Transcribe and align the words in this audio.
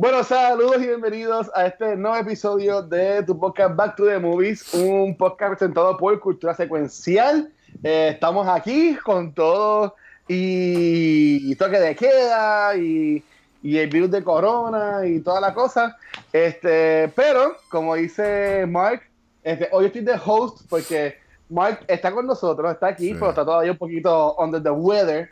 Bueno, 0.00 0.24
saludos 0.24 0.76
y 0.78 0.86
bienvenidos 0.86 1.50
a 1.54 1.66
este 1.66 1.94
nuevo 1.94 2.16
episodio 2.16 2.80
de 2.80 3.22
tu 3.22 3.38
podcast 3.38 3.76
Back 3.76 3.96
to 3.96 4.06
the 4.06 4.18
Movies, 4.18 4.72
un 4.72 5.14
podcast 5.14 5.58
presentado 5.58 5.94
por 5.98 6.18
Cultura 6.20 6.54
Secuencial. 6.54 7.52
Eh, 7.82 8.12
estamos 8.14 8.48
aquí 8.48 8.96
con 9.04 9.34
todo 9.34 9.94
y, 10.26 11.54
toque 11.56 11.78
de 11.78 11.94
queda 11.94 12.74
y, 12.78 13.22
el 13.62 13.90
virus 13.90 14.10
de 14.10 14.24
corona 14.24 15.06
y 15.06 15.20
toda 15.20 15.38
la 15.38 15.52
cosa. 15.52 15.94
Este, 16.32 17.12
pero, 17.14 17.58
como 17.68 17.94
dice 17.94 18.64
Mark, 18.66 19.02
este, 19.42 19.68
hoy 19.70 19.84
estoy 19.84 20.00
de 20.00 20.18
host 20.24 20.62
porque 20.70 21.16
Mark 21.50 21.80
está 21.86 22.10
con 22.10 22.26
nosotros, 22.26 22.72
está 22.72 22.86
aquí, 22.86 23.12
pero 23.12 23.28
está 23.28 23.44
todavía 23.44 23.72
un 23.72 23.78
poquito 23.78 24.34
under 24.38 24.62
the 24.62 24.70
weather 24.70 25.28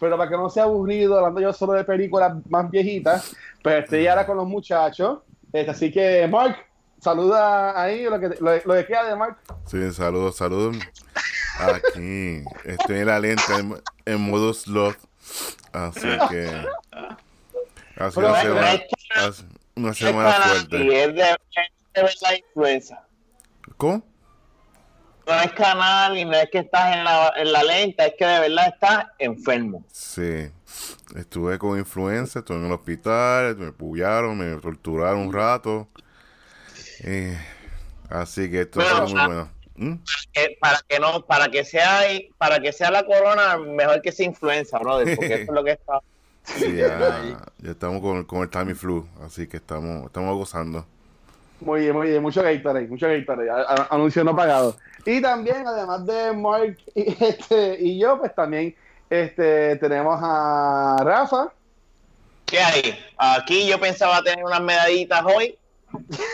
pero 0.00 0.16
para 0.16 0.30
que 0.30 0.36
no 0.36 0.50
sea 0.50 0.64
aburrido, 0.64 1.16
hablando 1.16 1.40
yo 1.40 1.52
solo 1.52 1.72
de 1.72 1.84
películas 1.84 2.34
más 2.48 2.70
viejitas, 2.70 3.34
pues 3.62 3.84
estoy 3.84 4.06
ahora 4.06 4.26
con 4.26 4.36
los 4.36 4.46
muchachos. 4.46 5.20
Este, 5.52 5.70
así 5.70 5.92
que, 5.92 6.26
Mark, 6.28 6.56
saluda 6.98 7.80
ahí 7.80 8.04
lo 8.04 8.18
que, 8.18 8.30
lo, 8.40 8.74
de 8.74 8.86
queda 8.86 9.04
de 9.04 9.16
Mark. 9.16 9.38
Sí, 9.66 9.92
saludos, 9.92 10.36
saludos. 10.36 10.76
Aquí 11.58 12.42
estoy 12.64 13.00
en 13.00 13.06
la 13.06 13.20
lenta 13.20 13.58
en, 14.04 14.20
modo 14.20 14.54
slot. 14.54 14.96
Así 15.72 16.08
que. 16.30 16.66
Así 17.96 18.18
una 18.18 18.40
semana, 18.40 18.82
una 19.76 19.94
semana 19.94 20.32
fuerte. 20.32 21.04
Es 21.04 21.14
de, 21.14 21.36
la 21.94 22.36
influenza. 22.36 23.06
¿Cómo? 23.76 24.02
No 25.26 25.40
es 25.40 25.52
canal 25.52 26.16
y 26.16 26.24
no 26.24 26.32
es 26.32 26.50
que 26.50 26.58
estás 26.58 26.96
en 26.96 27.04
la, 27.04 27.32
en 27.36 27.52
la 27.52 27.62
lenta, 27.62 28.06
es 28.06 28.14
que 28.18 28.26
de 28.26 28.40
verdad 28.40 28.68
estás 28.68 29.06
enfermo. 29.18 29.84
Sí. 29.92 30.50
Estuve 31.16 31.58
con 31.58 31.78
influenza, 31.78 32.40
estuve 32.40 32.58
en 32.58 32.66
el 32.66 32.72
hospital, 32.72 33.56
me 33.56 33.72
pullaron, 33.72 34.38
me 34.38 34.60
torturaron 34.60 35.20
un 35.20 35.32
rato. 35.32 35.88
Eh, 37.04 37.38
así 38.08 38.50
que 38.50 38.62
esto 38.62 38.80
es 38.80 39.12
muy 39.12 39.12
bueno. 39.12 39.50
¿Mm? 39.74 39.94
Para, 40.60 40.80
que, 40.86 41.00
no, 41.00 41.24
para 41.24 41.48
que 41.48 41.64
sea 41.64 42.00
para 42.38 42.60
que 42.60 42.72
sea 42.72 42.90
la 42.90 43.04
corona, 43.04 43.56
mejor 43.58 44.02
que 44.02 44.12
sea 44.12 44.26
influenza, 44.26 44.78
brother, 44.78 45.16
porque 45.16 45.34
eso 45.34 45.42
es 45.42 45.48
lo 45.48 45.64
que 45.64 45.72
está. 45.72 46.00
Sí, 46.44 46.74
ya, 46.74 47.38
ya 47.58 47.70
estamos 47.70 48.00
con, 48.00 48.24
con 48.24 48.42
el 48.42 48.50
Tamiflu, 48.50 49.06
así 49.24 49.46
que 49.46 49.58
estamos, 49.58 50.06
estamos 50.06 50.36
gozando. 50.36 50.84
Muy 51.64 51.80
bien, 51.82 51.94
muy 51.94 52.08
bien. 52.08 52.22
Mucho 52.22 52.42
Gatorade, 52.42 52.88
mucho 52.88 53.06
Gatorade. 53.06 53.50
Anuncio 53.90 54.24
no 54.24 54.34
pagado. 54.34 54.76
Y 55.04 55.20
también, 55.20 55.66
además 55.66 56.06
de 56.06 56.32
Mark 56.32 56.78
y, 56.94 57.24
este, 57.24 57.76
y 57.80 57.98
yo, 57.98 58.18
pues 58.18 58.34
también 58.34 58.74
este, 59.10 59.76
tenemos 59.76 60.18
a 60.22 60.98
Rafa. 61.02 61.52
¿Qué 62.46 62.58
hay? 62.60 62.98
Aquí 63.16 63.66
yo 63.66 63.80
pensaba 63.80 64.22
tener 64.22 64.44
unas 64.44 64.60
medallitas 64.60 65.22
hoy 65.24 65.58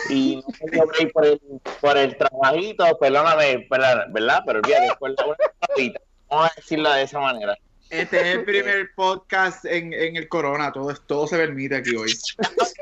y 0.09 0.43
no 0.71 0.83
por 1.13 1.25
el, 1.25 1.41
por 1.81 1.97
el 1.97 2.17
trabajito, 2.17 2.97
perdóname, 2.97 3.67
¿verdad? 3.69 4.43
Pero 4.45 4.59
olvídate, 4.59 4.83
después 4.83 5.13
la 5.17 5.99
Vamos 6.29 6.51
a 6.51 6.55
decirlo 6.55 6.91
de 6.91 7.03
esa 7.03 7.19
manera. 7.19 7.57
Este 7.89 8.21
es 8.21 8.35
el 8.35 8.45
primer 8.45 8.91
podcast 8.95 9.65
en, 9.65 9.93
en 9.93 10.15
el 10.15 10.29
corona, 10.29 10.71
todo, 10.71 10.93
todo 11.07 11.25
se 11.25 11.37
permite 11.37 11.77
aquí 11.77 11.95
hoy. 11.95 12.13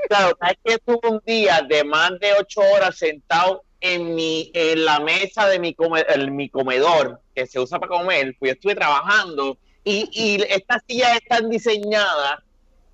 Claro, 0.10 0.38
es 0.42 0.58
que 0.64 0.74
estuve 0.74 1.10
un 1.10 1.22
día 1.26 1.62
de 1.68 1.84
más 1.84 2.12
de 2.20 2.34
ocho 2.40 2.60
horas 2.60 2.98
sentado 2.98 3.64
en 3.82 4.16
mi 4.16 4.52
en 4.54 4.86
la 4.86 5.00
mesa 5.00 5.48
de 5.48 5.60
mi, 5.60 5.76
mi 6.32 6.50
comedor 6.50 7.22
que 7.36 7.46
se 7.46 7.60
usa 7.60 7.80
para 7.80 7.90
comer, 7.90 8.36
pues 8.40 8.50
yo 8.50 8.54
estuve 8.54 8.76
trabajando 8.76 9.58
y, 9.84 10.10
y 10.12 10.42
estas 10.50 10.82
sillas 10.88 11.18
están 11.18 11.50
diseñadas 11.50 12.40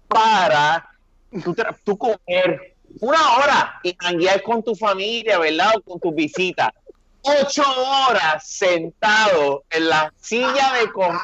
para 0.08 0.90
tú, 1.84 1.98
comer 1.98 2.76
una 3.00 3.38
hora 3.38 3.80
y 3.84 3.96
hanguear 4.00 4.44
con 4.44 4.62
tu 4.62 4.76
familia, 4.76 5.40
¿verdad? 5.40 5.74
O 5.78 5.82
con 5.82 6.00
tus 6.00 6.14
visitas. 6.14 6.70
Ocho 7.22 7.64
horas 7.64 8.46
sentado 8.46 9.64
en 9.70 9.90
la 9.90 10.14
silla 10.20 10.74
de 10.80 10.92
comer. 10.92 11.20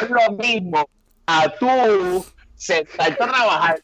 Es 0.00 0.08
lo 0.08 0.32
mismo 0.36 0.88
a 1.26 1.48
tú 1.50 2.24
sentarte 2.54 3.02
a 3.02 3.16
trabajar 3.16 3.82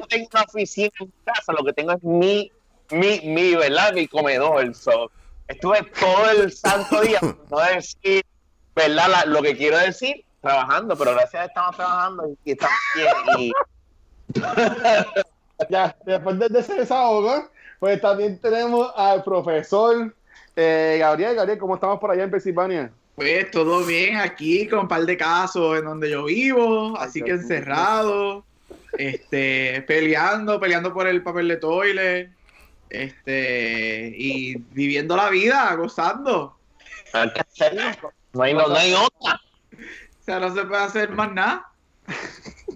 no 0.00 0.06
tengo 0.06 0.28
una 0.32 0.42
oficina 0.42 0.90
en 0.98 1.12
casa, 1.24 1.52
lo 1.52 1.64
que 1.64 1.72
tengo 1.72 1.92
es 1.92 2.02
mi, 2.02 2.50
mi, 2.90 3.20
mi, 3.20 3.54
¿verdad? 3.54 3.92
Mi 3.92 4.06
comedor. 4.06 4.72
estuve 5.48 5.82
todo 5.98 6.30
el 6.30 6.52
santo 6.52 7.00
día, 7.00 7.20
no 7.50 7.58
decir, 7.58 8.24
¿verdad? 8.74 9.24
lo 9.26 9.42
que 9.42 9.56
quiero 9.56 9.78
decir, 9.78 10.24
trabajando, 10.40 10.96
pero 10.96 11.12
gracias 11.12 11.42
a 11.42 11.46
estamos 11.46 11.76
trabajando 11.76 12.36
y, 12.44 12.52
estamos 12.52 12.76
bien. 13.36 13.52
ya, 15.70 15.96
después 16.04 16.38
de 16.38 16.58
ese 16.58 16.74
desahogo, 16.74 17.48
pues 17.78 18.00
también 18.00 18.38
tenemos 18.40 18.92
al 18.96 19.22
profesor 19.24 20.14
eh, 20.56 20.96
Gabriel. 21.00 21.34
Gabriel, 21.34 21.58
¿cómo 21.58 21.74
estamos 21.74 21.98
por 21.98 22.10
allá 22.10 22.24
en 22.24 22.30
Pensilvania? 22.30 22.92
Pues 23.16 23.50
todo 23.50 23.84
bien 23.84 24.16
aquí, 24.16 24.66
con 24.68 24.80
un 24.80 24.88
par 24.88 25.04
de 25.04 25.16
casos 25.16 25.78
en 25.78 25.84
donde 25.84 26.10
yo 26.10 26.24
vivo, 26.24 26.96
así 26.96 27.20
que 27.22 27.32
encerrado 27.32 28.44
este, 28.96 29.82
peleando, 29.86 30.58
peleando 30.60 30.92
por 30.92 31.06
el 31.06 31.22
papel 31.22 31.48
de 31.48 31.56
toilet, 31.56 32.30
este, 32.90 34.12
y 34.16 34.56
viviendo 34.72 35.16
la 35.16 35.30
vida, 35.30 35.74
gozando. 35.74 36.56
No 38.32 38.42
hay, 38.42 38.54
no, 38.54 38.74
hay 38.74 38.94
otra. 38.94 39.40
O 39.72 40.22
sea, 40.24 40.38
no 40.38 40.54
se 40.54 40.64
puede 40.64 40.82
hacer 40.82 41.10
más 41.10 41.32
nada. 41.32 41.70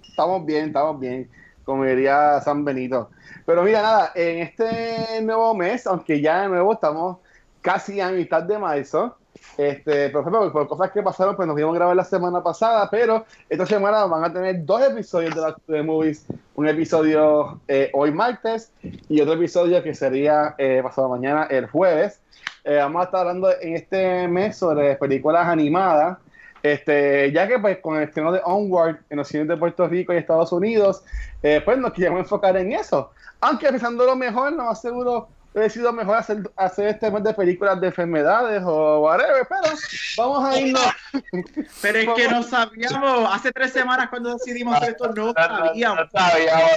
Estamos 0.09 0.47
bien, 0.47 0.67
estamos 0.67 0.99
bien, 0.99 1.31
como 1.65 1.85
diría 1.85 2.41
San 2.41 2.65
Benito. 2.65 3.11
Pero 3.47 3.63
mira, 3.63 3.83
nada, 3.83 4.13
en 4.15 4.39
este 4.39 5.21
nuevo 5.23 5.55
mes, 5.55 5.87
aunque 5.87 6.21
ya 6.21 6.43
de 6.43 6.49
nuevo 6.49 6.73
estamos 6.73 7.19
casi 7.61 8.01
a 8.01 8.11
mitad 8.11 8.43
de 8.43 8.59
marzo, 8.59 9.17
este, 9.57 10.11
por 10.11 10.69
cosas 10.69 10.91
que 10.91 11.03
pasaron, 11.03 11.37
pues 11.37 11.47
nos 11.47 11.59
íbamos 11.59 11.77
a 11.77 11.79
grabar 11.79 11.97
la 11.97 12.05
semana 12.05 12.43
pasada, 12.43 12.89
pero 12.91 13.25
esta 13.49 13.67
semana 13.67 14.05
van 14.07 14.25
a 14.25 14.33
tener 14.33 14.65
dos 14.65 14.83
episodios 14.83 15.35
de 15.35 15.41
la 15.41 15.57
de 15.69 15.83
Movies. 15.83 16.27
Un 16.57 16.69
episodio 16.69 17.61
eh, 17.69 17.91
hoy 17.93 18.11
martes 18.11 18.73
y 19.09 19.21
otro 19.21 19.35
episodio 19.35 19.83
que 19.83 19.95
sería 19.95 20.55
eh, 20.59 20.81
pasado 20.83 21.09
mañana, 21.09 21.45
el 21.51 21.67
jueves. 21.67 22.21
Eh, 22.65 22.77
vamos 22.77 23.03
a 23.03 23.05
estar 23.05 23.21
hablando 23.21 23.51
en 23.61 23.75
este 23.75 24.27
mes 24.29 24.57
sobre 24.57 24.97
películas 24.97 25.47
animadas. 25.47 26.19
Este, 26.63 27.31
ya 27.31 27.47
que 27.47 27.59
pues 27.59 27.79
con 27.79 27.97
el 27.97 28.05
estreno 28.05 28.33
de 28.33 28.41
Onward 28.43 29.01
en 29.11 29.19
los 29.19 29.29
cines 29.29 29.47
de 29.47 29.57
Puerto 29.57 29.87
Rico 29.87 30.15
y 30.15 30.17
Estados 30.17 30.51
Unidos, 30.51 31.05
pues 31.43 31.77
nos 31.77 31.93
queremos 31.93 32.21
enfocar 32.21 32.57
en 32.57 32.73
eso. 32.73 33.11
Aunque 33.41 33.69
pensando 33.69 34.07
lo 34.07 34.17
mejor, 34.17 34.53
no 34.55 34.65
más 34.65 34.81
seguro 34.81 35.29
he 35.55 35.71
sido 35.71 35.93
mejor 35.93 36.17
hacer, 36.17 36.51
hacer 36.57 36.89
este 36.89 37.11
mes 37.11 37.23
de 37.23 37.33
películas 37.33 37.81
de 37.81 37.87
enfermedades 37.87 38.63
o 38.65 39.01
whatever, 39.01 39.47
pero 39.49 39.77
vamos 40.17 40.45
a 40.45 40.59
irnos. 40.59 40.85
Pero 41.83 41.99
es 41.99 42.09
que 42.17 42.29
no 42.29 42.43
sabíamos, 42.43 43.33
hace 43.33 43.53
tres 43.53 43.73
semanas 43.73 44.09
cuando 44.11 44.35
decidimos 44.35 44.77
hacer 44.77 44.91
esto, 44.91 45.13
no 45.13 45.33
sabíamos. 45.33 45.99
No 46.13 46.21
sabíamos, 46.21 46.71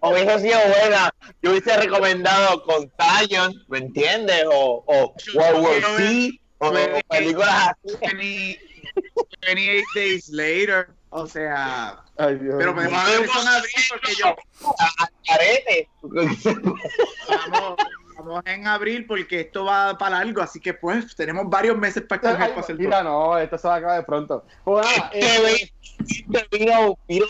o 0.00 0.10
hubiese 0.10 0.38
sido 0.38 0.58
buena, 0.80 1.14
yo 1.42 1.50
hubiese 1.50 1.76
recomendado 1.76 2.62
Contagion, 2.62 3.54
¿me 3.68 3.78
entiendes? 3.78 4.44
O, 4.52 4.84
o 4.86 5.14
World 5.34 5.64
War 5.64 5.82
Z, 5.96 6.38
o 6.58 6.72
películas 7.08 7.70
así. 7.84 8.58
28 9.46 9.84
Days 9.94 10.28
Later, 10.28 10.88
o 11.10 11.26
sea... 11.26 11.98
Ay, 12.18 12.36
Dios 12.36 12.54
pero 12.58 12.74
podemos 12.74 13.04
ver 13.06 13.22
eso 13.22 13.40
en 13.40 13.48
abril 13.48 13.72
porque 13.88 14.14
yo... 14.14 14.36
Vamos 17.50 17.76
Vamos 18.24 18.42
en 18.46 18.66
abril 18.68 19.04
porque 19.06 19.40
esto 19.40 19.64
va 19.64 19.98
para 19.98 20.18
algo, 20.18 20.42
así 20.42 20.60
que 20.60 20.74
pues 20.74 21.16
tenemos 21.16 21.50
varios 21.50 21.76
meses 21.76 22.04
para 22.04 22.30
escoger 22.30 22.50
para 22.50 22.60
hacer 22.60 22.76
Mira, 22.76 23.02
no, 23.02 23.36
esto 23.36 23.58
se 23.58 23.66
va 23.66 23.74
a 23.74 23.78
acabar 23.78 23.96
de 23.98 24.04
pronto. 24.04 24.44
Pues 24.62 24.86
este 25.12 26.46
vino, 26.52 26.96
vino 27.08 27.26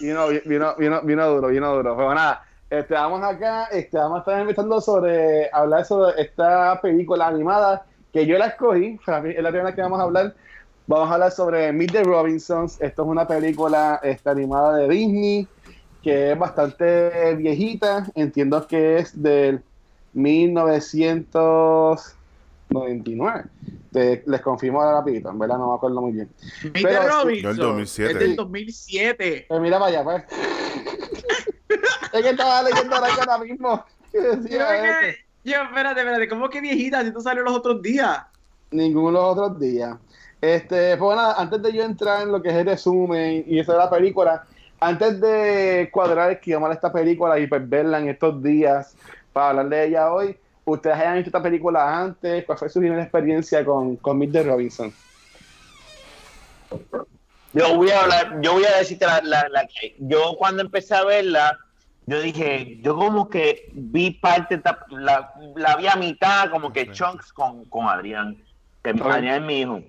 Vino, 0.00 0.28
vino, 0.44 0.74
vino, 0.76 1.02
vino 1.02 1.28
duro, 1.28 1.48
vino 1.48 1.74
duro. 1.74 1.96
Pero 1.96 2.14
nada, 2.14 2.44
este, 2.68 2.94
vamos 2.94 3.22
acá, 3.22 3.64
este, 3.72 3.96
vamos 3.96 4.16
a 4.16 4.20
estar 4.20 4.40
empezando 4.40 4.80
sobre, 4.80 5.48
hablar 5.52 5.86
sobre 5.86 6.20
esta 6.20 6.78
película 6.82 7.28
animada 7.28 7.86
que 8.12 8.26
yo 8.26 8.36
la 8.36 8.48
escogí, 8.48 8.98
es 9.06 9.42
la 9.42 9.50
primera 9.50 9.74
que 9.74 9.80
vamos 9.80 10.00
a 10.00 10.02
hablar. 10.02 10.34
Vamos 10.86 11.10
a 11.10 11.14
hablar 11.14 11.30
sobre 11.30 11.70
Meet 11.70 11.92
the 11.92 12.02
Robinsons. 12.02 12.80
Esto 12.80 13.02
es 13.02 13.08
una 13.08 13.26
película 13.26 14.00
esta, 14.02 14.30
animada 14.30 14.76
de 14.76 14.88
Disney 14.88 15.48
que 16.02 16.32
es 16.32 16.38
bastante 16.38 17.34
viejita, 17.36 18.06
entiendo 18.14 18.66
que 18.66 18.98
es 18.98 19.20
del 19.20 19.62
1900, 20.14 22.14
99. 22.70 23.44
les 24.26 24.40
confirmo 24.40 24.82
ahora 24.82 24.98
rapidito, 24.98 25.30
en 25.30 25.38
verdad 25.38 25.58
no 25.58 25.70
me 25.70 25.76
acuerdo 25.76 26.00
muy 26.00 26.12
bien. 26.12 26.28
Pero, 26.72 27.08
Robinson, 27.08 27.50
el 27.50 27.56
2007. 27.56 28.12
Es 28.12 28.18
del 28.18 28.36
2007. 28.36 29.46
Pues 29.48 29.60
mira 29.60 29.78
para 29.78 29.90
allá, 29.90 30.04
pues. 30.04 30.24
es 32.12 32.22
que 32.22 32.30
estaba 32.30 32.62
leyendo 32.62 32.96
ahora 32.96 33.38
mismo. 33.38 33.84
Decía 34.12 35.14
yo, 35.44 35.62
espérate, 35.62 36.00
espérate, 36.00 36.28
¿cómo 36.28 36.50
que 36.50 36.60
viejita? 36.60 37.04
Si 37.04 37.12
tú 37.12 37.20
salió 37.20 37.42
los 37.42 37.54
otros 37.54 37.80
días. 37.80 38.18
Ninguno 38.70 39.12
los 39.12 39.38
otros 39.38 39.58
días. 39.58 39.96
Este, 40.40 40.96
pues 40.96 41.16
nada, 41.16 41.34
antes 41.38 41.62
de 41.62 41.72
yo 41.72 41.84
entrar 41.84 42.22
en 42.22 42.32
lo 42.32 42.42
que 42.42 42.50
es 42.50 42.54
el 42.54 42.66
resumen 42.66 43.44
y 43.46 43.58
eso 43.58 43.72
de 43.72 43.78
la 43.78 43.88
película, 43.88 44.44
antes 44.80 45.20
de 45.20 45.88
cuadrar 45.92 46.40
que 46.40 46.50
íbamos 46.50 46.70
a 46.70 46.74
esta 46.74 46.92
película 46.92 47.38
y 47.38 47.46
pues 47.46 47.68
verla 47.68 47.98
en 47.98 48.08
estos 48.08 48.42
días 48.42 48.96
para 49.32 49.50
hablar 49.50 49.68
de 49.68 49.86
ella 49.86 50.12
hoy, 50.12 50.36
¿ustedes 50.64 50.96
hayan 50.96 51.14
visto 51.14 51.28
esta 51.28 51.42
película 51.42 52.00
antes? 52.00 52.44
¿Cuál 52.44 52.58
fue 52.58 52.68
su 52.68 52.80
primera 52.80 53.02
experiencia 53.02 53.64
con, 53.64 53.96
con 53.96 54.18
Mr. 54.18 54.46
Robinson? 54.46 54.92
Yo 57.52 57.76
voy 57.76 57.90
a 57.90 58.02
hablar, 58.02 58.40
yo 58.40 58.52
voy 58.52 58.64
a 58.64 58.76
decirte 58.78 59.06
la, 59.06 59.20
la, 59.22 59.66
que 59.66 59.96
yo 59.98 60.36
cuando 60.38 60.62
empecé 60.62 60.94
a 60.94 61.04
verla, 61.04 61.58
yo 62.06 62.20
dije, 62.20 62.78
yo 62.82 62.94
como 62.94 63.28
que 63.28 63.70
vi 63.72 64.12
parte, 64.12 64.60
la, 64.90 65.32
la 65.56 65.76
vi 65.76 65.86
a 65.86 65.96
mitad, 65.96 66.50
como 66.50 66.72
que 66.72 66.92
chunks 66.92 67.32
con, 67.32 67.64
con 67.66 67.86
Adrián, 67.88 68.36
que 68.82 68.90
Adrián 68.90 69.42
es 69.42 69.42
mi 69.42 69.60
hijo. 69.60 69.80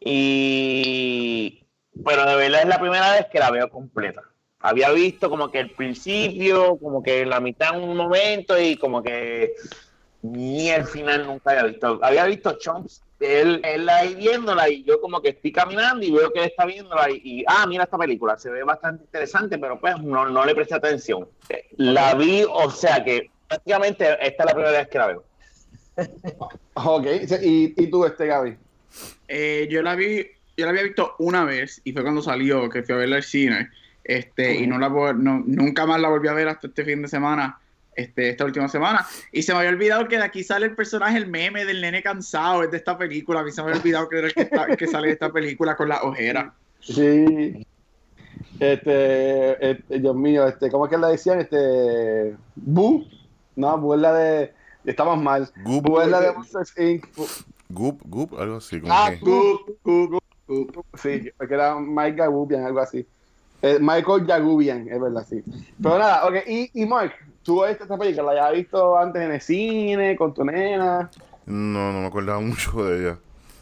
Y, 0.00 1.63
pero 2.04 2.26
de 2.26 2.36
verdad 2.36 2.62
es 2.62 2.68
la 2.68 2.80
primera 2.80 3.12
vez 3.12 3.26
que 3.30 3.38
la 3.38 3.50
veo 3.50 3.68
completa. 3.68 4.22
Había 4.60 4.90
visto 4.92 5.28
como 5.28 5.50
que 5.50 5.60
el 5.60 5.70
principio, 5.70 6.78
como 6.78 7.02
que 7.02 7.26
la 7.26 7.40
mitad 7.40 7.76
en 7.76 7.82
un 7.82 7.96
momento 7.96 8.58
y 8.58 8.76
como 8.76 9.02
que 9.02 9.54
ni 10.22 10.70
el 10.70 10.86
final 10.86 11.26
nunca 11.26 11.50
había 11.50 11.64
visto. 11.64 12.00
Había 12.02 12.24
visto 12.24 12.58
chunks 12.58 13.04
él, 13.24 13.60
él 13.64 13.88
ahí 13.88 14.14
viéndola 14.14 14.68
y 14.68 14.84
yo 14.84 15.00
como 15.00 15.20
que 15.20 15.30
estoy 15.30 15.52
caminando 15.52 16.04
y 16.04 16.10
veo 16.10 16.32
que 16.32 16.40
él 16.40 16.46
está 16.46 16.66
viéndola 16.66 17.10
y, 17.10 17.44
ah, 17.46 17.66
mira 17.66 17.84
esta 17.84 17.98
película, 17.98 18.36
se 18.36 18.50
ve 18.50 18.62
bastante 18.62 19.04
interesante, 19.04 19.58
pero 19.58 19.80
pues 19.80 20.00
no, 20.00 20.28
no 20.28 20.44
le 20.44 20.54
presté 20.54 20.74
atención. 20.74 21.28
La 21.76 22.14
vi, 22.14 22.44
o 22.48 22.70
sea 22.70 23.02
que 23.04 23.30
prácticamente 23.48 24.04
esta 24.20 24.42
es 24.42 24.46
la 24.46 24.54
primera 24.54 24.70
vez 24.72 24.88
que 24.88 24.98
la 24.98 25.06
veo. 25.06 25.24
ok, 26.74 27.06
¿y, 27.42 27.82
y 27.82 27.86
tú, 27.90 28.04
este 28.04 28.26
Gaby? 28.26 28.56
Eh, 29.28 29.68
yo 29.70 29.82
la 29.82 29.94
vi, 29.94 30.26
yo 30.56 30.64
la 30.64 30.70
había 30.70 30.82
visto 30.82 31.14
una 31.18 31.44
vez 31.44 31.80
y 31.84 31.92
fue 31.92 32.02
cuando 32.02 32.22
salió, 32.22 32.68
que 32.68 32.82
fui 32.82 32.94
a 32.94 32.98
verla 32.98 33.16
al 33.16 33.22
cine, 33.22 33.70
este, 34.04 34.54
y 34.56 34.66
no 34.66 34.78
la 34.78 34.88
no, 34.88 35.42
nunca 35.46 35.86
más 35.86 36.00
la 36.00 36.08
volví 36.08 36.28
a 36.28 36.34
ver 36.34 36.48
hasta 36.48 36.66
este 36.66 36.84
fin 36.84 37.02
de 37.02 37.08
semana, 37.08 37.58
este, 37.96 38.30
esta 38.30 38.44
última 38.44 38.68
semana. 38.68 39.06
Y 39.32 39.42
se 39.42 39.52
me 39.52 39.58
había 39.58 39.70
olvidado 39.70 40.08
que 40.08 40.16
de 40.16 40.24
aquí 40.24 40.44
sale 40.44 40.66
el 40.66 40.74
personaje, 40.74 41.16
el 41.16 41.26
meme 41.26 41.64
del 41.64 41.80
nene 41.80 42.02
cansado, 42.02 42.62
es 42.62 42.70
de 42.70 42.76
esta 42.76 42.98
película. 42.98 43.40
A 43.40 43.44
mí 43.44 43.50
se 43.52 43.62
me 43.62 43.68
había 43.68 43.80
olvidado 43.80 44.08
que 44.08 44.18
era 44.18 44.26
el 44.28 44.34
que, 44.34 44.76
que 44.76 44.86
sale 44.86 45.08
de 45.08 45.12
esta 45.14 45.32
película 45.32 45.76
con 45.76 45.88
la 45.88 46.02
ojera. 46.02 46.52
Sí. 46.80 47.66
Este, 48.60 49.70
este, 49.70 49.98
Dios 49.98 50.14
mío, 50.14 50.46
este, 50.46 50.70
¿cómo 50.70 50.86
es 50.86 50.90
que 50.90 50.98
la 50.98 51.08
decían? 51.08 51.40
Este, 51.40 52.36
Bu, 52.54 53.06
no, 53.56 53.78
Bu 53.78 53.94
es 53.94 54.00
la 54.00 54.12
de, 54.12 54.52
estamos 54.84 55.20
mal. 55.20 55.48
Bu 55.64 56.00
es 56.00 56.08
la 56.08 56.20
de 56.20 56.32
Monsters 56.32 56.74
Inc. 56.78 57.06
Goop, 57.70 58.02
Goop, 58.04 58.38
algo 58.38 58.56
así. 58.56 58.80
ah, 58.88 59.12
Goop, 59.20 59.78
Goop, 59.82 60.10
Goop, 60.10 60.23
Sí, 60.94 61.30
porque 61.36 61.54
era 61.54 61.76
Mike 61.78 62.16
Gagubian, 62.16 62.64
algo 62.64 62.80
así. 62.80 63.06
Eh, 63.62 63.78
Michael 63.80 64.26
Jagubian, 64.26 64.88
es 64.88 65.00
verdad, 65.00 65.26
sí. 65.28 65.42
Pero 65.82 65.98
nada, 65.98 66.26
ok, 66.26 66.34
y, 66.46 66.70
y 66.82 66.86
Mark, 66.86 67.14
¿tú 67.42 67.64
viste 67.64 67.84
esta 67.84 67.96
película? 67.96 68.34
¿La 68.34 68.46
habías 68.46 68.64
visto 68.64 68.98
antes 68.98 69.22
en 69.22 69.32
el 69.32 69.40
cine, 69.40 70.16
con 70.16 70.34
tu 70.34 70.44
nena? 70.44 71.10
No, 71.46 71.92
no 71.92 72.00
me 72.00 72.06
acordaba 72.06 72.40
mucho 72.40 72.84
de 72.84 73.00
ella. 73.00 73.18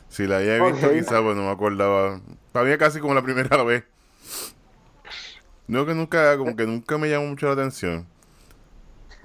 Si 0.08 0.26
la 0.26 0.38
había 0.38 0.58
visto, 0.58 0.90
quizás, 0.90 1.22
pues 1.22 1.36
no 1.36 1.42
me 1.44 1.50
acordaba. 1.50 2.20
Para 2.52 2.68
mí 2.68 2.76
casi 2.76 3.00
como 3.00 3.14
la 3.14 3.22
primera 3.22 3.62
vez. 3.64 3.84
No, 5.66 5.86
que 5.86 5.94
nunca, 5.94 6.36
como 6.36 6.56
que 6.56 6.66
nunca 6.66 6.98
me 6.98 7.08
llamó 7.08 7.26
mucho 7.26 7.46
la 7.46 7.52
atención. 7.52 8.06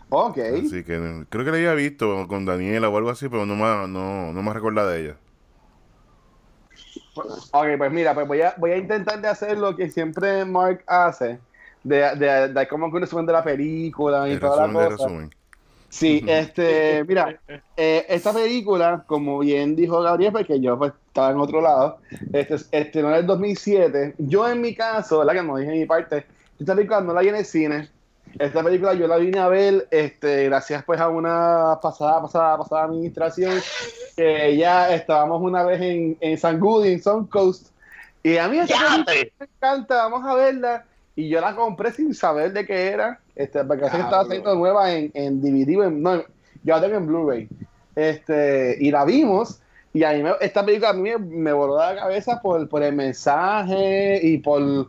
Ok. 0.09 0.37
Así 0.53 0.83
que 0.83 1.25
creo 1.29 1.45
que 1.45 1.51
la 1.51 1.57
había 1.57 1.73
visto 1.73 2.27
con 2.27 2.45
Daniela 2.45 2.89
o 2.89 2.97
algo 2.97 3.09
así, 3.09 3.27
pero 3.29 3.45
no 3.45 3.55
me, 3.55 3.87
no, 3.87 4.33
no 4.33 4.43
me 4.43 4.53
recuerda 4.53 4.87
de 4.89 5.01
ella. 5.03 5.17
Ok, 7.51 7.67
pues 7.77 7.91
mira, 7.91 8.13
pues 8.13 8.27
voy 8.27 8.41
a, 8.41 8.53
voy 8.57 8.71
a 8.71 8.77
intentar 8.77 9.21
de 9.21 9.27
hacer 9.27 9.57
lo 9.57 9.75
que 9.75 9.89
siempre 9.89 10.45
Mark 10.45 10.83
hace, 10.87 11.39
de, 11.83 12.15
de, 12.15 12.47
de 12.49 12.67
como 12.67 12.89
que 12.89 12.95
un 12.95 13.01
resumen 13.01 13.25
de 13.25 13.33
la 13.33 13.43
película 13.43 14.27
y 14.29 14.37
toda 14.37 14.67
la 14.67 14.73
cosa. 14.73 15.09
Sí, 15.89 16.21
este, 16.27 17.03
mira, 17.05 17.39
eh, 17.77 18.05
esta 18.09 18.33
película, 18.33 19.03
como 19.07 19.39
bien 19.39 19.75
dijo 19.75 20.01
Gabriel, 20.01 20.33
porque 20.33 20.59
yo 20.59 20.77
pues, 20.77 20.91
estaba 21.07 21.31
en 21.31 21.39
otro 21.39 21.61
lado, 21.61 21.99
este, 22.33 22.55
este 22.71 23.01
no 23.01 23.07
era 23.07 23.19
el 23.19 23.25
2007. 23.25 24.15
Yo 24.17 24.47
en 24.49 24.59
mi 24.59 24.75
caso, 24.75 25.23
la 25.23 25.33
que 25.33 25.43
no 25.43 25.55
dije 25.55 25.71
en 25.71 25.79
mi 25.79 25.85
parte, 25.85 26.25
esta 26.59 26.75
película 26.75 27.01
no 27.01 27.13
la 27.13 27.21
vi 27.21 27.29
en 27.29 27.35
el 27.35 27.45
cine, 27.45 27.89
esta 28.37 28.63
película 28.63 28.93
yo 28.93 29.07
la 29.07 29.17
vine 29.17 29.39
a 29.39 29.47
ver 29.47 29.87
este, 29.89 30.45
gracias 30.45 30.83
pues 30.83 30.99
a 30.99 31.07
una 31.09 31.79
pasada, 31.81 32.21
pasada, 32.21 32.57
pasada 32.57 32.83
administración 32.83 33.53
que 34.17 34.57
ya 34.57 34.93
estábamos 34.93 35.41
una 35.41 35.63
vez 35.63 35.79
en, 35.79 36.17
en 36.19 36.37
San 36.37 36.59
Goody, 36.59 36.93
en 36.93 37.01
Sun 37.01 37.27
Coast. 37.27 37.67
Y 38.23 38.37
a 38.37 38.47
mí 38.47 38.57
esta 38.57 39.05
me 39.07 39.31
encanta, 39.39 39.95
vamos 40.09 40.25
a 40.25 40.33
verla. 40.33 40.85
Y 41.15 41.29
yo 41.29 41.39
la 41.39 41.55
compré 41.55 41.91
sin 41.91 42.13
saber 42.13 42.51
de 42.51 42.65
qué 42.65 42.89
era, 42.89 43.19
este, 43.35 43.63
porque 43.63 43.85
ah, 43.85 43.87
estaba 43.87 44.21
haciendo 44.21 44.55
nueva 44.55 44.93
en, 44.93 45.11
en 45.13 45.41
DVD, 45.41 45.89
no, 45.89 46.17
yo 46.17 46.75
la 46.75 46.81
tengo 46.81 46.97
en 46.97 47.07
Blu-ray. 47.07 47.47
Este, 47.95 48.77
y 48.79 48.91
la 48.91 49.05
vimos, 49.05 49.61
y 49.93 50.03
a 50.03 50.11
mí 50.13 50.29
esta 50.41 50.65
película 50.65 50.89
a 50.89 50.93
mí 50.93 51.09
me, 51.09 51.17
me 51.17 51.53
voló 51.53 51.77
la 51.77 51.95
cabeza 51.95 52.39
por, 52.41 52.67
por 52.67 52.83
el 52.83 52.93
mensaje 52.93 54.19
y 54.21 54.37
por 54.39 54.87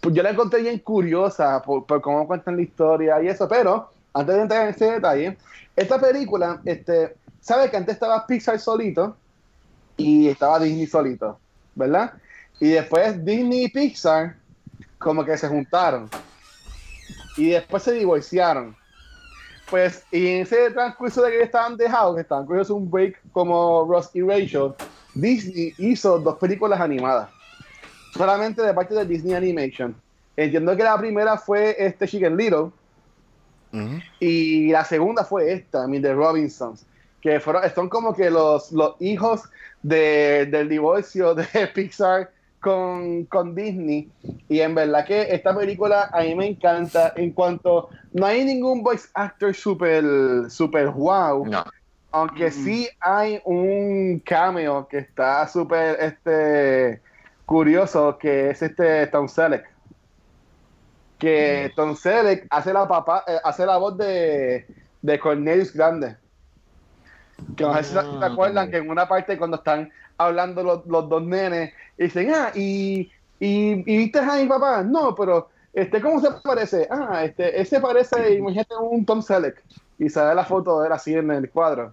pues 0.00 0.14
yo 0.14 0.22
la 0.22 0.30
encontré 0.30 0.62
bien 0.62 0.78
curiosa 0.78 1.62
por, 1.62 1.84
cómo 2.00 2.26
cuentan 2.26 2.56
la 2.56 2.62
historia 2.62 3.22
y 3.22 3.28
eso, 3.28 3.48
pero 3.48 3.90
antes 4.14 4.34
de 4.34 4.42
entrar 4.42 4.64
en 4.64 4.70
ese 4.70 4.92
detalle, 4.92 5.36
esta 5.76 6.00
película, 6.00 6.60
este, 6.64 7.14
¿sabes 7.40 7.70
que 7.70 7.76
antes 7.76 7.94
estaba 7.94 8.26
Pixar 8.26 8.58
solito 8.58 9.16
y 9.96 10.28
estaba 10.28 10.58
Disney 10.58 10.86
solito, 10.86 11.38
¿verdad? 11.74 12.12
Y 12.60 12.70
después 12.70 13.24
Disney 13.24 13.64
y 13.64 13.68
Pixar 13.68 14.36
como 14.98 15.24
que 15.24 15.36
se 15.38 15.48
juntaron 15.48 16.08
y 17.36 17.50
después 17.50 17.82
se 17.82 17.92
divorciaron. 17.92 18.76
Pues, 19.70 20.04
y 20.10 20.26
en 20.26 20.42
ese 20.42 20.70
transcurso 20.70 21.22
de 21.22 21.30
que 21.30 21.42
estaban 21.42 21.76
dejados, 21.76 22.16
que 22.16 22.22
estaban 22.22 22.44
cogiendo 22.44 22.74
un 22.74 22.90
break 22.90 23.20
como 23.32 23.86
Ross 23.88 24.10
y 24.14 24.20
Rachel, 24.20 24.74
Disney 25.14 25.74
hizo 25.78 26.18
dos 26.18 26.38
películas 26.38 26.80
animadas 26.80 27.30
solamente 28.14 28.62
de 28.62 28.74
parte 28.74 28.94
de 28.94 29.04
Disney 29.06 29.34
Animation. 29.34 29.94
Entiendo 30.36 30.76
que 30.76 30.82
la 30.82 30.98
primera 30.98 31.36
fue 31.36 31.76
este 31.78 32.06
Chicken 32.06 32.36
Little 32.36 32.70
y 34.18 34.70
la 34.70 34.84
segunda 34.84 35.24
fue 35.24 35.52
esta, 35.52 35.86
I 35.88 36.00
The 36.00 36.14
Robinsons, 36.14 36.84
que 37.20 37.40
fueron, 37.40 37.62
son 37.74 37.88
como 37.88 38.14
que 38.14 38.30
los, 38.30 38.72
los 38.72 38.96
hijos 39.00 39.42
del 39.82 40.68
divorcio 40.68 41.34
de 41.34 41.44
Pixar 41.74 42.30
con, 42.60 43.24
con, 43.24 43.54
Disney. 43.54 44.10
Y 44.48 44.60
en 44.60 44.74
verdad 44.74 45.04
que 45.06 45.22
esta 45.34 45.56
película 45.56 46.10
a 46.12 46.22
mí 46.22 46.34
me 46.34 46.46
encanta 46.46 47.12
en 47.16 47.32
cuanto 47.32 47.88
no 48.12 48.26
hay 48.26 48.44
ningún 48.44 48.82
voice 48.82 49.08
actor 49.14 49.54
super, 49.54 50.50
super 50.50 50.88
wow. 50.90 51.46
Aunque 52.12 52.50
sí 52.50 52.88
hay 52.98 53.40
un 53.44 54.20
cameo 54.24 54.86
que 54.88 54.98
está 54.98 55.46
súper 55.46 55.96
este 56.00 57.00
curioso 57.46 58.18
que 58.18 58.50
es 58.50 58.62
este 58.62 59.06
Tom 59.06 59.28
Selleck. 59.28 59.64
Que 61.18 61.70
mm. 61.70 61.76
Tom 61.76 61.94
Selleck 61.94 62.46
hace 62.50 62.72
la 62.72 62.88
papá, 62.88 63.24
eh, 63.28 63.38
hace 63.44 63.64
la 63.64 63.76
voz 63.76 63.96
de, 63.96 64.66
de 65.02 65.20
Cornelius 65.20 65.72
Grande. 65.72 66.16
Que 67.56 67.64
no 67.64 67.74
sé 67.76 67.84
si 67.84 67.92
se 67.92 67.98
ah, 67.98 68.20
acuerdan 68.22 68.70
que 68.70 68.78
en 68.78 68.90
una 68.90 69.08
parte 69.08 69.36
cuando 69.38 69.58
están 69.58 69.90
hablando 70.18 70.62
los, 70.62 70.86
los 70.86 71.08
dos 71.08 71.22
nenes, 71.22 71.72
y 71.98 72.04
dicen, 72.04 72.32
ah, 72.34 72.50
y, 72.54 73.10
y, 73.38 73.82
viste 73.82 74.18
a 74.18 74.36
mi 74.36 74.46
papá, 74.46 74.82
no, 74.82 75.14
pero 75.14 75.48
este, 75.72 76.00
¿cómo 76.00 76.20
se 76.20 76.30
parece? 76.42 76.86
Ah, 76.90 77.24
este, 77.24 77.60
ese 77.60 77.80
parece, 77.80 78.34
imagínate 78.34 78.74
un 78.76 79.04
Tom 79.04 79.22
Selleck, 79.22 79.62
y 79.98 80.08
se 80.08 80.22
ve 80.22 80.34
la 80.34 80.44
foto 80.44 80.80
de 80.80 80.86
él 80.86 80.92
así 80.92 81.14
en 81.14 81.30
el 81.30 81.50
cuadro. 81.50 81.92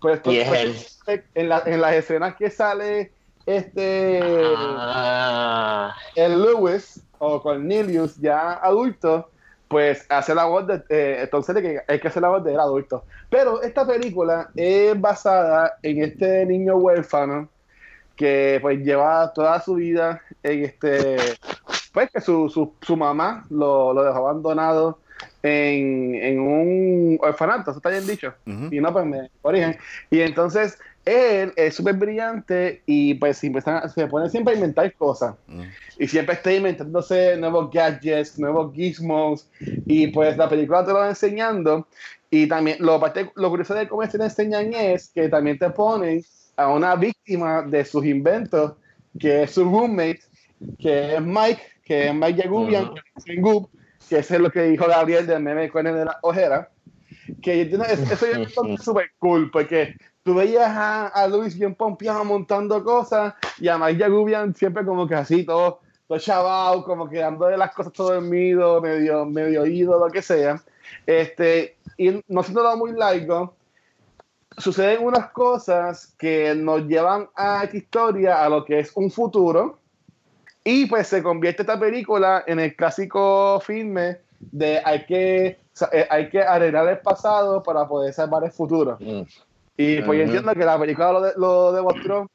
Pues, 0.00 0.20
pues 0.20 1.00
en, 1.34 1.48
la, 1.48 1.62
en 1.64 1.80
las 1.80 1.94
escenas 1.94 2.34
que 2.34 2.50
sale 2.50 3.12
este 3.46 4.20
ah. 4.44 5.94
el 6.16 6.42
Lewis 6.42 7.02
o 7.18 7.40
Cornelius 7.40 8.16
ya 8.16 8.54
adulto 8.54 9.30
pues 9.72 10.06
hace 10.10 10.34
la 10.34 10.44
voz 10.44 10.66
de 10.66 10.82
eh, 10.90 11.20
entonces 11.22 11.56
que 11.56 11.80
hay 11.88 11.98
que 11.98 12.08
hacer 12.08 12.20
la 12.20 12.28
voz 12.28 12.44
de 12.44 12.52
él 12.52 12.60
adulto. 12.60 13.04
Pero 13.30 13.62
esta 13.62 13.86
película 13.86 14.50
es 14.54 15.00
basada 15.00 15.78
en 15.82 16.04
este 16.04 16.44
niño 16.44 16.76
huérfano 16.76 17.48
que 18.14 18.58
pues 18.60 18.78
lleva 18.80 19.32
toda 19.32 19.58
su 19.60 19.76
vida 19.76 20.20
en 20.42 20.64
este 20.66 21.16
pues 21.92 22.10
que 22.10 22.20
su, 22.20 22.50
su, 22.50 22.74
su 22.82 22.96
mamá 22.96 23.46
lo, 23.48 23.94
lo, 23.94 24.04
dejó 24.04 24.18
abandonado 24.18 24.98
en, 25.42 26.14
en 26.14 26.40
un 26.40 27.18
orfanato, 27.20 27.70
eso 27.70 27.78
está 27.78 27.90
bien 27.90 28.06
dicho, 28.06 28.34
y 28.46 28.80
no 28.80 28.92
pues 28.92 29.04
me 29.04 29.30
origen. 29.42 29.76
Y 30.10 30.20
entonces 30.20 30.78
él 31.04 31.52
es 31.56 31.74
súper 31.74 31.96
brillante 31.96 32.82
y 32.86 33.14
pues 33.14 33.38
siempre 33.38 33.62
se 33.94 34.06
pone 34.06 34.28
siempre 34.28 34.52
a 34.54 34.56
inventar 34.56 34.92
cosas. 34.94 35.34
Mm. 35.48 35.62
Y 35.98 36.08
siempre 36.08 36.34
está 36.34 36.52
inventándose 36.52 37.36
nuevos 37.36 37.70
gadgets, 37.72 38.38
nuevos 38.38 38.72
gizmos. 38.72 39.48
Y 39.86 40.08
pues 40.08 40.36
la 40.36 40.48
película 40.48 40.84
te 40.84 40.92
lo 40.92 40.98
va 40.98 41.08
enseñando. 41.08 41.88
Y 42.30 42.46
también 42.46 42.78
lo, 42.80 43.00
lo 43.34 43.50
curioso 43.50 43.74
de 43.74 43.88
cómo 43.88 44.06
te 44.08 44.22
enseñan 44.22 44.72
es 44.74 45.08
que 45.08 45.28
también 45.28 45.58
te 45.58 45.70
ponen 45.70 46.24
a 46.56 46.68
una 46.68 46.94
víctima 46.96 47.62
de 47.62 47.84
sus 47.84 48.04
inventos, 48.04 48.74
que 49.18 49.42
es 49.42 49.50
su 49.50 49.64
roommate, 49.64 50.20
que 50.78 51.16
es 51.16 51.20
Mike, 51.20 51.62
que 51.84 52.08
es 52.08 52.14
Mike 52.14 52.42
Yagubian, 52.42 52.92
que 54.08 54.18
es 54.18 54.30
lo 54.30 54.50
que 54.50 54.62
dijo 54.62 54.86
Gabriel 54.86 55.26
del 55.26 55.42
meme 55.42 55.68
de 55.68 56.04
la 56.04 56.18
ojera. 56.22 56.71
Que 57.40 57.62
eso 57.62 58.26
es 58.26 58.82
súper 58.82 59.10
cool, 59.18 59.50
porque 59.50 59.96
tú 60.22 60.34
veías 60.34 60.68
a, 60.68 61.08
a 61.08 61.28
Luis 61.28 61.58
bien 61.58 61.74
pompeado 61.74 62.24
montando 62.24 62.82
cosas 62.82 63.34
y 63.58 63.68
a 63.68 63.78
Mike 63.78 63.98
Yagubian 63.98 64.54
siempre 64.54 64.84
como 64.84 65.06
que 65.06 65.14
así, 65.14 65.44
todo, 65.44 65.80
todo 66.08 66.18
chavado, 66.18 66.84
como 66.84 67.08
que 67.08 67.18
de 67.18 67.56
las 67.56 67.74
cosas 67.74 67.92
todo 67.92 68.14
dormido, 68.14 68.80
medio, 68.80 69.24
medio 69.26 69.62
oído, 69.62 69.98
lo 69.98 70.10
que 70.10 70.22
sea. 70.22 70.62
Este, 71.06 71.76
y 71.96 72.22
no 72.28 72.42
siendo 72.42 72.76
muy 72.76 72.92
largo, 72.92 73.54
suceden 74.58 75.04
unas 75.04 75.30
cosas 75.30 76.14
que 76.18 76.54
nos 76.54 76.86
llevan 76.86 77.28
a 77.34 77.64
esta 77.64 77.76
historia, 77.76 78.44
a 78.44 78.48
lo 78.48 78.64
que 78.64 78.80
es 78.80 78.92
un 78.94 79.10
futuro, 79.10 79.78
y 80.64 80.86
pues 80.86 81.08
se 81.08 81.22
convierte 81.22 81.62
esta 81.62 81.78
película 81.78 82.44
en 82.46 82.60
el 82.60 82.76
clásico 82.76 83.60
filme 83.60 84.18
de 84.38 84.80
hay 84.84 85.04
que, 85.06 85.58
eh, 85.92 86.06
hay 86.10 86.28
que 86.28 86.42
arreglar 86.42 86.88
el 86.88 86.98
pasado 86.98 87.62
para 87.62 87.86
poder 87.86 88.12
salvar 88.12 88.44
el 88.44 88.50
futuro. 88.50 88.98
Mm. 89.00 89.22
Y 89.76 90.02
pues 90.02 90.18
yo 90.18 90.24
entiendo 90.24 90.52
que 90.54 90.64
la 90.64 90.78
película 90.78 91.12
lo, 91.12 91.32
lo 91.36 91.72
demostró 91.72 92.30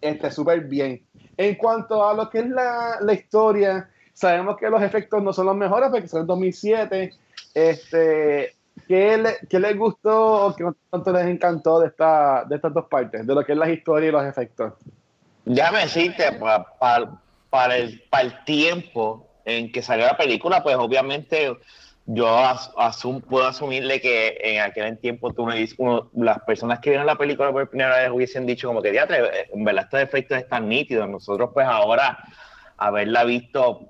este, 0.00 0.30
súper 0.30 0.62
bien. 0.62 1.02
En 1.36 1.54
cuanto 1.54 2.06
a 2.06 2.14
lo 2.14 2.28
que 2.28 2.40
es 2.40 2.48
la, 2.48 2.96
la, 3.00 3.12
historia, 3.12 3.88
sabemos 4.12 4.56
que 4.58 4.68
los 4.68 4.82
efectos 4.82 5.22
no 5.22 5.32
son 5.32 5.46
los 5.46 5.56
mejores 5.56 5.90
porque 5.90 6.08
son 6.08 6.22
en 6.22 6.26
2007. 6.26 7.14
Este, 7.54 8.54
¿qué, 8.88 9.16
le, 9.18 9.36
¿Qué 9.48 9.60
les 9.60 9.76
gustó 9.76 10.46
o 10.46 10.56
qué 10.56 10.64
tanto 10.90 11.12
les 11.12 11.26
encantó 11.26 11.80
de, 11.80 11.88
esta, 11.88 12.44
de 12.44 12.56
estas 12.56 12.74
dos 12.74 12.86
partes? 12.86 13.26
De 13.26 13.34
lo 13.34 13.44
que 13.44 13.52
es 13.52 13.58
la 13.58 13.70
historia 13.70 14.08
y 14.08 14.12
los 14.12 14.24
efectos. 14.24 14.72
Ya 15.44 15.70
me 15.70 15.80
decirte, 15.80 16.32
para, 16.32 16.64
para, 17.50 17.76
el, 17.76 18.02
para 18.10 18.24
el 18.24 18.44
tiempo 18.44 19.26
en 19.44 19.70
que 19.72 19.82
salió 19.82 20.06
la 20.06 20.16
película, 20.16 20.62
pues 20.62 20.76
obviamente 20.76 21.56
yo 22.14 22.28
asum, 22.76 23.22
puedo 23.22 23.46
asumirle 23.46 24.00
que 24.00 24.36
en 24.42 24.60
aquel 24.60 24.98
tiempo 24.98 25.32
tú 25.32 25.46
me 25.46 25.56
dices, 25.56 25.78
las 26.14 26.40
personas 26.40 26.78
que 26.80 26.90
vieron 26.90 27.06
la 27.06 27.16
película 27.16 27.50
por 27.50 27.68
primera 27.70 27.96
vez 27.96 28.10
hubiesen 28.10 28.44
dicho 28.44 28.68
como 28.68 28.82
que, 28.82 28.90
diatre, 28.90 29.48
en 29.50 29.64
verdad 29.64 29.84
estos 29.84 30.00
efectos 30.00 30.38
están 30.38 30.68
nítidos. 30.68 31.08
Nosotros 31.08 31.50
pues 31.54 31.66
ahora, 31.66 32.18
haberla 32.76 33.24
visto 33.24 33.88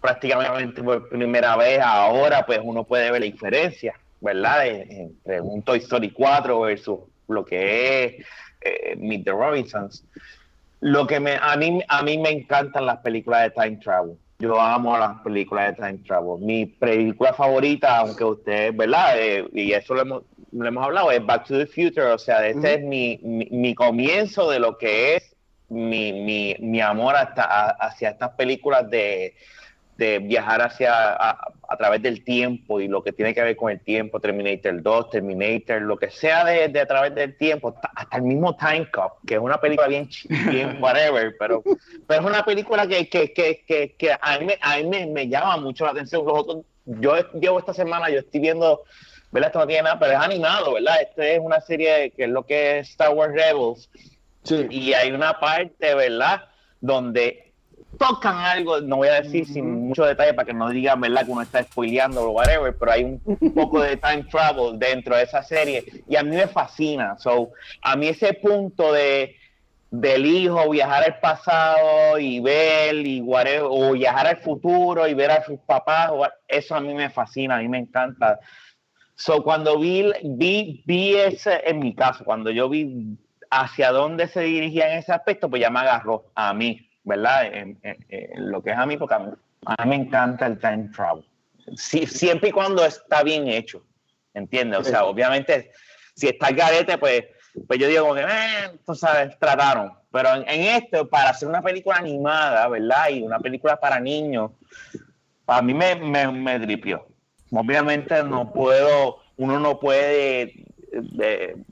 prácticamente 0.00 0.82
por 0.82 1.08
primera 1.08 1.56
vez, 1.56 1.80
ahora 1.80 2.44
pues 2.44 2.58
uno 2.60 2.82
puede 2.82 3.10
ver 3.12 3.20
la 3.20 3.26
diferencia, 3.26 3.94
¿verdad? 4.20 4.66
Entre 4.66 5.40
un 5.40 5.62
Toy 5.62 5.78
Story 5.78 6.10
4 6.10 6.60
versus 6.60 6.98
lo 7.28 7.44
que 7.44 8.04
es 8.04 8.26
eh, 8.62 8.96
Meet 8.96 9.28
Robinsons. 9.28 10.04
Lo 10.80 11.06
que 11.06 11.20
me, 11.20 11.38
a, 11.40 11.56
mí, 11.56 11.80
a 11.86 12.02
mí 12.02 12.18
me 12.18 12.30
encantan 12.30 12.86
las 12.86 12.98
películas 12.98 13.42
de 13.42 13.50
Time 13.50 13.76
Travel 13.76 14.16
yo 14.40 14.58
amo 14.60 14.96
las 14.96 15.20
películas 15.20 15.68
de 15.68 15.74
Time 15.74 15.98
Travel. 16.06 16.40
Mi 16.40 16.66
película 16.66 17.34
favorita, 17.34 17.98
aunque 17.98 18.24
usted, 18.24 18.74
¿verdad? 18.74 19.14
Eh, 19.18 19.46
y 19.52 19.72
eso 19.72 19.94
lo 19.94 20.00
hemos, 20.00 20.22
lo 20.50 20.66
hemos 20.66 20.84
hablado, 20.84 21.10
es 21.10 21.24
Back 21.24 21.46
to 21.46 21.58
the 21.58 21.66
Future. 21.66 22.06
O 22.06 22.18
sea, 22.18 22.46
este 22.46 22.74
es 22.74 22.82
mi, 22.82 23.18
mi, 23.22 23.74
comienzo 23.74 24.50
de 24.50 24.58
lo 24.58 24.78
que 24.78 25.16
es 25.16 25.36
mi, 25.68 26.12
mi, 26.12 26.56
mi 26.58 26.80
amor 26.80 27.16
hasta, 27.16 27.70
hacia 27.72 28.10
estas 28.10 28.30
películas 28.30 28.88
de, 28.88 29.34
de 30.00 30.18
viajar 30.18 30.62
hacia 30.62 31.12
a, 31.12 31.76
través 31.76 32.02
del 32.02 32.24
tiempo 32.24 32.80
y 32.80 32.88
lo 32.88 33.02
que 33.02 33.12
tiene 33.12 33.34
que 33.34 33.42
ver 33.42 33.54
con 33.54 33.70
el 33.70 33.80
tiempo, 33.80 34.18
Terminator 34.18 34.82
2, 34.82 35.10
Terminator, 35.10 35.82
lo 35.82 35.98
que 35.98 36.10
sea 36.10 36.42
de, 36.44 36.68
de 36.68 36.80
a 36.80 36.86
través 36.86 37.14
del 37.14 37.36
tiempo, 37.36 37.74
hasta 37.94 38.16
el 38.16 38.22
mismo 38.22 38.56
Time 38.56 38.90
Cop, 38.90 39.18
que 39.26 39.34
es 39.34 39.40
una 39.40 39.60
película 39.60 39.88
bien, 39.88 40.08
bien 40.50 40.78
whatever, 40.82 41.36
pero, 41.38 41.62
pero 42.06 42.20
es 42.20 42.26
una 42.26 42.44
película 42.44 42.86
que, 42.86 43.08
que, 43.10 43.32
que, 43.32 43.94
que, 43.96 44.16
a 44.18 44.38
mí, 44.38 44.54
a 44.60 44.78
mí 44.78 45.06
me, 45.06 45.28
llama 45.28 45.58
mucho 45.58 45.84
la 45.84 45.90
atención. 45.90 46.24
yo 46.86 47.16
llevo 47.34 47.58
esta 47.58 47.74
semana, 47.74 48.08
yo 48.08 48.20
estoy 48.20 48.40
viendo, 48.40 48.82
¿verdad? 49.30 49.48
Esto 49.50 49.58
no 49.58 49.66
tiene 49.66 49.82
nada, 49.82 49.98
pero 49.98 50.12
es 50.12 50.18
animado, 50.18 50.74
¿verdad? 50.74 51.02
Esta 51.02 51.26
es 51.26 51.40
una 51.40 51.60
serie 51.60 52.10
que 52.16 52.24
es 52.24 52.30
lo 52.30 52.46
que 52.46 52.78
es 52.78 52.88
Star 52.88 53.10
Wars 53.10 53.34
Rebels. 53.34 53.90
Y 54.70 54.94
hay 54.94 55.12
una 55.12 55.38
parte, 55.38 55.94
¿verdad? 55.94 56.48
Donde 56.80 57.49
tocan 58.00 58.38
algo, 58.38 58.80
no 58.80 58.96
voy 58.96 59.08
a 59.08 59.20
decir 59.20 59.46
sin 59.46 59.88
mucho 59.88 60.06
detalle 60.06 60.32
para 60.32 60.46
que 60.46 60.54
no 60.54 60.70
digan, 60.70 61.02
¿verdad? 61.02 61.26
Que 61.26 61.32
uno 61.32 61.42
está 61.42 61.62
spoileando 61.62 62.22
o 62.22 62.30
whatever, 62.30 62.74
pero 62.74 62.92
hay 62.92 63.04
un, 63.04 63.20
poco 63.54 63.82
de 63.82 63.98
time 63.98 64.24
travel 64.24 64.78
dentro 64.78 65.14
de 65.14 65.24
esa 65.24 65.42
serie 65.42 65.84
y 66.08 66.16
a 66.16 66.22
mí 66.22 66.34
me 66.34 66.48
fascina. 66.48 67.18
So, 67.18 67.50
a 67.82 67.96
mí 67.96 68.08
ese 68.08 68.32
punto 68.32 68.94
de 68.94 69.36
del 69.90 70.24
hijo 70.24 70.70
viajar 70.70 71.02
al 71.04 71.18
pasado 71.18 72.18
y 72.18 72.40
ver 72.40 72.94
y 73.06 73.20
whatever, 73.20 73.66
o 73.68 73.92
viajar 73.92 74.28
al 74.28 74.36
futuro 74.38 75.06
y 75.06 75.12
ver 75.12 75.32
a 75.32 75.44
sus 75.44 75.58
papás, 75.60 76.10
eso 76.48 76.76
a 76.76 76.80
mí 76.80 76.94
me 76.94 77.10
fascina, 77.10 77.56
a 77.56 77.58
mí 77.58 77.68
me 77.68 77.78
encanta. 77.78 78.40
So, 79.14 79.42
cuando 79.42 79.78
vi, 79.78 80.10
vi, 80.24 80.82
vi 80.86 81.16
ese, 81.16 81.60
en 81.66 81.80
mi 81.80 81.94
caso, 81.94 82.24
cuando 82.24 82.50
yo 82.50 82.70
vi 82.70 83.18
hacia 83.50 83.92
dónde 83.92 84.26
se 84.28 84.40
dirigía 84.40 84.90
en 84.90 85.00
ese 85.00 85.12
aspecto, 85.12 85.50
pues 85.50 85.60
ya 85.60 85.68
me 85.68 85.80
agarró 85.80 86.30
a 86.34 86.54
mí. 86.54 86.89
¿Verdad? 87.04 87.46
En, 87.52 87.78
lo 88.36 88.62
que 88.62 88.70
es 88.70 88.78
a 88.78 88.86
mí, 88.86 88.96
porque 88.96 89.14
a 89.14 89.18
mí, 89.18 89.30
me 89.86 89.96
encanta 89.96 90.46
el 90.46 90.58
time 90.58 90.90
travel. 90.94 91.24
siempre 91.76 92.50
y 92.50 92.52
cuando 92.52 92.84
está 92.84 93.22
bien 93.22 93.48
hecho, 93.48 93.84
¿entiendes? 94.34 94.80
O 94.80 94.84
sea, 94.84 95.04
obviamente, 95.04 95.70
si 96.14 96.28
está 96.28 96.48
el 96.48 96.56
garete, 96.56 96.98
pues, 96.98 97.24
pues 97.66 97.78
yo 97.78 97.88
digo 97.88 98.02
como 98.02 98.14
que, 98.14 98.22
eh, 98.22 98.78
tú 98.86 98.94
sabes, 98.94 99.38
trataron. 99.38 99.92
Pero 100.12 100.34
en, 100.34 100.62
esto, 100.62 101.08
para 101.08 101.30
hacer 101.30 101.48
una 101.48 101.62
película 101.62 101.96
animada, 101.96 102.66
¿verdad? 102.68 103.10
Y 103.10 103.22
una 103.22 103.38
película 103.38 103.78
para 103.78 104.00
niños, 104.00 104.52
para 105.44 105.62
mí 105.62 105.72
me, 105.72 105.94
me, 105.96 106.30
me 106.30 106.58
dripió. 106.58 107.06
Obviamente 107.52 108.22
no 108.22 108.52
puedo, 108.52 109.18
uno 109.36 109.58
no 109.58 109.78
puede 109.78 110.64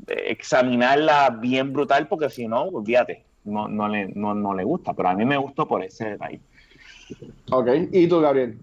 examinarla 0.07 1.31
bien 1.41 1.73
brutal 1.73 2.07
porque 2.07 2.31
si 2.31 2.47
no, 2.47 2.63
olvídate 2.63 3.28
no, 3.49 3.69
no, 3.69 3.89
le, 3.89 4.09
no, 4.15 4.35
no 4.35 4.55
le 4.55 4.65
gusta, 4.65 4.95
pero 4.95 5.09
a 5.09 5.15
mí 5.15 5.25
me 5.25 5.37
gustó 5.37 5.67
por 5.67 5.83
ese 5.83 6.11
detalle. 6.11 6.41
Ok, 7.51 7.69
¿y 7.93 8.07
tú, 8.07 8.21
Gabriel? 8.21 8.59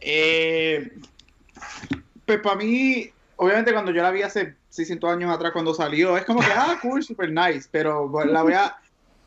Eh, 0.00 0.92
pues 2.26 2.38
para 2.40 2.56
mí, 2.56 3.10
obviamente 3.36 3.72
cuando 3.72 3.90
yo 3.90 4.02
la 4.02 4.10
vi 4.10 4.22
hace 4.22 4.54
600 4.68 5.10
años 5.10 5.32
atrás 5.32 5.52
cuando 5.52 5.74
salió, 5.74 6.16
es 6.16 6.24
como 6.24 6.40
que, 6.40 6.52
ah, 6.54 6.78
cool, 6.82 7.02
super 7.02 7.30
nice, 7.30 7.68
pero 7.70 8.10
la 8.26 8.42
voy 8.42 8.52
a, 8.52 8.76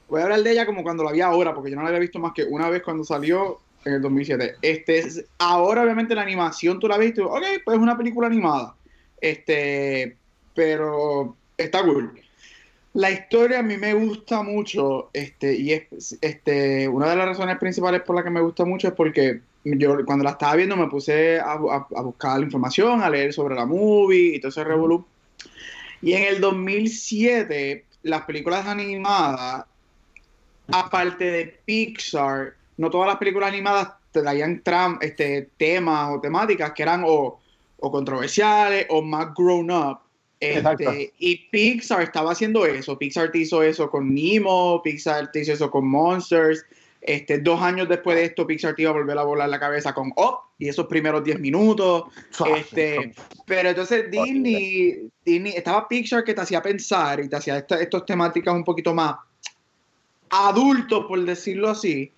voy 0.07 0.21
a 0.21 0.25
hablar 0.25 0.41
de 0.41 0.51
ella 0.51 0.65
como 0.65 0.83
cuando 0.83 1.03
la 1.03 1.11
vi 1.11 1.21
ahora, 1.21 1.53
porque 1.53 1.71
yo 1.71 1.75
no 1.75 1.81
la 1.83 1.89
había 1.89 1.99
visto 1.99 2.19
más 2.19 2.33
que 2.33 2.43
una 2.43 2.69
vez 2.69 2.83
cuando 2.83 3.03
salió 3.03 3.59
en 3.85 3.93
el 3.93 4.01
2007. 4.01 4.57
Este, 4.61 5.25
ahora 5.39 5.83
obviamente 5.83 6.13
la 6.13 6.21
animación 6.21 6.79
tú 6.79 6.87
la 6.87 6.97
viste, 6.97 7.21
ok, 7.21 7.43
pues 7.65 7.77
es 7.77 7.81
una 7.81 7.97
película 7.97 8.27
animada, 8.27 8.75
este, 9.19 10.17
pero 10.53 11.35
está 11.57 11.83
cool. 11.83 12.21
La 12.97 13.11
historia 13.11 13.59
a 13.59 13.61
mí 13.61 13.77
me 13.77 13.93
gusta 13.93 14.41
mucho, 14.41 15.11
este, 15.13 15.53
y 15.53 15.71
es 15.71 16.17
este, 16.19 16.87
una 16.87 17.07
de 17.07 17.15
las 17.15 17.27
razones 17.27 17.59
principales 17.59 18.01
por 18.01 18.15
las 18.15 18.25
que 18.25 18.31
me 18.31 18.41
gusta 18.41 18.65
mucho 18.65 18.87
es 18.87 18.95
porque 18.95 19.41
yo 19.63 20.03
cuando 20.03 20.23
la 20.23 20.31
estaba 20.31 20.55
viendo 20.55 20.75
me 20.75 20.87
puse 20.87 21.39
a, 21.39 21.57
buscar 21.57 22.39
la 22.39 22.45
información, 22.45 23.03
a 23.03 23.09
leer 23.11 23.33
sobre 23.33 23.53
la 23.53 23.67
movie 23.67 24.37
y 24.37 24.39
todo 24.39 24.49
ese 24.49 24.63
revolú. 24.63 25.05
Y 26.01 26.13
en 26.13 26.23
el 26.23 26.41
2007, 26.41 27.85
las 28.01 28.23
películas 28.23 28.65
animadas, 28.65 29.65
aparte 30.67 31.23
de 31.23 31.59
Pixar, 31.65 32.55
no 32.77 32.89
todas 32.89 33.09
las 33.09 33.17
películas 33.17 33.49
animadas 33.49 33.89
traían 34.11 34.63
este, 35.01 35.49
temas 35.55 36.15
o 36.15 36.19
temáticas 36.19 36.71
que 36.71 36.81
eran 36.81 37.03
o, 37.05 37.39
o 37.77 37.91
controversiales 37.91 38.87
o 38.89 39.03
más 39.03 39.35
grown 39.35 39.69
up 39.69 39.99
este, 40.39 41.13
y 41.17 41.35
Pixar 41.49 42.03
estaba 42.03 42.31
haciendo 42.31 42.65
eso. 42.65 42.97
Pixar 42.97 43.35
hizo 43.35 43.63
eso 43.63 43.89
con 43.89 44.13
Nemo, 44.13 44.81
Pixar 44.83 45.29
hizo 45.33 45.53
eso 45.53 45.71
con 45.71 45.87
Monsters. 45.87 46.65
Este, 47.01 47.39
dos 47.39 47.61
años 47.61 47.87
después 47.87 48.17
de 48.17 48.25
esto, 48.25 48.45
Pixar 48.45 48.75
te 48.75 48.81
iba 48.81 48.91
a 48.91 48.93
volver 48.93 49.17
a 49.17 49.23
volar 49.23 49.49
la 49.49 49.59
cabeza 49.59 49.93
con 49.93 50.09
Up 50.15 50.39
y 50.59 50.67
esos 50.67 50.87
primeros 50.87 51.23
10 51.23 51.39
minutos. 51.39 52.03
Este, 52.55 53.13
pero 53.45 53.69
entonces 53.69 54.11
Disney, 54.11 55.09
Disney, 55.23 55.53
estaba 55.55 55.87
Pixar 55.87 56.23
que 56.23 56.33
te 56.33 56.41
hacía 56.41 56.61
pensar 56.61 57.19
y 57.19 57.29
te 57.29 57.35
hacía 57.35 57.57
estas 57.57 58.05
temáticas 58.05 58.53
un 58.53 58.63
poquito 58.63 58.93
más 58.93 59.15
adultos, 60.29 61.05
por 61.07 61.23
decirlo 61.23 61.69
así. 61.69 62.11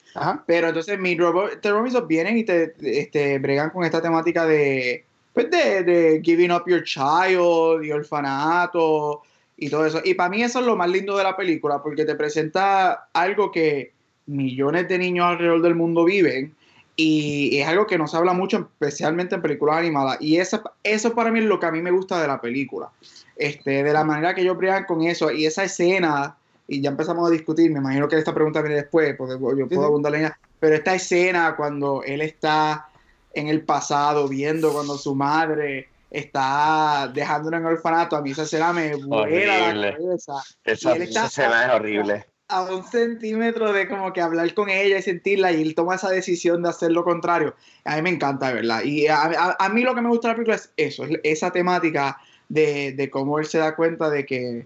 Pero 0.46 0.70
entonces 0.70 1.00
mi 1.00 1.16
Robot, 1.16 1.60
vienen 2.08 2.38
y 2.38 2.44
te 2.44 2.74
este, 2.82 3.38
bregan 3.40 3.70
con 3.70 3.86
esta 3.86 4.02
temática 4.02 4.46
de 4.46 5.06
pues 5.40 5.52
de, 5.52 5.84
de, 5.84 6.22
giving 6.22 6.52
up 6.52 6.64
your 6.68 6.84
child 6.84 7.84
y 7.84 7.92
orfanato 7.92 9.22
y 9.58 9.70
todo 9.70 9.86
eso. 9.86 10.02
Y 10.04 10.14
para 10.14 10.30
mí 10.30 10.44
eso 10.44 10.60
es 10.60 10.66
lo 10.66 10.76
más 10.76 10.90
lindo 10.90 11.18
de 11.18 11.24
la 11.24 11.38
película, 11.38 11.82
porque 11.82 12.06
te 12.06 12.16
presenta 12.16 13.08
algo 13.14 13.52
que 13.52 13.94
millones 14.26 14.88
de 14.88 14.98
niños 14.98 15.26
alrededor 15.26 15.62
del 15.62 15.76
mundo 15.76 16.04
viven 16.04 16.54
y 16.96 17.58
es 17.58 17.68
algo 17.68 17.88
que 17.88 17.98
no 17.98 18.08
se 18.08 18.18
habla 18.18 18.34
mucho, 18.34 18.70
especialmente 18.74 19.36
en 19.36 19.42
películas 19.42 19.78
animadas. 19.78 20.18
Y 20.20 20.38
eso, 20.38 20.62
eso 20.84 21.16
para 21.16 21.32
mí 21.32 21.40
es 21.40 21.46
lo 21.46 21.58
que 21.58 21.68
a 21.68 21.72
mí 21.72 21.82
me 21.82 21.92
gusta 21.92 22.22
de 22.22 22.28
la 22.28 22.42
película. 22.42 22.90
Este, 23.38 23.84
de 23.84 23.94
la 23.94 24.04
manera 24.04 24.36
que 24.36 24.42
ellos 24.42 24.58
bregan 24.58 24.84
con 24.84 25.04
eso 25.04 25.32
y 25.32 25.46
esa 25.46 25.64
escena, 25.64 26.36
y 26.68 26.82
ya 26.82 26.90
empezamos 26.90 27.26
a 27.26 27.32
discutir, 27.32 27.72
me 27.72 27.80
imagino 27.80 28.10
que 28.10 28.18
esta 28.18 28.34
pregunta 28.34 28.62
viene 28.62 28.76
después, 28.76 29.16
porque 29.16 29.38
yo 29.58 29.68
puedo 29.70 29.86
abundar 29.86 30.14
en 30.16 30.22
ella, 30.22 30.40
pero 30.60 30.76
esta 30.76 30.94
escena 30.94 31.56
cuando 31.56 32.04
él 32.04 32.20
está 32.20 32.89
en 33.34 33.48
el 33.48 33.64
pasado 33.64 34.28
viendo 34.28 34.72
cuando 34.74 34.98
su 34.98 35.16
madre 35.16 35.90
está 36.10 37.12
dejándolo 37.14 37.58
en 37.58 37.66
el 37.66 37.74
orfanato, 37.74 38.16
a 38.16 38.22
mí 38.22 38.32
esa 38.32 38.44
escena 38.44 38.74
me 38.74 38.96
vuela 38.96 39.74
la 39.74 39.98
cabeza. 39.98 40.34
Esa, 40.64 40.96
escena 40.96 41.66
es 41.66 41.74
horrible. 41.74 42.26
A, 42.48 42.64
un 42.64 42.84
centímetro 42.84 43.72
de 43.72 43.88
como 43.88 44.12
que 44.12 44.22
hablar 44.22 44.52
con 44.56 44.70
ella 44.70 44.98
y 44.98 45.02
sentirla 45.04 45.52
y 45.52 45.62
él 45.62 45.76
toma 45.76 45.96
esa 45.96 46.10
decisión 46.10 46.64
de 46.64 46.70
hacer 46.70 46.92
lo 46.92 47.04
contrario. 47.04 47.56
A 47.86 47.96
mí 47.98 48.02
me 48.02 48.10
encanta, 48.10 48.52
¿verdad? 48.52 48.84
Y 48.84 49.08
a, 49.08 49.56
a, 49.60 49.70
mí 49.70 49.84
lo 49.84 49.94
que 49.94 50.02
me 50.02 50.10
gusta 50.10 50.30
de 50.30 50.32
la 50.32 50.36
película 50.36 50.56
es 50.56 50.74
eso, 50.76 51.06
es 51.06 51.20
esa 51.24 51.52
temática 51.52 52.20
de, 52.48 52.94
de 52.94 53.10
cómo 53.12 53.38
él 53.38 53.46
se 53.46 53.60
da 53.60 53.76
cuenta 53.76 54.10
de 54.10 54.26
que 54.26 54.66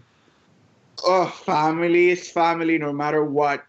oh, 1.03 1.27
family 1.27 2.11
is 2.11 2.31
family 2.31 2.79
no 2.79 2.93
matter 2.93 3.21
what. 3.21 3.61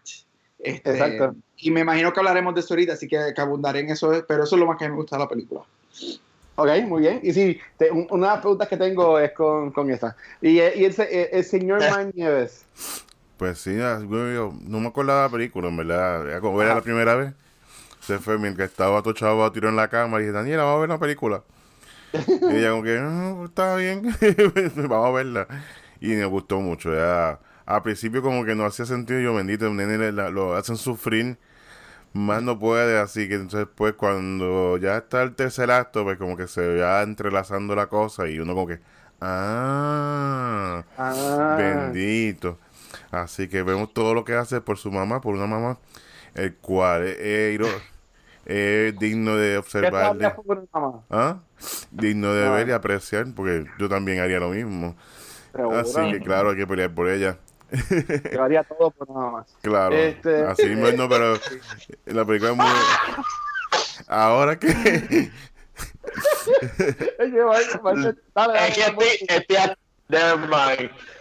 Este, 0.59 0.91
Exacto. 0.91 1.35
Y 1.57 1.71
me 1.71 1.81
imagino 1.81 2.11
que 2.11 2.19
hablaremos 2.19 2.53
de 2.53 2.61
eso 2.61 2.73
ahorita, 2.73 2.93
así 2.93 3.07
que, 3.07 3.33
que 3.33 3.41
abundaré 3.41 3.79
en 3.79 3.89
eso, 3.89 4.11
pero 4.27 4.43
eso 4.43 4.55
es 4.55 4.59
lo 4.59 4.67
más 4.67 4.77
que 4.77 4.89
me 4.89 4.95
gusta 4.95 5.15
de 5.15 5.23
la 5.23 5.29
película. 5.29 5.61
Ok, 6.57 6.69
muy 6.87 7.01
bien. 7.01 7.19
Y 7.21 7.33
sí, 7.33 7.59
una 8.09 8.27
de 8.27 8.33
las 8.33 8.39
preguntas 8.41 8.67
que 8.67 8.77
tengo 8.77 9.19
es 9.19 9.31
con, 9.33 9.71
con 9.71 9.91
esta. 9.91 10.15
Y, 10.41 10.51
y 10.51 10.59
el, 10.59 10.95
el, 11.31 11.43
señor 11.43 11.79
Man 11.89 12.11
Nieves. 12.15 12.65
Pues 13.37 13.59
sí, 13.59 13.71
no 13.73 14.79
me 14.79 14.87
acuerdo 14.87 15.15
de 15.15 15.23
la 15.23 15.29
película, 15.29 15.67
en 15.67 15.77
verdad. 15.77 16.29
Era 16.29 16.39
como 16.39 16.61
era 16.61 16.75
la 16.75 16.81
primera 16.81 17.15
vez. 17.15 17.33
Se 17.99 18.19
fue 18.19 18.37
mientras 18.37 18.69
estaba 18.69 19.01
todo 19.01 19.13
chavo 19.13 19.51
tiró 19.51 19.67
en 19.67 19.75
la 19.75 19.89
cama 19.89 20.17
y 20.17 20.21
dije, 20.21 20.31
Daniela, 20.31 20.63
vamos 20.63 20.77
a 20.77 20.81
ver 20.81 20.89
la 20.89 20.99
película. 20.99 21.43
y 22.13 22.55
ella 22.55 22.69
como 22.69 22.83
que, 22.83 22.99
no, 22.99 23.35
pues, 23.37 23.49
está 23.49 23.75
bien, 23.75 24.15
vamos 24.87 25.07
a 25.07 25.11
verla. 25.11 25.47
Y 25.99 26.09
me 26.09 26.25
gustó 26.25 26.61
mucho. 26.61 26.93
Ya, 26.93 27.39
al 27.65 27.81
principio 27.83 28.21
como 28.21 28.45
que 28.45 28.55
no 28.55 28.65
hacía 28.65 28.85
sentido, 28.85 29.19
yo 29.19 29.33
bendito, 29.33 29.67
el 29.67 29.75
nene 29.75 30.11
lo 30.11 30.55
hacen 30.55 30.77
sufrir 30.77 31.37
más 32.15 32.41
no 32.41 32.57
puede, 32.57 32.97
así 32.97 33.27
que 33.27 33.35
entonces 33.35 33.67
pues 33.75 33.93
cuando 33.93 34.77
ya 34.77 34.97
está 34.97 35.21
el 35.21 35.35
tercer 35.35 35.69
acto, 35.69 36.05
pues 36.05 36.17
como 36.17 36.37
que 36.37 36.47
se 36.47 36.77
va 36.77 37.01
entrelazando 37.03 37.75
la 37.75 37.87
cosa 37.87 38.27
y 38.29 38.39
uno 38.39 38.53
como 38.53 38.67
que, 38.67 38.79
ah, 39.19 40.81
ah. 40.97 41.55
bendito. 41.57 42.57
Así 43.11 43.49
que 43.49 43.63
vemos 43.63 43.93
todo 43.93 44.13
lo 44.13 44.23
que 44.23 44.33
hace 44.33 44.61
por 44.61 44.77
su 44.77 44.91
mamá, 44.91 45.19
por 45.19 45.35
una 45.35 45.45
mamá, 45.45 45.77
el 46.35 46.55
cual 46.55 47.03
es, 47.05 47.59
digno 48.97 49.35
de 49.35 49.57
observar. 49.57 50.17
¿Ah? 51.09 51.39
Digno 51.91 52.33
de 52.33 52.49
ver 52.49 52.69
y 52.69 52.71
apreciar, 52.71 53.25
porque 53.35 53.65
yo 53.77 53.89
también 53.89 54.21
haría 54.21 54.39
lo 54.39 54.49
mismo. 54.49 54.95
Así 55.73 56.11
que 56.13 56.21
claro, 56.21 56.51
hay 56.51 56.55
que 56.55 56.67
pelear 56.67 56.93
por 56.93 57.09
ella. 57.09 57.37
Que 57.69 58.37
haría 58.39 58.63
todo 58.63 58.91
por 58.91 59.09
nada 59.09 59.31
más. 59.31 59.57
Claro. 59.61 59.95
Este... 59.95 60.45
Así 60.45 60.67
mismo, 60.67 60.91
no, 60.91 61.09
pero 61.09 61.39
la 62.05 62.25
película 62.25 62.51
es 62.51 62.57
muy. 62.57 62.67
Ahora 64.07 64.59
que. 64.59 64.67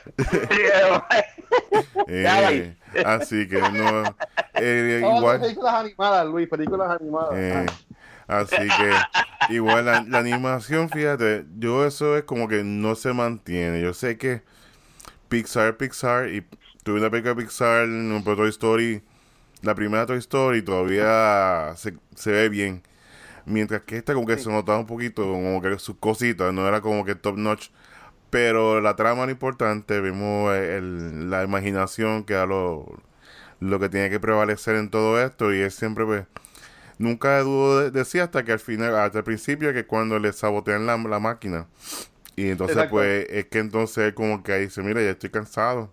eh, 2.06 2.76
así 3.04 3.48
que 3.48 3.60
no. 3.60 4.04
Eh, 4.54 5.02
igual. 5.02 5.40
Películas 5.40 5.74
animadas, 5.74 6.26
Luis, 6.26 6.48
películas 6.48 7.00
animadas. 7.00 7.35
Eh, 7.35 7.66
así 8.26 8.57
que, 8.57 9.54
igual 9.54 9.87
la, 9.87 10.02
la, 10.02 10.18
animación, 10.18 10.90
fíjate, 10.90 11.46
yo 11.57 11.87
eso 11.87 12.16
es 12.16 12.24
como 12.24 12.48
que 12.48 12.62
no 12.62 12.94
se 12.94 13.12
mantiene. 13.12 13.80
Yo 13.80 13.94
sé 13.94 14.18
que 14.18 14.42
Pixar, 15.28 15.76
Pixar, 15.76 16.28
y 16.28 16.44
tuve 16.82 17.00
una 17.00 17.10
película 17.10 17.34
de 17.34 17.42
Pixar, 17.42 17.84
un 17.87 18.22
Toy 18.24 18.48
Story, 18.50 19.02
la 19.62 19.74
primera 19.74 20.06
Toy 20.06 20.18
Story 20.18 20.62
todavía 20.62 21.74
se, 21.76 21.94
se 22.14 22.30
ve 22.32 22.48
bien. 22.48 22.82
Mientras 23.46 23.82
que 23.82 23.98
esta 23.98 24.14
como 24.14 24.26
que 24.26 24.38
se 24.38 24.50
notaba 24.50 24.78
un 24.78 24.87
poquito, 24.87 25.22
como 25.24 25.60
que 25.62 25.78
sus 25.78 25.96
cositas, 25.98 26.52
no 26.54 26.66
era 26.68 26.80
como 26.80 27.04
que 27.04 27.14
top 27.14 27.37
notch. 27.38 27.70
Pero 28.30 28.80
la 28.80 28.96
trama 28.96 29.24
era 29.24 29.32
importante, 29.32 30.00
vimos 30.00 30.54
el, 30.54 31.30
la 31.30 31.44
imaginación 31.44 32.24
que 32.24 32.34
era 32.34 32.46
lo, 32.46 32.87
lo 33.60 33.80
que 33.80 33.88
tiene 33.88 34.10
que 34.10 34.20
prevalecer 34.20 34.76
en 34.76 34.90
todo 34.90 35.20
esto 35.22 35.54
y 35.54 35.60
es 35.60 35.74
siempre 35.74 36.04
pues 36.04 36.26
nunca 36.98 37.40
dudo 37.40 37.90
de, 37.90 38.00
hasta 38.20 38.44
que 38.44 38.52
al 38.52 38.60
final, 38.60 38.96
hasta 38.96 39.18
el 39.18 39.24
principio 39.24 39.72
que 39.72 39.87
cuando 39.87 40.18
le 40.18 40.32
sabotean 40.32 40.87
la, 40.87 40.96
la 40.96 41.20
máquina 41.20 41.66
y 42.37 42.49
entonces, 42.51 42.85
pues, 42.87 43.27
es 43.31 43.47
que 43.47 43.59
entonces 43.61 44.12
como 44.14 44.42
que 44.42 44.53
ahí 44.53 44.62
dice, 44.64 44.83
mira, 44.83 45.03
ya 45.03 45.11
estoy 45.11 45.31
cansado. 45.31 45.92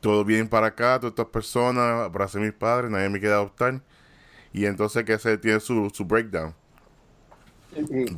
Todo 0.00 0.24
bien 0.24 0.48
para 0.48 0.68
acá, 0.68 0.98
todas 0.98 1.12
estas 1.12 1.26
personas, 1.26 2.10
para 2.10 2.28
ser 2.28 2.40
mis 2.40 2.52
padres, 2.52 2.90
nadie 2.90 3.08
me 3.08 3.20
quiere 3.20 3.34
adoptar. 3.34 3.82
Y 4.52 4.66
entonces 4.66 5.04
que 5.04 5.18
se 5.18 5.38
tiene 5.38 5.60
su, 5.60 5.90
su 5.94 6.04
breakdown. 6.06 6.54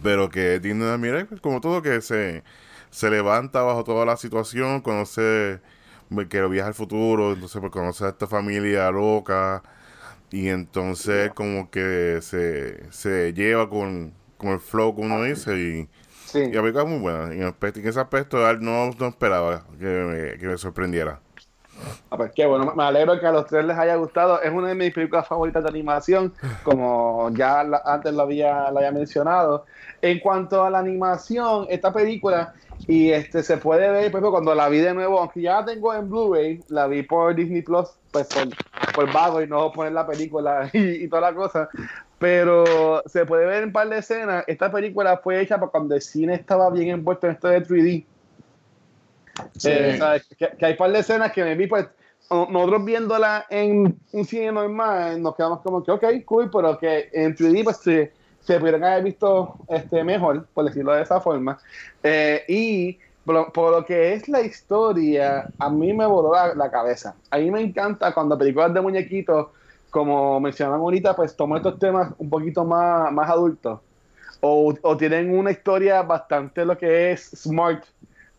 Pero 0.03 0.29
que 0.31 0.59
tiene, 0.61 0.97
mira, 0.99 1.25
pues, 1.27 1.41
como 1.41 1.61
todo 1.61 1.83
que 1.83 2.01
se, 2.01 2.43
se 2.91 3.11
levanta 3.11 3.63
bajo 3.63 3.85
toda 3.85 4.05
la 4.07 4.17
situación, 4.17 4.81
conoce 4.81 5.61
pues, 6.11 6.29
que 6.29 6.43
viaja 6.49 6.69
al 6.69 6.75
futuro, 6.75 7.33
entonces 7.33 7.61
pues 7.61 7.73
conoce 7.73 8.05
a 8.05 8.09
esta 8.11 8.27
familia 8.27 8.91
loca. 8.91 9.63
Y 10.31 10.49
entonces 10.49 11.33
como 11.35 11.71
que 11.71 12.21
se, 12.23 12.91
se 12.93 13.33
lleva 13.35 13.69
con, 13.71 14.15
con 14.39 14.51
el 14.53 14.61
flow, 14.61 14.95
como 14.95 15.09
uno 15.17 15.25
dice, 15.25 15.59
y 15.59 15.91
Sí. 16.33 16.39
Y 16.39 16.53
la 16.53 16.63
película 16.63 16.85
es 16.85 16.89
muy 16.89 16.99
buena. 16.99 17.25
En, 17.31 17.43
en 17.43 17.87
ese 17.87 18.01
aspecto 18.01 18.39
no, 18.55 18.91
no 18.99 19.07
esperaba 19.07 19.65
que 19.79 19.85
me, 19.85 20.39
que 20.39 20.47
me 20.47 20.57
sorprendiera. 20.57 21.21
Ah, 22.11 22.17
pues 22.17 22.33
qué 22.35 22.47
bueno, 22.47 22.73
me 22.75 22.85
alegro 22.85 23.21
que 23.21 23.27
a 23.27 23.33
los 23.33 23.47
tres 23.47 23.65
les 23.67 23.77
haya 23.77 23.97
gustado. 23.97 24.41
Es 24.41 24.51
una 24.51 24.69
de 24.69 24.75
mis 24.75 24.95
películas 24.95 25.29
favoritas 25.29 25.63
de 25.63 25.69
animación, 25.69 26.33
como 26.63 27.29
ya 27.35 27.61
antes 27.85 28.15
lo 28.15 28.23
había, 28.23 28.71
lo 28.71 28.79
había 28.79 28.93
mencionado. 28.93 29.67
En 30.01 30.21
cuanto 30.21 30.65
a 30.65 30.71
la 30.71 30.79
animación, 30.79 31.67
esta 31.69 31.93
película, 31.93 32.55
y 32.87 33.11
este 33.11 33.43
se 33.43 33.59
puede 33.59 33.89
ver, 33.91 34.05
ejemplo, 34.05 34.31
cuando 34.31 34.55
la 34.55 34.69
vi 34.69 34.79
de 34.79 34.93
nuevo, 34.93 35.19
aunque 35.21 35.41
ya 35.41 35.61
la 35.61 35.65
tengo 35.65 35.95
en 35.95 36.09
Blu-ray, 36.09 36.61
la 36.69 36.87
vi 36.87 37.03
por 37.03 37.35
Disney 37.35 37.63
Plus, 37.63 37.89
pues 38.11 38.29
por, 38.29 38.49
por 38.95 39.13
vago 39.13 39.41
y 39.41 39.47
no 39.47 39.73
poner 39.73 39.93
la 39.93 40.07
película 40.07 40.69
y, 40.73 41.05
y 41.05 41.09
toda 41.09 41.23
la 41.23 41.35
cosa. 41.35 41.69
Pero 42.19 43.03
se 43.07 43.25
puede 43.27 43.47
ver 43.47 43.63
en 43.63 43.65
un 43.69 43.73
par 43.73 43.89
de 43.89 43.99
escenas. 43.99 44.45
Esta 44.47 44.71
película 44.71 45.17
fue 45.19 45.41
hecha 45.41 45.59
para 45.59 45.71
cuando 45.71 45.95
el 45.95 46.03
cine 46.03 46.35
estaba 46.35 46.71
bien 46.71 46.91
envuelto 46.91 47.27
en 47.27 47.33
esto 47.35 47.49
de 47.49 47.63
3D. 47.63 48.07
Eh, 49.65 49.99
que, 50.39 50.67
hay 50.67 50.73
un 50.73 50.79
par 50.79 50.93
de 50.93 50.99
escenas 50.99 51.33
que 51.33 51.45
me 51.45 51.55
vi, 51.55 51.67
pues, 51.67 51.87
nosotros 52.31 52.85
viéndola 52.85 53.47
en 53.51 53.99
un 54.13 54.25
cine 54.25 54.53
normal, 54.53 55.21
nos 55.21 55.35
quedamos 55.35 55.61
como 55.63 55.83
que, 55.83 55.91
ok, 55.91 56.05
cool, 56.25 56.51
pero 56.51 56.79
que 56.79 57.11
en 57.13 57.35
3D, 57.35 57.65
pues, 57.65 57.77
se, 57.79 58.13
se 58.45 58.59
pudieron 58.59 58.85
haber 58.85 59.05
visto 59.05 59.57
este, 59.69 60.05
mejor, 60.05 60.47
por 60.55 60.65
decirlo 60.65 60.93
de 60.93 61.03
esa 61.03 61.21
forma. 61.21 61.59
Eh, 62.03 62.45
y 62.49 62.99
por, 63.25 63.71
lo 63.71 63.85
que 63.85 64.15
es 64.15 64.29
la 64.29 64.41
historia, 64.41 65.49
a 65.59 65.71
mí 65.71 65.93
me 65.93 66.07
voló 66.07 66.33
la, 66.33 66.55
la 66.55 66.71
cabeza. 66.71 67.15
A 67.31 67.39
mí 67.39 67.51
me 67.51 67.61
encanta 67.61 68.13
cuando 68.13 68.37
películas 68.37 68.75
de 68.75 68.81
muñequitos 68.81 69.49
como 69.93 70.41
mencionaban 70.41 70.81
ahorita, 70.81 71.15
pues 71.15 71.37
toman 71.37 71.59
estos 71.59 71.79
temas 71.79 72.13
un 72.17 72.31
poquito 72.31 72.65
más, 72.65 73.13
más 73.13 73.29
adultos. 73.29 73.79
O, 74.41 74.75
o, 74.81 74.97
tienen 74.97 75.39
una 75.39 75.51
historia 75.51 76.01
bastante 76.03 76.65
lo 76.65 76.77
que 76.79 77.13
es 77.13 77.31
smart. 77.37 77.85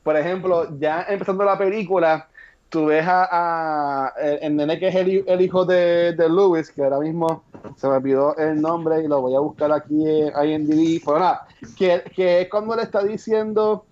Por 0.02 0.18
ejemplo, 0.18 0.68
ya 0.80 1.06
empezando 1.08 1.46
la 1.46 1.58
película, 1.58 2.28
tú 2.74 2.88
ves 2.88 3.06
a, 3.08 4.12
el, 4.20 4.56
nene 4.56 4.80
que 4.80 4.88
es 4.88 4.96
el, 4.96 5.42
hijo 5.42 5.64
de, 5.64 6.14
de, 6.14 6.28
Lewis, 6.28 6.72
que 6.72 6.84
ahora 6.84 7.00
mismo 7.00 7.44
se 7.78 7.88
me 7.88 7.98
olvidó 7.98 8.36
el 8.38 8.60
nombre 8.60 9.04
y 9.04 9.08
lo 9.08 9.22
voy 9.22 9.36
a 9.36 9.40
buscar 9.40 9.72
aquí 9.72 10.04
en 10.04 10.34
IMDb. 10.36 11.00
Pero 11.06 11.20
nada, 11.20 11.48
que, 11.78 12.02
que 12.16 12.42
es 12.42 12.50
cuando 12.50 12.76
le 12.76 12.82
está 12.82 13.04
diciendo 13.04 13.86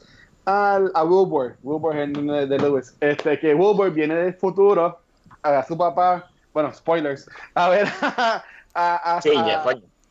al, 0.45 0.91
a 0.95 1.03
Wilbur, 1.03 1.57
Wilbur 1.61 1.95
es 1.95 2.01
el 2.05 2.25
nene 2.25 2.47
de 2.47 2.57
Lewis, 2.57 2.95
este, 2.99 3.39
que 3.39 3.53
Wilbur 3.53 3.91
viene 3.91 4.15
del 4.15 4.33
futuro 4.33 4.99
a 5.43 5.63
su 5.63 5.77
papá 5.77 6.27
bueno, 6.51 6.73
spoilers, 6.73 7.29
a 7.53 7.69
ver, 7.69 7.87
a, 8.01 8.43
a, 8.73 9.21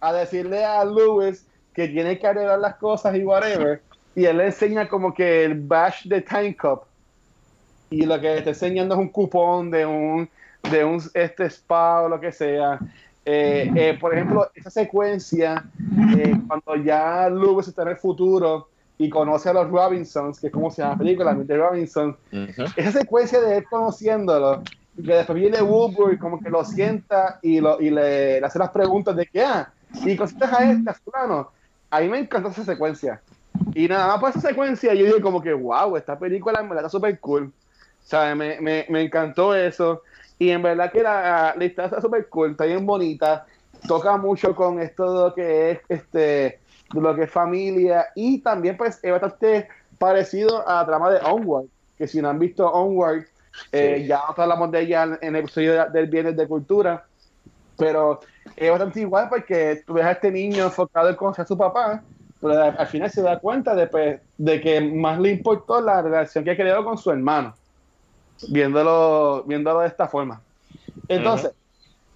a, 0.00 0.12
decirle 0.12 0.64
a 0.64 0.84
Lewis 0.84 1.44
que 1.74 1.88
tiene 1.88 2.18
que 2.18 2.26
arreglar 2.26 2.60
las 2.60 2.76
cosas 2.76 3.16
y 3.16 3.24
whatever, 3.24 3.82
y 4.14 4.26
él 4.26 4.38
le 4.38 4.46
enseña 4.46 4.88
como 4.88 5.12
que 5.12 5.44
el 5.44 5.60
bash 5.60 6.06
de 6.06 6.22
Time 6.22 6.56
Cup, 6.56 6.84
y 7.90 8.06
lo 8.06 8.20
que 8.20 8.38
está 8.38 8.50
enseñando 8.50 8.94
es 8.94 9.00
un 9.00 9.08
cupón 9.08 9.70
de 9.70 9.84
un, 9.84 10.28
de 10.70 10.84
un 10.84 11.02
este 11.14 11.46
spa 11.46 12.02
o 12.02 12.08
lo 12.08 12.20
que 12.20 12.32
sea. 12.32 12.78
Eh, 13.24 13.70
eh, 13.74 13.98
por 14.00 14.14
ejemplo, 14.14 14.50
esa 14.54 14.70
secuencia, 14.70 15.64
eh, 16.16 16.34
cuando 16.46 16.76
ya 16.82 17.28
Lewis 17.28 17.68
está 17.68 17.82
en 17.82 17.88
el 17.88 17.96
futuro, 17.96 18.68
y 19.00 19.08
conoce 19.08 19.48
a 19.48 19.54
los 19.54 19.70
Robinsons, 19.70 20.38
que 20.38 20.48
es 20.48 20.52
como 20.52 20.70
se 20.70 20.82
llama 20.82 20.92
la 20.92 20.98
película, 20.98 21.34
de 21.34 21.56
Robinson. 21.56 22.14
Esa 22.76 22.92
secuencia 22.92 23.40
de 23.40 23.56
él 23.56 23.64
conociéndolo, 23.64 24.62
que 24.94 25.14
después 25.14 25.38
viene 25.38 25.62
Woodbury, 25.62 26.18
como 26.18 26.38
que 26.38 26.50
lo 26.50 26.62
sienta 26.66 27.38
y, 27.40 27.60
lo, 27.60 27.80
y 27.80 27.88
le, 27.88 28.44
hace 28.44 28.58
las 28.58 28.68
preguntas 28.68 29.16
de 29.16 29.24
que, 29.24 29.42
ah, 29.42 29.72
y 30.04 30.14
cositas 30.16 30.52
a 30.52 30.70
este, 30.70 30.90
a 30.90 30.92
fulano. 30.92 31.50
A 31.88 32.00
mí 32.00 32.10
me 32.10 32.18
encantó 32.18 32.50
esa 32.50 32.62
secuencia. 32.62 33.22
Y 33.74 33.88
nada 33.88 34.06
más 34.06 34.20
por 34.20 34.30
esa 34.30 34.40
secuencia, 34.42 34.92
yo 34.92 35.06
dije 35.06 35.22
como 35.22 35.40
que, 35.40 35.54
wow, 35.54 35.96
esta 35.96 36.18
película 36.18 36.60
en 36.60 36.68
verdad 36.68 36.84
está 36.84 36.90
súper 36.90 37.18
cool. 37.20 37.50
Me, 38.12 38.60
me, 38.60 38.86
me, 38.88 39.02
encantó 39.02 39.54
eso. 39.54 40.02
Y 40.38 40.50
en 40.50 40.62
verdad 40.62 40.90
que 40.90 41.02
la, 41.02 41.54
historia 41.60 41.86
está 41.86 42.00
súper 42.00 42.28
está 42.50 42.64
bien 42.64 42.86
bonita. 42.86 43.46
Toca 43.86 44.16
mucho 44.16 44.54
con 44.54 44.80
esto 44.80 45.12
de 45.12 45.28
lo 45.28 45.34
que 45.34 45.70
es 45.70 45.80
este 45.88 46.60
de 46.92 47.00
lo 47.00 47.14
que 47.14 47.24
es 47.24 47.30
familia. 47.30 48.06
Y 48.14 48.40
también 48.40 48.76
pues 48.76 48.98
es 49.02 49.12
bastante 49.12 49.68
parecido 49.98 50.66
a 50.66 50.76
la 50.76 50.86
trama 50.86 51.10
de 51.10 51.20
Onward, 51.20 51.66
que 51.96 52.06
si 52.06 52.20
no 52.20 52.30
han 52.30 52.38
visto 52.38 52.66
Onward, 52.66 53.24
eh, 53.72 54.04
ya 54.08 54.20
hablamos 54.36 54.70
de 54.70 54.80
ella 54.80 55.18
en 55.20 55.36
el 55.36 55.42
episodio 55.42 55.86
del 55.90 56.06
Bienes 56.06 56.36
de 56.36 56.48
Cultura, 56.48 57.04
pero 57.76 58.20
es 58.56 58.70
bastante 58.70 59.00
igual 59.00 59.28
porque 59.28 59.82
tú 59.86 59.94
ves 59.94 60.04
a 60.04 60.12
este 60.12 60.30
niño 60.30 60.64
enfocado 60.64 61.08
en 61.08 61.16
conocer 61.16 61.42
a 61.42 61.48
su 61.48 61.56
papá, 61.56 62.02
pero 62.40 62.62
al 62.62 62.86
final 62.86 63.10
se 63.10 63.22
da 63.22 63.38
cuenta 63.38 63.74
de, 63.74 63.86
pues, 63.86 64.20
de 64.38 64.60
que 64.60 64.80
más 64.80 65.18
le 65.20 65.30
importó 65.30 65.80
la 65.80 66.00
relación 66.00 66.44
que 66.44 66.52
ha 66.52 66.56
creado 66.56 66.84
con 66.84 66.96
su 66.96 67.10
hermano, 67.10 67.54
viéndolo, 68.48 69.44
viéndolo 69.46 69.80
de 69.80 69.88
esta 69.88 70.08
forma. 70.08 70.40
Entonces, 71.08 71.52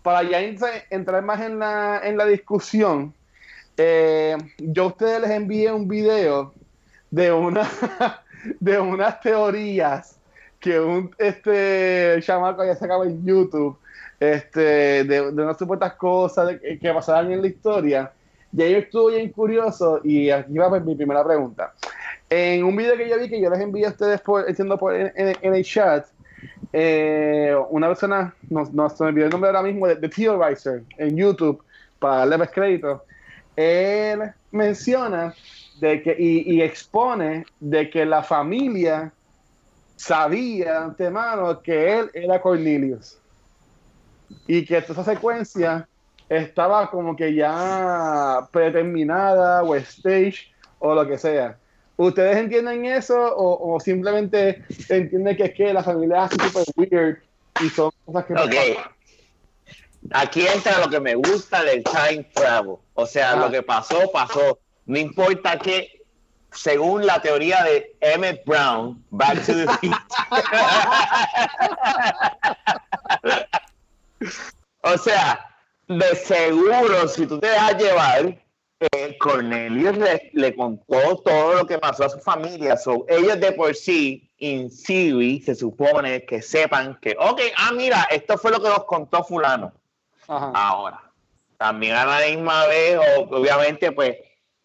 para 0.03 0.23
ya 0.23 0.41
entrar 0.91 1.23
más 1.23 1.41
en 1.41 1.59
la, 1.59 2.01
en 2.03 2.17
la 2.17 2.27
discusión, 2.27 3.15
eh, 3.77 4.37
yo 4.59 4.85
a 4.85 4.87
ustedes 4.87 5.21
les 5.23 5.31
envié 5.31 5.73
un 5.73 5.89
video 5.89 6.53
de 7.11 7.33
una 7.33 7.69
de 8.61 8.79
unas 8.79 9.21
teorías 9.21 10.17
que 10.61 10.79
un 10.79 11.15
este 11.19 12.19
chamaco 12.23 12.63
había 12.63 12.77
sacado 12.77 13.05
en 13.05 13.25
YouTube 13.25 13.77
este, 14.21 15.05
de, 15.05 15.21
unas 15.21 15.59
supuestas 15.59 15.95
cosas 15.95 16.57
que 16.61 16.93
pasaban 16.93 17.33
en 17.33 17.43
la 17.43 17.49
historia. 17.49 18.13
Y 18.57 18.63
ahí 18.63 18.75
estuve 18.75 19.17
bien 19.17 19.31
curioso 19.31 20.01
y 20.05 20.31
aquí 20.31 20.57
va 20.57 20.79
mi 20.81 20.95
primera 20.95 21.25
pregunta. 21.25 21.73
En 22.31 22.65
un 22.65 22.75
video 22.77 22.97
que 22.97 23.09
yo 23.09 23.19
vi 23.19 23.29
que 23.29 23.41
yo 23.41 23.51
les 23.51 23.61
envié 23.61 23.87
a 23.87 23.91
ustedes 23.91 24.21
por, 24.21 24.45
por 24.79 24.95
en, 24.95 25.55
el 25.55 25.65
chat, 25.65 26.07
eh, 26.77 27.55
una 27.71 27.87
persona, 27.87 28.35
no, 28.51 28.69
no 28.73 28.91
se 28.91 29.05
me 29.05 29.11
olvidó 29.11 29.27
el 29.27 29.31
nombre 29.31 29.49
ahora 29.49 29.63
mismo, 29.63 29.87
de, 29.87 29.95
de 29.95 30.09
Theorizer 30.09 30.83
en 30.99 31.17
YouTube, 31.17 31.63
para 32.01 32.17
darle 32.17 32.39
más 32.39 32.51
crédito, 32.51 33.05
él 33.55 34.33
menciona 34.51 35.33
de 35.79 36.03
que, 36.03 36.17
y, 36.19 36.61
expone 36.61 37.47
de 37.61 37.89
que 37.91 38.05
la 38.05 38.25
familia 38.25 39.13
sabía 39.95 40.83
antemano 40.83 41.63
que 41.63 41.99
él 42.01 42.11
era 42.13 42.41
Cornelius. 42.41 43.19
Y 44.49 44.65
que 44.65 44.79
esa 44.79 45.05
secuencia 45.05 45.87
estaba 46.29 46.91
como 46.91 47.15
que 47.15 47.35
ya 47.35 48.49
predeterminada 48.51 49.63
o 49.63 49.77
stage 49.77 50.53
o 50.81 50.93
lo 50.93 51.07
que 51.07 51.19
sea. 51.19 51.57
¿Ustedes 51.96 52.37
entienden 52.37 52.87
eso 52.87 53.14
o, 53.37 53.78
simplemente 53.78 54.64
entienden 54.88 55.37
que 55.37 55.44
es 55.44 55.54
que 55.54 55.72
la 55.72 55.83
familia 55.83 56.24
es 56.24 56.33
super 56.33 56.64
weird 56.76 57.18
y 57.61 57.68
son 57.70 57.92
cosas 58.04 58.24
que 58.24 58.35
Aquí 60.12 60.46
entra 60.46 60.80
lo 60.80 60.90
que 60.90 61.00
me 61.00 61.14
gusta 61.14 61.62
del 61.62 61.83
time 61.85 62.24
travel. 62.35 62.76
O 62.94 63.07
sea, 63.07 63.37
lo 63.37 63.50
que 63.50 63.62
pasó, 63.62 64.11
pasó. 64.12 64.59
No 64.87 64.98
importa 64.98 65.59
que, 65.59 66.02
según 66.52 67.07
la 67.07 67.22
teoría 67.22 67.62
de 67.62 67.96
Emmett 68.00 68.44
Brown, 68.44 69.02
Back 69.11 69.46
to 69.46 69.54
the 69.54 69.66
o 74.83 74.98
sea, 74.98 75.57
de 75.88 76.16
seguro, 76.16 77.09
si 77.09 77.26
tú 77.26 77.40
te 77.40 77.46
dejas 77.46 77.78
llevar, 77.78 78.43
eh, 78.92 79.16
Cornelius 79.18 79.97
le, 80.33 80.55
contó 80.55 81.16
todo 81.25 81.55
lo 81.55 81.66
que 81.66 81.79
pasó 81.79 82.05
a 82.05 82.09
su 82.09 82.18
familia. 82.18 82.77
So, 82.77 83.05
ellos 83.09 83.40
de 83.40 83.53
por 83.53 83.75
sí, 83.75 84.31
in 84.38 84.70
Siri, 84.70 85.40
se 85.40 85.55
supone 85.55 86.25
que 86.25 86.42
sepan 86.42 86.99
que, 87.01 87.16
ok, 87.18 87.40
ah, 87.57 87.73
mira, 87.73 88.07
esto 88.11 88.37
fue 88.38 88.51
lo 88.51 88.62
que 88.62 88.68
nos 88.68 88.85
contó 88.85 89.25
fulano 89.25 89.73
ahora. 90.27 91.01
También 91.57 91.94
a 91.94 92.05
la 92.05 92.27
misma 92.27 92.66
vez, 92.66 92.99
obviamente, 93.31 93.92
pues 93.92 94.16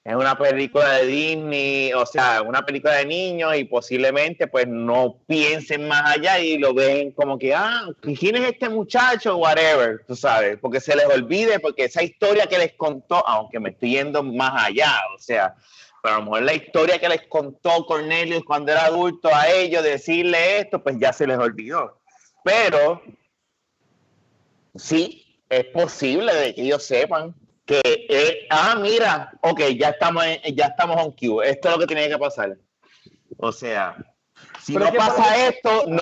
es 0.09 0.15
una 0.15 0.35
película 0.35 0.93
de 0.93 1.05
Disney, 1.05 1.93
o 1.93 2.03
sea, 2.03 2.41
una 2.41 2.65
película 2.65 2.95
de 2.95 3.05
niños 3.05 3.55
y 3.55 3.63
posiblemente 3.65 4.47
pues 4.47 4.67
no 4.67 5.19
piensen 5.27 5.87
más 5.87 6.17
allá 6.17 6.39
y 6.39 6.57
lo 6.57 6.73
ven 6.73 7.11
como 7.11 7.37
que, 7.37 7.53
ah, 7.53 7.85
¿quién 8.01 8.37
es 8.37 8.53
este 8.53 8.69
muchacho? 8.69 9.37
Whatever, 9.37 10.03
tú 10.07 10.15
sabes, 10.15 10.57
porque 10.59 10.79
se 10.79 10.95
les 10.95 11.05
olvide, 11.05 11.59
porque 11.59 11.83
esa 11.83 12.01
historia 12.01 12.47
que 12.47 12.57
les 12.57 12.73
contó, 12.73 13.23
aunque 13.27 13.59
me 13.59 13.69
estoy 13.69 13.91
yendo 13.91 14.23
más 14.23 14.65
allá, 14.65 14.91
o 15.15 15.19
sea, 15.19 15.53
pero 16.01 16.15
a 16.15 16.17
lo 16.17 16.25
mejor 16.25 16.41
la 16.41 16.53
historia 16.55 16.97
que 16.97 17.09
les 17.09 17.27
contó 17.27 17.85
Cornelius 17.85 18.43
cuando 18.43 18.71
era 18.71 18.85
adulto 18.85 19.29
a 19.31 19.47
ellos, 19.47 19.83
decirle 19.83 20.61
esto, 20.61 20.81
pues 20.81 20.97
ya 20.97 21.13
se 21.13 21.27
les 21.27 21.37
olvidó. 21.37 21.99
Pero 22.43 22.99
sí, 24.75 25.39
es 25.49 25.65
posible 25.65 26.33
de 26.33 26.55
que 26.55 26.63
ellos 26.63 26.83
sepan 26.83 27.35
que, 27.69 28.07
eh, 28.09 28.47
ah, 28.49 28.75
mira, 28.81 29.31
ok, 29.41 29.61
ya 29.77 29.89
estamos, 29.89 30.25
ya 30.55 30.65
estamos 30.65 30.97
on 30.97 31.11
cue, 31.11 31.47
esto 31.47 31.67
es 31.67 31.75
lo 31.75 31.79
que 31.79 31.85
tiene 31.85 32.09
que 32.09 32.17
pasar. 32.17 32.57
O 33.37 33.51
sea, 33.51 33.95
si 34.59 34.75
no 34.75 34.91
pasa 34.91 35.47
esto, 35.47 35.85
no, 35.87 36.01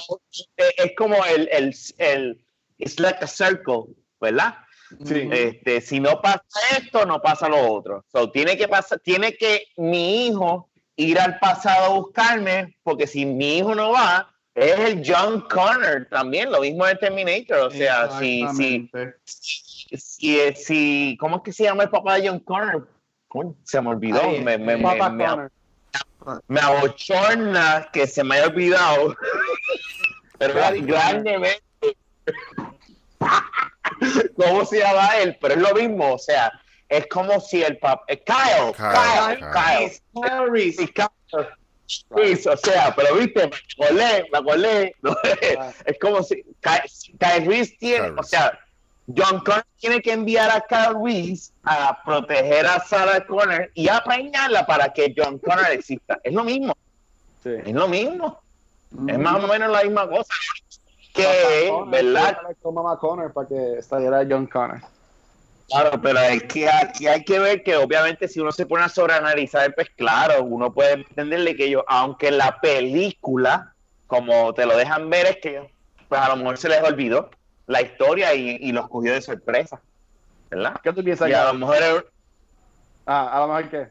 eh, 0.55 0.71
es 0.77 0.93
como 0.95 1.25
el, 1.25 1.49
el, 1.51 1.75
el, 1.97 2.41
it's 2.77 3.01
like 3.01 3.21
a 3.21 3.27
circle, 3.27 3.93
¿verdad? 4.21 4.55
Sí. 5.03 5.27
Este, 5.29 5.81
si 5.81 5.99
no 5.99 6.21
pasa 6.21 6.41
esto, 6.77 7.05
no 7.05 7.21
pasa 7.21 7.49
lo 7.49 7.69
otro. 7.69 8.05
So, 8.13 8.31
tiene 8.31 8.55
que 8.55 8.69
pasar, 8.69 8.99
tiene 8.99 9.33
que 9.35 9.65
mi 9.75 10.27
hijo 10.27 10.69
ir 10.95 11.19
al 11.19 11.37
pasado 11.39 11.85
a 11.85 11.89
buscarme, 11.99 12.77
porque 12.83 13.07
si 13.07 13.25
mi 13.25 13.57
hijo 13.57 13.75
no 13.75 13.91
va, 13.91 14.33
es 14.55 14.79
el 14.79 15.03
John 15.05 15.41
Connor 15.41 16.07
también, 16.09 16.49
lo 16.49 16.61
mismo 16.61 16.85
de 16.85 16.95
Terminator. 16.95 17.59
O 17.59 17.71
sea, 17.71 18.17
si, 18.17 18.47
si, 18.55 18.89
si, 19.95 20.39
si, 20.55 21.17
¿cómo 21.19 21.37
es 21.37 21.43
que 21.43 21.53
se 21.53 21.63
llama 21.63 21.83
el 21.83 21.89
papá 21.89 22.15
de 22.15 22.27
John 22.27 22.39
Connor? 22.39 22.87
Se 23.63 23.81
me 23.81 23.89
olvidó. 23.89 24.31
me, 24.31 24.57
me, 24.57 24.77
me, 24.77 25.49
me, 26.47 26.59
abochorna 26.59 27.89
que 27.93 28.07
se 28.07 28.23
me 28.23 28.35
haya 28.35 28.47
olvidado. 28.47 29.15
Pero 30.39 30.53
grandemente. 30.53 31.61
¿Cómo 34.35 34.65
se 34.65 34.79
llama 34.79 35.17
él? 35.17 35.37
Pero 35.41 35.53
es 35.55 35.61
lo 35.61 35.73
mismo, 35.73 36.13
o 36.13 36.19
sea, 36.19 36.51
es 36.89 37.07
como 37.07 37.39
si 37.39 37.63
el 37.63 37.77
papá. 37.77 38.03
Eh, 38.07 38.23
Kyle, 38.23 38.73
Kyle, 38.75 39.39
Kyle, 39.39 40.01
Kyle, 40.13 40.93
Kyle 40.93 41.17
o 42.09 42.57
sea, 42.57 42.93
pero 42.95 43.15
viste, 43.15 43.49
me 43.79 43.85
acordé, 43.85 44.25
me 44.31 44.37
acordé. 44.37 44.95
Es 45.85 45.97
como 45.99 46.21
si 46.21 46.43
Kyle 46.61 47.45
Reese 47.45 47.75
tiene, 47.79 48.09
o 48.17 48.23
sea, 48.23 48.59
John 49.15 49.39
Connor 49.39 49.65
tiene 49.79 50.01
que 50.01 50.11
enviar 50.11 50.51
a 50.51 50.61
Kyle 50.61 50.97
Reese 51.01 51.53
a 51.63 52.03
proteger 52.03 52.65
a 52.65 52.79
Sarah 52.81 53.25
Connor 53.25 53.71
y 53.73 53.87
a 53.87 54.03
preñarla 54.03 54.65
para 54.65 54.91
que 54.91 55.13
John 55.15 55.39
Connor 55.39 55.71
exista. 55.71 56.19
Es 56.23 56.33
lo 56.33 56.43
mismo. 56.43 56.75
Es 57.45 57.73
lo 57.73 57.87
mismo. 57.87 58.41
Es 59.07 59.17
más 59.17 59.43
o 59.43 59.47
menos 59.47 59.71
la 59.71 59.83
misma 59.83 60.09
cosa. 60.09 60.33
Que, 61.13 61.71
¿verdad? 61.87 62.37
Connor 62.61 63.33
para 63.33 63.47
que 63.47 63.81
saliera 63.81 64.25
John 64.29 64.45
Connor. 64.45 64.81
Claro, 65.69 66.01
pero 66.01 66.19
es 66.19 66.43
que 66.43 66.69
aquí 66.69 67.07
hay 67.07 67.23
que 67.23 67.39
ver 67.39 67.63
que 67.63 67.75
obviamente 67.75 68.27
si 68.27 68.39
uno 68.39 68.51
se 68.51 68.65
pone 68.65 68.85
a 68.85 68.89
sobreanalizar, 68.89 69.73
pues 69.75 69.89
claro, 69.95 70.43
uno 70.43 70.71
puede 70.71 70.93
entenderle 70.93 71.55
que 71.55 71.65
ellos, 71.65 71.83
aunque 71.87 72.31
la 72.31 72.59
película, 72.61 73.73
como 74.07 74.53
te 74.53 74.65
lo 74.65 74.77
dejan 74.77 75.09
ver, 75.09 75.27
es 75.27 75.37
que 75.37 75.69
pues 76.07 76.21
a 76.21 76.29
lo 76.29 76.37
mejor 76.37 76.57
se 76.57 76.69
les 76.69 76.81
olvidó 76.83 77.29
la 77.67 77.81
historia 77.81 78.33
y, 78.33 78.71
los 78.71 78.89
cogió 78.89 79.13
de 79.13 79.21
sorpresa. 79.21 79.79
¿Verdad? 80.49 80.79
¿Qué 80.81 80.93
tú 80.93 81.03
piensas? 81.03 81.29
Y 81.29 81.33
a 81.33 81.51
lo 81.51 81.53
mejor 81.53 82.09
Ah, 83.05 83.29
a 83.31 83.39
lo 83.39 83.47
mejor 83.47 83.69
qué. 83.69 83.87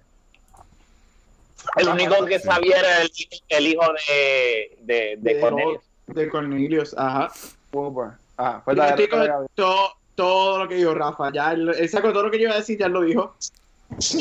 El 1.77 1.89
único 1.89 2.25
que 2.27 2.39
sabía 2.39 2.79
era 2.79 3.03
el, 3.49 3.67
hijo 3.67 3.83
de, 4.09 4.77
de, 4.81 5.17
de, 5.19 5.41
Cornelius. 5.41 5.83
De 6.07 6.29
Cornelius, 6.29 6.95
ajá. 6.97 7.33
Ah, 8.39 8.63
pues 8.65 8.77
la, 8.77 8.97
todo 10.15 10.59
lo 10.59 10.69
que 10.69 10.77
dijo 10.77 10.95
Rafa. 10.95 11.31
Ya 11.33 11.53
él, 11.53 11.89
sacó 11.89 12.13
todo 12.13 12.25
lo 12.25 12.31
que 12.31 12.39
yo 12.39 12.45
iba 12.45 12.55
a 12.55 12.59
decir, 12.59 12.79
ya 12.79 12.89
lo 12.89 13.03
dijo. 13.03 13.35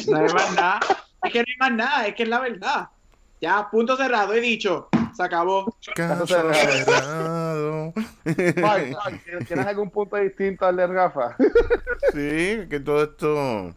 No 0.07 0.17
hay 0.17 0.33
más 0.33 0.55
nada. 0.55 0.79
Es 1.23 1.31
que 1.33 1.39
no 1.39 1.45
hay 1.47 1.57
más 1.57 1.71
nada, 1.71 2.07
es 2.07 2.15
que 2.15 2.23
es 2.23 2.29
la 2.29 2.39
verdad. 2.39 2.87
Ya, 3.41 3.67
punto 3.69 3.97
cerrado, 3.97 4.33
he 4.33 4.41
dicho. 4.41 4.89
Se 5.15 5.23
acabó. 5.23 5.75
¿Tienes 9.47 9.65
algún 9.65 9.89
punto 9.89 10.17
distinto 10.17 10.65
al 10.65 10.75
de 10.75 10.87
Rafa? 10.87 11.35
sí, 12.13 12.67
que 12.69 12.81
todo 12.83 13.03
esto. 13.03 13.73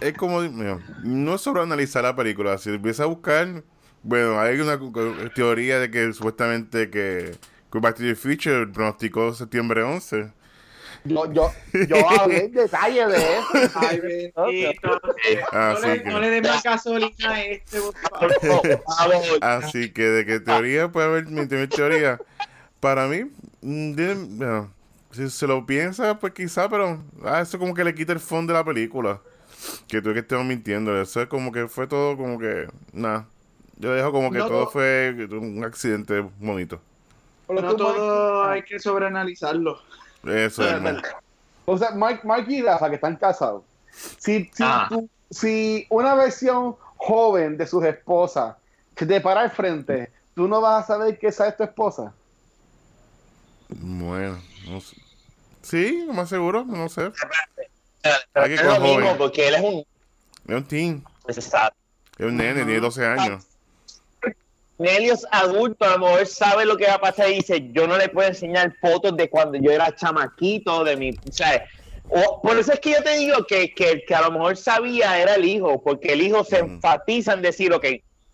es 0.00 0.14
como, 0.14 0.42
no 0.42 1.34
es 1.34 1.40
sobre 1.40 1.62
analizar 1.62 2.02
la 2.02 2.16
película, 2.16 2.58
si 2.58 2.70
empieza 2.70 3.04
a 3.04 3.06
buscar, 3.06 3.62
bueno, 4.02 4.40
hay 4.40 4.60
una 4.60 4.78
teoría 5.34 5.78
de 5.78 5.90
que 5.90 6.12
supuestamente 6.12 6.90
que, 6.90 7.36
que 7.72 7.78
Back 7.78 7.96
to 7.96 8.02
the 8.02 8.14
Future 8.14 8.66
pronosticó 8.66 9.34
septiembre 9.34 9.82
11. 9.82 10.32
Yo, 11.04 11.32
yo, 11.32 11.52
yo 11.88 12.08
hablé 12.08 12.44
en 12.46 12.52
detalle 12.52 13.06
de 13.06 13.16
eso. 13.16 13.70
Ay, 13.74 14.00
bendito. 14.00 14.44
Así 15.52 15.82
no, 15.82 15.88
le, 15.88 16.02
que- 16.02 16.10
no 16.10 16.20
le 16.20 16.30
den 16.30 16.42
más 16.42 16.62
gasolina 16.62 17.30
a 17.30 17.42
este, 17.44 17.78
por 17.80 18.32
favor. 18.40 18.78
Así 19.40 19.90
que 19.92 20.02
de 20.02 20.26
que 20.26 20.40
teoría 20.40 20.88
puede 20.90 21.06
haber 21.06 21.26
mi, 21.26 21.42
mi 21.46 21.66
teoría. 21.68 22.18
Para 22.80 23.06
mí, 23.06 23.30
mm, 23.62 24.36
bueno, 24.38 24.72
si 25.12 25.30
se 25.30 25.46
lo 25.46 25.64
piensa, 25.64 26.18
pues 26.18 26.32
quizá, 26.32 26.68
pero 26.68 27.02
ah, 27.24 27.40
eso 27.40 27.58
como 27.58 27.72
que 27.74 27.84
le 27.84 27.94
quita 27.94 28.12
el 28.12 28.20
fondo 28.20 28.52
de 28.52 28.58
la 28.58 28.64
película. 28.64 29.20
Que 29.88 30.02
tú 30.02 30.12
que 30.12 30.20
estemos 30.20 30.44
mintiendo. 30.44 31.00
Eso 31.00 31.22
es 31.22 31.28
como 31.28 31.50
que 31.52 31.66
fue 31.68 31.86
todo 31.86 32.16
como 32.16 32.38
que, 32.38 32.68
nada. 32.92 33.26
Yo 33.78 33.92
dejo 33.92 34.12
como 34.12 34.30
que 34.30 34.38
No, 34.38 34.46
todo 34.48 34.64
no. 34.64 34.70
fue 34.70 35.14
un 35.30 35.64
accidente 35.64 36.20
bonito. 36.38 36.80
Pero 37.46 37.62
No 37.62 37.76
todo 37.76 38.44
hay 38.44 38.62
que 38.62 38.78
sobreanalizarlo. 38.78 39.80
Eso 40.28 40.68
es. 40.68 40.80
man. 40.80 41.02
O 41.64 41.76
sea, 41.78 41.90
Mike, 41.92 42.20
Mike 42.24 42.52
y 42.52 42.62
Rafa, 42.62 42.88
que 42.88 42.94
están 42.96 43.16
casados. 43.16 43.62
Si, 44.18 44.44
si, 44.54 44.62
Ah. 44.62 44.86
tú- 44.88 45.08
si 45.30 45.86
una 45.90 46.14
versión 46.14 46.76
joven 46.96 47.56
de 47.56 47.66
sus 47.66 47.84
esposas 47.84 48.56
que 48.94 49.04
te 49.06 49.20
para 49.20 49.40
al 49.42 49.50
frente, 49.50 50.10
tú 50.34 50.46
no 50.48 50.60
vas 50.60 50.84
a 50.84 50.86
saber 50.86 51.18
que 51.18 51.28
esa 51.28 51.48
es 51.48 51.56
tu 51.56 51.62
esposa. 51.64 52.12
Bueno, 53.68 54.38
no 54.68 54.80
sé. 54.80 54.96
Sí, 55.62 56.04
lo 56.06 56.12
más 56.12 56.28
seguro, 56.28 56.64
no 56.64 56.88
sé. 56.88 57.10
Pero 58.02 58.14
Hay 58.34 58.48
que 58.50 58.54
es 58.54 58.62
lo 58.64 58.80
mismo, 58.80 59.00
joven. 59.02 59.18
porque 59.18 59.48
él 59.48 59.54
es 59.56 59.62
un... 59.62 59.84
Es 60.46 60.54
un 60.54 60.64
teen, 60.64 61.04
Exacto. 61.26 61.76
es 62.18 62.26
un 62.26 62.36
nene, 62.36 62.64
tiene 62.64 62.78
12 62.78 63.04
años. 63.04 63.44
Nelly 64.78 65.08
es 65.10 65.26
adulto, 65.30 65.84
a 65.86 65.92
lo 65.92 66.00
mejor 66.00 66.26
sabe 66.26 66.66
lo 66.66 66.76
que 66.76 66.86
va 66.86 66.94
a 66.94 67.00
pasar 67.00 67.30
y 67.30 67.36
dice, 67.36 67.70
yo 67.72 67.86
no 67.86 67.96
le 67.96 68.08
puedo 68.10 68.28
enseñar 68.28 68.74
fotos 68.80 69.16
de 69.16 69.30
cuando 69.30 69.56
yo 69.58 69.70
era 69.70 69.94
chamaquito, 69.94 70.84
de 70.84 70.96
mi, 70.96 71.10
o 71.10 71.32
sea, 71.32 71.64
o- 72.08 72.40
por 72.42 72.58
eso 72.58 72.72
es 72.72 72.80
que 72.80 72.90
yo 72.92 73.02
te 73.02 73.16
digo 73.16 73.44
que, 73.48 73.72
que 73.72 73.90
el 73.92 74.04
que 74.06 74.14
a 74.14 74.20
lo 74.22 74.32
mejor 74.32 74.56
sabía 74.56 75.18
era 75.20 75.34
el 75.36 75.44
hijo, 75.46 75.82
porque 75.82 76.12
el 76.12 76.20
hijo 76.22 76.44
se 76.44 76.58
enfatiza 76.58 77.32
en 77.32 77.42
decir, 77.42 77.72
ok, 77.72 77.86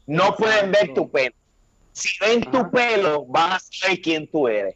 no 0.06 0.34
pueden 0.36 0.72
ver 0.72 0.92
tu 0.94 1.10
pelo. 1.10 1.34
Si 1.92 2.08
ven 2.24 2.42
tu 2.50 2.70
pelo, 2.70 3.24
van 3.26 3.52
a 3.52 3.58
saber 3.60 4.00
quién 4.00 4.28
tú 4.30 4.48
eres. 4.48 4.74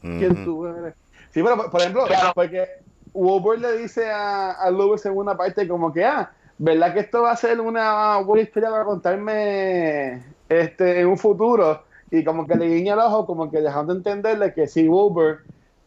¿Quién 0.00 0.44
tú 0.44 0.66
eres? 0.66 0.94
Sí, 1.32 1.42
pero 1.42 1.56
por- 1.56 1.70
por 1.70 1.80
ejemplo, 1.80 2.04
Claro. 2.06 2.32
porque 2.34 2.66
Wolverine 3.12 3.68
le 3.72 3.78
dice 3.78 4.10
a, 4.10 4.52
a 4.52 4.70
Lewis 4.70 5.04
en 5.06 5.16
una 5.16 5.36
parte 5.36 5.68
como 5.68 5.92
que, 5.92 6.04
ah, 6.04 6.32
¿verdad 6.56 6.94
que 6.94 7.00
esto 7.00 7.22
va 7.22 7.32
a 7.32 7.36
ser 7.36 7.60
una 7.60 8.16
buena 8.18 8.42
historia 8.42 8.70
para 8.70 8.84
contarme 8.84 10.22
este, 10.48 11.00
en 11.00 11.06
un 11.08 11.18
futuro? 11.18 11.84
Y 12.10 12.24
como 12.24 12.46
que 12.46 12.54
le 12.54 12.66
guiña 12.68 12.94
el 12.94 13.00
ojo, 13.00 13.26
como 13.26 13.50
que 13.50 13.60
dejando 13.60 13.92
entenderle 13.92 14.54
que 14.54 14.66
si 14.66 14.88
Wolverine, 14.88 15.42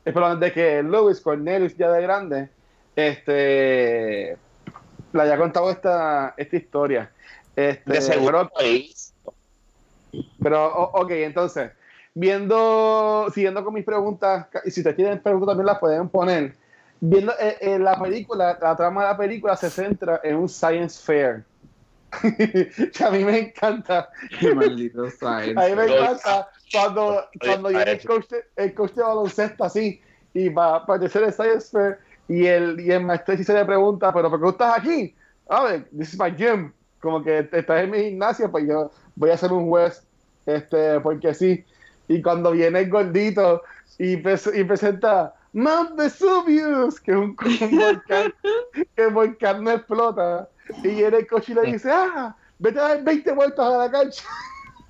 eh, 0.06 0.12
perdón, 0.12 0.40
de 0.40 0.52
que 0.52 0.84
Lewis 0.84 1.20
Cornelius 1.20 1.76
ya 1.76 1.92
de 1.92 2.02
grande, 2.02 2.50
este, 2.96 4.38
le 5.14 5.22
haya 5.22 5.38
contado 5.38 5.70
esta, 5.72 6.34
esta 6.38 6.56
historia. 6.56 7.12
Este, 7.56 7.92
De 7.94 8.02
seguro. 8.02 8.50
pero- 8.56 10.22
pero, 10.42 10.74
ok, 10.94 11.12
entonces, 11.12 11.72
viendo, 12.14 13.28
siguiendo 13.34 13.64
con 13.64 13.74
mis 13.74 13.86
preguntas, 13.86 14.48
y 14.66 14.72
si 14.72 14.82
ustedes 14.82 14.96
tienen 14.98 15.20
preguntas 15.22 15.48
también 15.50 15.66
las 15.68 15.80
pueden 15.80 16.10
poner. 16.10 16.54
Viendo 17.00 17.32
eh, 17.40 17.58
eh, 17.62 17.80
la 17.80 18.00
película, 18.00 18.58
la 18.62 18.76
trama 18.76 19.02
de 19.02 19.08
la 19.08 19.18
película 19.18 19.56
se 19.56 19.70
centra 19.70 20.20
en 20.24 20.36
un 20.36 20.48
science 20.50 21.02
fair. 21.02 21.44
que 22.94 23.04
a 23.04 23.12
mí 23.12 23.24
me 23.24 23.40
encanta. 23.40 24.10
Qué 24.40 24.54
maldito 24.54 25.10
science. 25.10 25.54
A 25.58 25.70
mí 25.70 25.76
me 25.76 25.88
Los- 25.88 25.96
encanta 25.98 26.50
cuando, 26.72 27.26
cuando 27.40 27.70
viene 27.70 27.92
el 27.92 28.06
coach, 28.06 28.28
de, 28.30 28.46
el 28.58 28.74
coach 28.74 28.92
de 28.94 29.04
baloncesto 29.04 29.64
así 29.64 30.02
y 30.34 30.50
va 30.50 30.74
a 30.74 30.76
aparecer 30.78 31.24
el 31.24 31.34
science 31.34 31.70
fair 31.72 32.00
y 32.28 32.46
el, 32.46 32.80
y 32.80 32.92
el 32.92 33.04
maestro 33.04 33.36
sí 33.36 33.44
se 33.44 33.54
le 33.54 33.66
pregunta, 33.66 34.14
pero 34.14 34.30
¿por 34.30 34.42
qué 34.42 34.50
estás 34.50 34.78
aquí? 34.80 35.16
A 35.50 35.64
ver, 35.64 35.90
this 35.98 36.14
is 36.14 36.20
my 36.20 36.32
gym. 36.32 36.72
Como 37.02 37.24
que 37.24 37.40
estás 37.52 37.84
en 37.84 37.92
mi 37.92 38.00
gimnasio, 38.04 38.50
pues 38.52 38.66
yo 38.68 38.92
voy 39.16 39.32
a 39.32 39.38
ser 39.38 39.52
un 39.52 39.68
juez, 39.70 40.04
este, 40.46 41.00
porque 41.02 41.34
sí. 41.34 41.66
Y 42.08 42.22
cuando 42.22 42.52
viene 42.52 42.80
el 42.82 42.90
gordito 42.90 43.64
y, 43.98 44.18
pres- 44.18 44.52
y 44.58 44.64
presenta 44.64 45.34
Mount 45.54 45.96
Vesuvius, 45.98 47.00
que 47.02 47.12
es 47.12 47.18
un, 47.18 47.36
un 47.62 47.78
volcán, 47.80 48.34
que 48.96 49.04
el 49.04 49.14
volcán 49.14 49.64
no 49.64 49.72
explota. 49.72 50.48
Y 50.84 50.88
viene 50.88 51.18
el 51.18 51.28
coach 51.28 51.50
y 51.50 51.54
le 51.54 51.64
dice, 51.64 51.90
ah, 51.92 52.36
vete 52.60 52.80
a 52.80 52.90
dar 52.90 53.04
20 53.04 53.32
vueltas 53.34 53.66
a 53.66 53.78
la 53.78 53.92
cancha. 53.92 54.24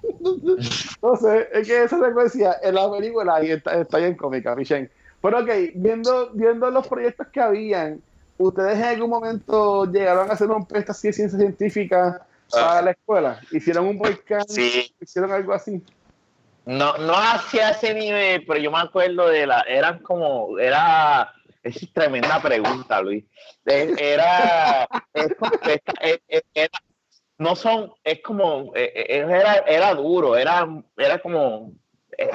sé, 1.22 1.50
es 1.54 1.68
que 1.68 1.84
esa 1.84 2.00
secuencia 2.00 2.58
en 2.62 2.76
la 2.76 2.92
película 2.92 3.44
y 3.44 3.52
está, 3.52 3.80
está 3.80 3.98
bien 3.98 4.16
cómica, 4.16 4.56
Michelle. 4.56 4.90
Pero 5.22 5.40
ok, 5.40 5.50
viendo, 5.76 6.32
viendo 6.34 6.70
los 6.72 6.88
proyectos 6.88 7.28
que 7.28 7.40
habían, 7.40 8.02
¿ustedes 8.38 8.78
en 8.78 8.86
algún 8.86 9.10
momento 9.10 9.86
llegaron 9.86 10.30
a 10.30 10.34
hacer 10.34 10.50
un 10.50 10.66
proyecto 10.66 10.94
así 10.94 11.08
de 11.10 11.14
ciencia 11.14 11.38
científica 11.38 12.26
para 12.52 12.82
la 12.82 12.92
escuela? 12.92 13.40
¿Hicieron 13.52 13.88
un 13.88 13.98
volcán? 14.00 14.44
Sí. 14.48 14.94
¿Hicieron 15.00 15.32
algo 15.32 15.54
así? 15.54 15.82
No, 16.66 16.98
no 16.98 17.14
hacia 17.14 17.72
ese 17.72 17.94
nivel, 17.94 18.46
pero 18.46 18.60
yo 18.60 18.72
me 18.72 18.80
acuerdo 18.80 19.28
de 19.28 19.48
la, 19.48 19.62
eran 19.62 20.00
como, 20.00 20.60
era, 20.60 21.34
es 21.64 21.92
tremenda 21.94 22.42
pregunta, 22.42 23.02
Luis. 23.02 23.26
Era, 23.66 24.88
era- 25.14 26.80
no 27.38 27.56
son, 27.56 27.92
es 28.04 28.22
como, 28.22 28.72
eh, 28.76 28.92
eh, 28.96 29.26
era, 29.28 29.56
era 29.68 29.96
duro, 29.96 30.36
era, 30.36 30.68
era 30.96 31.20
como, 31.20 31.72
eh, 32.18 32.30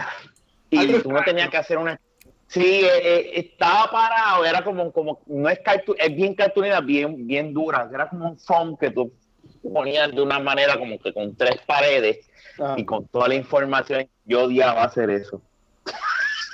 y 0.70 1.00
tú 1.00 1.12
no 1.12 1.22
tenías 1.22 1.48
que 1.48 1.56
hacer 1.58 1.78
una, 1.78 2.00
sí, 2.48 2.82
estaba 3.34 3.88
parado, 3.90 4.44
era 4.44 4.64
como, 4.64 4.92
como, 4.92 5.22
no 5.26 5.48
es 5.48 5.60
cartu- 5.62 5.94
es 5.96 6.14
bien 6.14 6.34
cartulina, 6.34 6.80
bien, 6.80 7.24
bien 7.26 7.54
dura, 7.54 7.88
era 7.92 8.08
como 8.08 8.30
un 8.30 8.38
foam 8.38 8.76
que 8.76 8.90
tú 8.90 9.12
ponías 9.72 10.12
de 10.12 10.20
una 10.20 10.40
manera 10.40 10.76
como 10.76 10.98
que 10.98 11.12
con 11.12 11.36
tres 11.36 11.60
paredes 11.66 12.28
y 12.76 12.84
con 12.84 13.06
toda 13.06 13.28
la 13.28 13.34
información, 13.36 14.08
yo 14.24 14.44
odiaba 14.44 14.82
hacer 14.82 15.08
eso. 15.10 15.40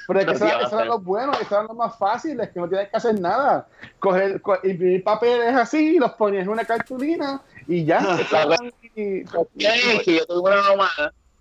Pero 0.06 0.20
es 0.20 0.24
que 0.26 0.30
Lo 0.30 0.36
esos 0.36 0.48
que 0.48 0.52
iba 0.52 0.56
a 0.56 0.60
esos 0.60 0.72
eran 0.72 0.80
hacer. 0.80 0.86
los 0.86 1.04
buenos, 1.04 1.36
esos 1.40 1.52
eran 1.52 1.66
los 1.68 1.76
más 1.76 1.98
fáciles, 1.98 2.50
que 2.50 2.60
no 2.60 2.68
tienes 2.68 2.88
que 2.88 2.96
hacer 2.96 3.20
nada. 3.20 3.68
Coger, 3.98 4.40
co- 4.40 4.58
imprimir 4.62 5.04
papeles 5.04 5.54
así, 5.54 5.98
los 5.98 6.12
ponías 6.12 6.44
en 6.44 6.48
una 6.48 6.64
cartulina 6.64 7.42
y 7.68 7.84
ya. 7.84 8.00
y- 8.94 9.24
que 9.24 10.14
yo 10.16 10.26
tuve 10.26 10.50
una 10.52 10.62
mamá 10.62 10.90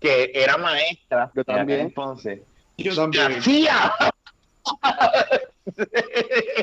que 0.00 0.30
era 0.34 0.56
maestra. 0.56 1.30
Yo 1.34 1.44
también. 1.44 1.80
Entonces, 1.80 2.40
Yo 2.76 2.90
¿qué 2.90 2.96
también. 2.96 3.32
hacía? 3.38 3.92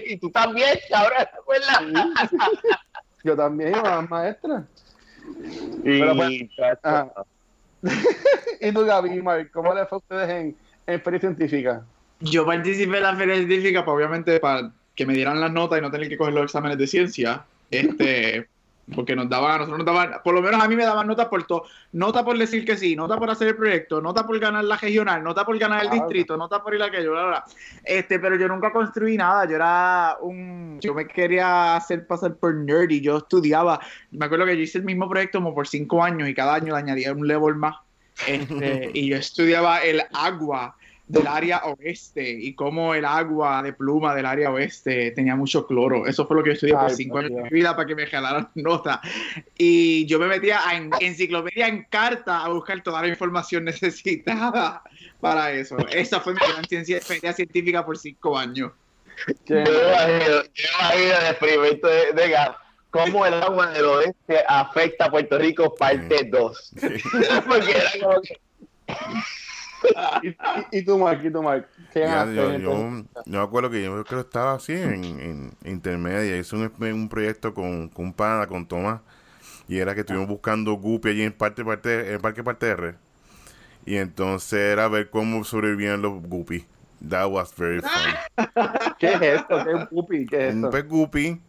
y 0.06 0.18
tú 0.18 0.30
también, 0.32 0.80
cabrón, 0.90 1.18
¿te 1.32 1.38
acuerdas? 1.38 1.82
Yo 3.24 3.36
también, 3.36 3.72
mamá 3.72 4.02
maestra. 4.04 4.64
Y, 5.84 6.00
Pero 6.00 6.16
pues. 6.16 6.32
¿Y 8.62 8.72
tú, 8.74 8.86
Gaby 8.86 9.18
y 9.18 9.22
Mark, 9.22 9.52
cómo 9.54 9.74
les 9.74 9.88
fue 9.88 9.98
a 9.98 10.00
ustedes 10.00 10.30
en, 10.30 10.58
en 10.94 11.02
feria 11.02 11.20
científica? 11.20 11.84
Yo 12.20 12.46
participé 12.46 12.98
en 12.98 13.04
la 13.04 13.16
feria 13.16 13.36
científica, 13.36 13.86
pues, 13.86 13.96
obviamente, 13.96 14.40
para 14.40 14.72
que 14.96 15.06
me 15.06 15.14
dieran 15.14 15.40
las 15.40 15.52
notas 15.52 15.80
y 15.80 15.82
no 15.82 15.92
tener 15.92 16.10
que 16.10 16.18
coger 16.18 16.34
los 16.34 16.44
exámenes 16.44 16.78
de 16.78 16.88
ciencia. 16.88 17.44
Este, 17.72 18.48
porque 18.96 19.16
nos 19.16 19.30
daban, 19.30 19.52
a 19.52 19.58
nosotros 19.60 19.80
nos 19.80 19.86
daban, 19.86 20.22
por 20.24 20.34
lo 20.34 20.42
menos 20.42 20.62
a 20.62 20.68
mí 20.68 20.76
me 20.76 20.84
daban 20.84 21.08
notas 21.08 21.28
por 21.28 21.46
todo. 21.46 21.64
Nota 21.94 22.24
por 22.24 22.38
decir 22.38 22.66
que 22.66 22.78
sí, 22.78 22.96
nota 22.96 23.18
por 23.18 23.30
hacer 23.30 23.50
el 23.50 23.56
proyecto, 23.56 24.02
nota 24.02 24.26
por 24.26 24.40
ganar 24.40 24.64
la 24.64 24.78
regional, 24.78 25.24
nota 25.24 25.46
por 25.46 25.58
ganar 25.58 25.84
el 25.84 25.90
Claro. 25.90 26.04
distrito, 26.04 26.38
nota 26.38 26.62
por 26.62 26.74
ir 26.76 26.82
a 26.82 26.86
aquello, 26.86 27.12
bla, 27.12 27.22
bla, 27.22 27.30
bla. 27.30 27.46
Este, 27.84 28.20
pero 28.20 28.36
yo 28.36 28.48
nunca 28.48 28.72
construí 28.72 29.18
nada, 29.18 29.46
yo 29.48 29.56
era 29.56 30.18
un, 30.22 30.80
yo 30.82 30.94
me 30.94 31.08
quería 31.08 31.76
hacer 31.76 32.06
pasar 32.08 32.36
por 32.36 32.54
nerd 32.56 32.90
y 32.90 33.02
yo 33.02 33.18
estudiaba. 33.18 33.80
Me 34.12 34.26
acuerdo 34.26 34.46
que 34.46 34.58
yo 34.58 34.64
hice 34.64 34.80
el 34.80 34.86
mismo 34.86 35.10
proyecto 35.10 35.40
como 35.40 35.54
por 35.54 35.68
cinco 35.68 36.04
años 36.04 36.28
y 36.28 36.34
cada 36.34 36.56
año 36.56 36.74
le 36.74 36.80
añadía 36.80 37.14
un 37.14 37.28
level 37.28 37.56
más. 37.56 37.76
Este, 38.28 38.92
y 38.94 39.10
yo 39.10 39.18
estudiaba 39.18 39.80
el 39.80 40.02
agua 40.14 40.76
del 41.10 41.26
área 41.26 41.64
oeste 41.66 42.30
y 42.30 42.54
cómo 42.54 42.94
el 42.94 43.04
agua 43.04 43.64
de 43.64 43.74
pluma 43.74 44.14
del 44.14 44.28
área 44.28 44.52
oeste 44.52 45.10
tenía 45.12 45.36
mucho 45.36 45.66
cloro. 45.66 46.06
Eso 46.06 46.28
fue 46.28 46.38
lo 46.38 46.44
que 46.44 46.52
yo 46.52 46.54
estudié 46.54 46.74
por 46.76 46.86
Ay, 46.86 46.96
cinco 46.96 47.16
por 47.16 47.26
años 47.26 47.36
de 47.36 47.44
mi 47.44 47.50
vida 47.50 47.76
para 47.76 47.88
que 47.88 47.96
me 47.96 48.06
jalaran 48.06 48.48
nota. 48.56 49.02
Y 49.58 50.06
yo 50.06 50.20
me 50.20 50.28
metía 50.28 50.70
a 50.70 50.78
en 50.78 50.92
enciclopedia 51.00 51.68
en 51.68 51.84
carta 51.90 52.46
a 52.46 52.50
buscar 52.50 52.82
toda 52.84 53.02
la 53.02 53.08
información 53.08 53.64
necesitada 53.66 54.84
para 55.20 55.52
eso. 55.52 55.78
Esa 55.92 56.20
fue 56.20 56.34
mi 56.34 56.40
gran 56.40 56.64
ciencia, 56.66 57.02
feria 57.02 57.34
científica 57.34 57.84
por 57.84 57.98
cinco 57.98 58.38
años. 58.38 58.72
Yo 59.48 59.56
me 59.56 59.62
imagino, 59.64 60.44
yo 60.44 60.64
me 60.64 60.80
imagino 60.80 61.18
el 61.18 61.26
experimento 61.26 61.88
de, 61.88 62.14
de 62.14 62.30
Gab, 62.30 62.56
cómo 62.92 63.26
el 63.26 63.34
agua 63.34 63.72
del 63.72 63.86
oeste 63.86 64.44
afecta 64.48 65.06
a 65.06 65.12
Puerto 65.12 65.40
Rico 65.40 65.74
parte 65.76 66.30
2. 66.32 66.74
Porque 67.48 67.72
era 67.72 67.92
como 68.00 68.22
que... 68.22 68.40
¿Y, 70.72 70.80
y, 70.80 70.84
tú, 70.84 70.98
Mark? 70.98 71.22
¿Y 71.24 71.32
tú, 71.32 71.42
Mark? 71.42 71.68
¿Qué 71.94 72.02
yo, 72.36 72.58
yo, 72.58 73.04
me 73.26 73.38
acuerdo 73.38 73.70
que 73.70 73.84
yo 73.84 74.04
creo 74.04 74.22
que 74.22 74.28
estaba 74.28 74.54
así 74.54 74.74
en, 74.74 75.04
en 75.04 75.52
intermedia. 75.66 76.38
Hice 76.38 76.56
un, 76.56 76.72
un 76.80 77.10
proyecto 77.10 77.54
con, 77.54 77.90
con 77.90 78.06
un 78.06 78.14
pana, 78.14 78.48
con 78.48 78.68
Tomás. 78.68 79.02
Y 79.68 79.78
era 79.78 79.94
que 79.94 80.02
estuvimos 80.02 80.28
buscando 80.28 80.74
Guppy 80.74 81.10
allí 81.10 81.22
en 81.22 81.32
parte, 81.32 81.64
parte, 81.64 82.14
en 82.14 82.20
Parque 82.20 82.44
Parterre. 82.44 82.96
Y 83.86 83.98
entonces 83.98 84.60
era 84.60 84.88
ver 84.88 85.10
cómo 85.10 85.44
sobrevivían 85.44 86.02
los 86.02 86.22
Guppy. 86.24 86.66
That 87.08 87.28
was 87.32 87.56
very 87.56 87.80
fun. 87.80 88.48
¿Qué 89.00 89.14
es 89.14 89.22
esto? 89.22 89.64
¿Qué 89.64 89.70
es 89.70 89.76
un 89.76 89.88
Guppy? 89.92 90.26
¿Qué 90.26 90.48
es 90.48 90.56
esto? 90.56 90.68
Un 90.68 90.72
pez 90.72 90.88
Guppy. 90.88 91.42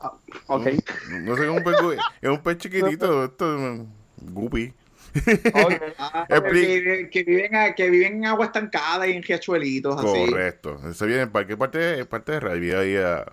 Ah, 0.00 0.12
ok. 0.46 0.66
No, 1.10 1.36
sé, 1.36 1.44
es 1.44 1.50
un 1.56 1.64
pez 1.64 1.82
Guppy. 1.82 1.96
Es 2.22 2.30
un 2.30 2.38
pez 2.38 2.58
chiquitito. 2.58 3.24
Esto, 3.24 3.86
Guppy. 4.18 4.72
Okay. 5.16 5.78
Ah, 5.98 6.26
que, 6.28 7.08
que, 7.10 7.22
viven 7.24 7.74
que 7.74 7.90
viven 7.90 8.16
en 8.16 8.26
agua 8.26 8.46
estancada 8.46 9.06
y 9.06 9.12
en 9.12 9.22
riachuelitos. 9.22 10.00
Correcto. 10.00 10.78
Eso 10.88 11.06
viene 11.06 11.22
en 11.22 11.30
parque 11.30 11.56
parte, 11.56 12.04
parte 12.04 12.38
de 12.38 12.50
Había 12.50 12.80
ahí 12.80 12.96
a, 12.96 13.24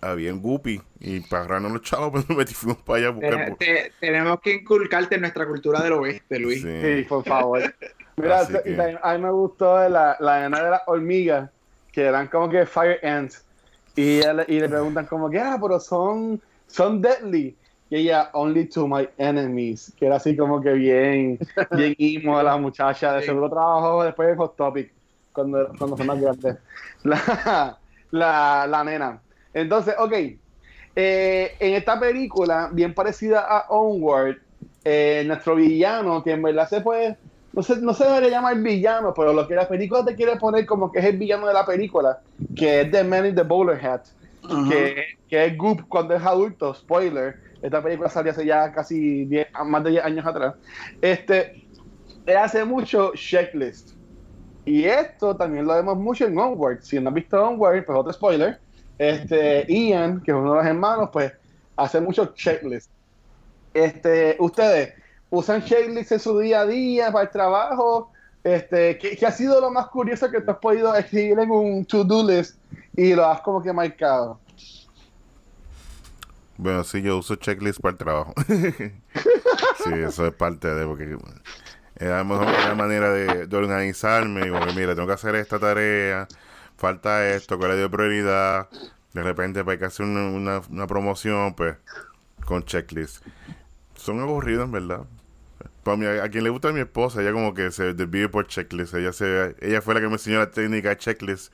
había 0.00 0.30
en 0.30 0.40
Guppy 0.40 0.80
y 1.00 1.20
para 1.20 1.42
agarrarnos 1.42 1.72
los 1.72 1.82
chavos 1.82 2.10
pues 2.12 2.28
nos 2.28 2.38
metimos 2.38 2.76
para 2.78 2.98
allá 2.98 3.08
a 3.08 3.10
buscar. 3.10 3.56
tenemos 4.00 4.40
que 4.40 4.54
inculcarte 4.54 5.18
nuestra 5.18 5.46
cultura 5.46 5.80
del 5.82 5.92
oeste, 5.94 6.38
Luis. 6.38 6.62
Sí, 6.62 7.06
por 7.08 7.24
favor. 7.24 7.74
Mira, 8.16 8.40
a 9.02 9.14
mí 9.14 9.22
me 9.22 9.30
gustó 9.30 9.88
la, 9.88 10.16
la 10.18 10.48
de 10.48 10.70
las 10.70 10.82
hormigas, 10.86 11.50
que 11.92 12.02
eran 12.02 12.26
como 12.28 12.48
que 12.48 12.66
fire 12.66 12.98
ants. 13.04 13.44
Y, 13.94 14.20
y 14.20 14.60
le 14.60 14.68
preguntan 14.68 15.06
como 15.06 15.28
que, 15.28 15.38
ah, 15.38 15.58
pero 15.60 15.80
son, 15.80 16.40
son 16.66 17.00
deadly. 17.00 17.56
Y 17.90 17.96
ella, 17.96 18.30
only 18.32 18.66
to 18.66 18.86
my 18.86 19.08
enemies. 19.18 19.92
Que 19.98 20.06
era 20.06 20.16
así 20.16 20.36
como 20.36 20.60
que 20.60 20.72
bien, 20.72 21.38
bien 21.76 21.94
imo 21.98 22.42
la 22.42 22.56
muchacha. 22.56 23.14
De 23.14 23.22
seguro 23.22 23.48
trabajo 23.48 24.04
después 24.04 24.28
de 24.28 24.36
Hot 24.36 24.56
Topic, 24.56 24.92
cuando, 25.32 25.68
cuando 25.78 25.96
son 25.96 26.06
más 26.06 26.20
grandes. 26.20 26.56
La, 27.04 27.78
la, 28.10 28.66
la 28.66 28.84
nena. 28.84 29.20
Entonces, 29.54 29.94
ok. 29.98 30.12
Eh, 31.00 31.54
en 31.60 31.74
esta 31.74 32.00
película, 32.00 32.70
bien 32.72 32.92
parecida 32.92 33.40
a 33.40 33.66
Onward, 33.68 34.38
eh, 34.84 35.22
nuestro 35.26 35.54
villano, 35.54 36.24
que 36.24 36.32
en 36.32 36.42
verdad 36.42 36.68
se 36.68 36.80
puede, 36.80 37.16
no 37.52 37.62
se, 37.62 37.76
no 37.80 37.94
se 37.94 38.04
debería 38.04 38.30
llamar 38.30 38.56
villano, 38.56 39.14
pero 39.14 39.32
lo 39.32 39.46
que 39.46 39.54
la 39.54 39.68
película 39.68 40.04
te 40.04 40.16
quiere 40.16 40.36
poner 40.36 40.66
como 40.66 40.90
que 40.90 40.98
es 40.98 41.04
el 41.04 41.18
villano 41.18 41.46
de 41.46 41.54
la 41.54 41.64
película, 41.64 42.20
que 42.56 42.80
es 42.80 42.90
The 42.90 43.04
Man 43.04 43.26
in 43.26 43.34
the 43.34 43.42
Bowler 43.42 43.84
Hat, 43.84 44.06
que, 44.68 45.04
que, 45.28 45.44
es 45.44 45.56
Goop 45.56 45.82
cuando 45.88 46.14
es 46.14 46.22
adulto, 46.24 46.74
spoiler, 46.74 47.36
esta 47.62 47.82
película 47.82 48.08
salió 48.08 48.32
hace 48.32 48.46
ya 48.46 48.72
casi 48.72 49.24
10, 49.24 49.48
más 49.66 49.84
de 49.84 49.90
10 49.90 50.04
años 50.04 50.26
atrás, 50.26 50.54
este, 51.00 51.66
hace 52.38 52.64
mucho 52.64 53.12
checklist. 53.14 53.90
Y 54.64 54.84
esto 54.84 55.34
también 55.34 55.66
lo 55.66 55.74
vemos 55.74 55.96
mucho 55.96 56.26
en 56.26 56.38
Onward. 56.38 56.82
Si 56.82 57.00
no 57.00 57.08
has 57.08 57.14
visto 57.14 57.42
Onward, 57.42 57.84
pues 57.86 57.98
otro 57.98 58.12
spoiler 58.12 58.58
este, 58.98 59.64
Ian, 59.68 60.20
que 60.20 60.32
es 60.32 60.36
uno 60.36 60.52
de 60.52 60.58
los 60.58 60.66
hermanos, 60.66 61.10
pues 61.12 61.32
hace 61.76 62.00
muchos 62.00 62.34
checklists. 62.34 62.90
Este, 63.72 64.36
ustedes 64.40 64.94
usan 65.30 65.62
checklists 65.62 66.12
en 66.12 66.18
su 66.18 66.38
día 66.38 66.60
a 66.60 66.66
día 66.66 67.12
para 67.12 67.24
el 67.24 67.30
trabajo. 67.30 68.10
Este, 68.42 68.98
¿qué, 68.98 69.24
ha 69.24 69.30
sido 69.30 69.60
lo 69.60 69.70
más 69.70 69.86
curioso 69.88 70.30
que 70.30 70.40
tú 70.40 70.50
has 70.50 70.58
podido 70.58 70.94
escribir 70.94 71.38
en 71.38 71.50
un 71.50 71.84
to-do 71.84 72.26
list 72.26 72.58
y 72.96 73.14
lo 73.14 73.24
has 73.24 73.40
como 73.40 73.62
que 73.62 73.72
marcado? 73.72 74.40
Bueno, 76.58 76.84
sí, 76.84 77.00
yo 77.00 77.16
uso 77.16 77.36
checklists 77.36 77.80
para 77.80 77.92
el 77.92 77.98
trabajo. 77.98 78.34
sí, 78.46 79.92
eso 79.94 80.26
es 80.26 80.34
parte 80.34 80.68
de, 80.68 80.84
porque 80.86 81.16
es 81.96 82.08
la 82.08 82.24
mejor 82.24 82.76
manera 82.76 83.10
de, 83.10 83.46
de 83.46 83.56
organizarme. 83.56 84.50
Porque, 84.50 84.74
mira, 84.74 84.94
tengo 84.94 85.06
que 85.06 85.14
hacer 85.14 85.34
esta 85.36 85.58
tarea 85.58 86.28
falta 86.78 87.28
esto, 87.28 87.58
que 87.58 87.68
le 87.68 87.76
dio 87.76 87.90
prioridad. 87.90 88.68
De 89.12 89.22
repente, 89.22 89.64
para 89.64 89.78
que 89.78 89.84
hacer 89.86 90.06
una, 90.06 90.60
una, 90.70 90.86
promoción, 90.86 91.54
pues, 91.54 91.76
con 92.44 92.64
checklist. 92.64 93.24
Son 93.94 94.20
aburridos, 94.20 94.66
en 94.66 94.72
verdad. 94.72 95.06
Para 95.82 96.24
a 96.24 96.28
quien 96.28 96.44
le 96.44 96.50
gusta 96.50 96.68
a 96.68 96.72
mi 96.72 96.80
esposa, 96.80 97.20
ella 97.20 97.32
como 97.32 97.52
que 97.52 97.70
se 97.72 97.94
desvive 97.94 98.28
por 98.28 98.46
checklist. 98.46 98.94
Ella 98.94 99.12
se, 99.12 99.56
ella 99.60 99.82
fue 99.82 99.94
la 99.94 100.00
que 100.00 100.06
me 100.06 100.14
enseñó 100.14 100.38
la 100.38 100.50
técnica 100.50 100.90
de 100.90 100.98
checklist. 100.98 101.52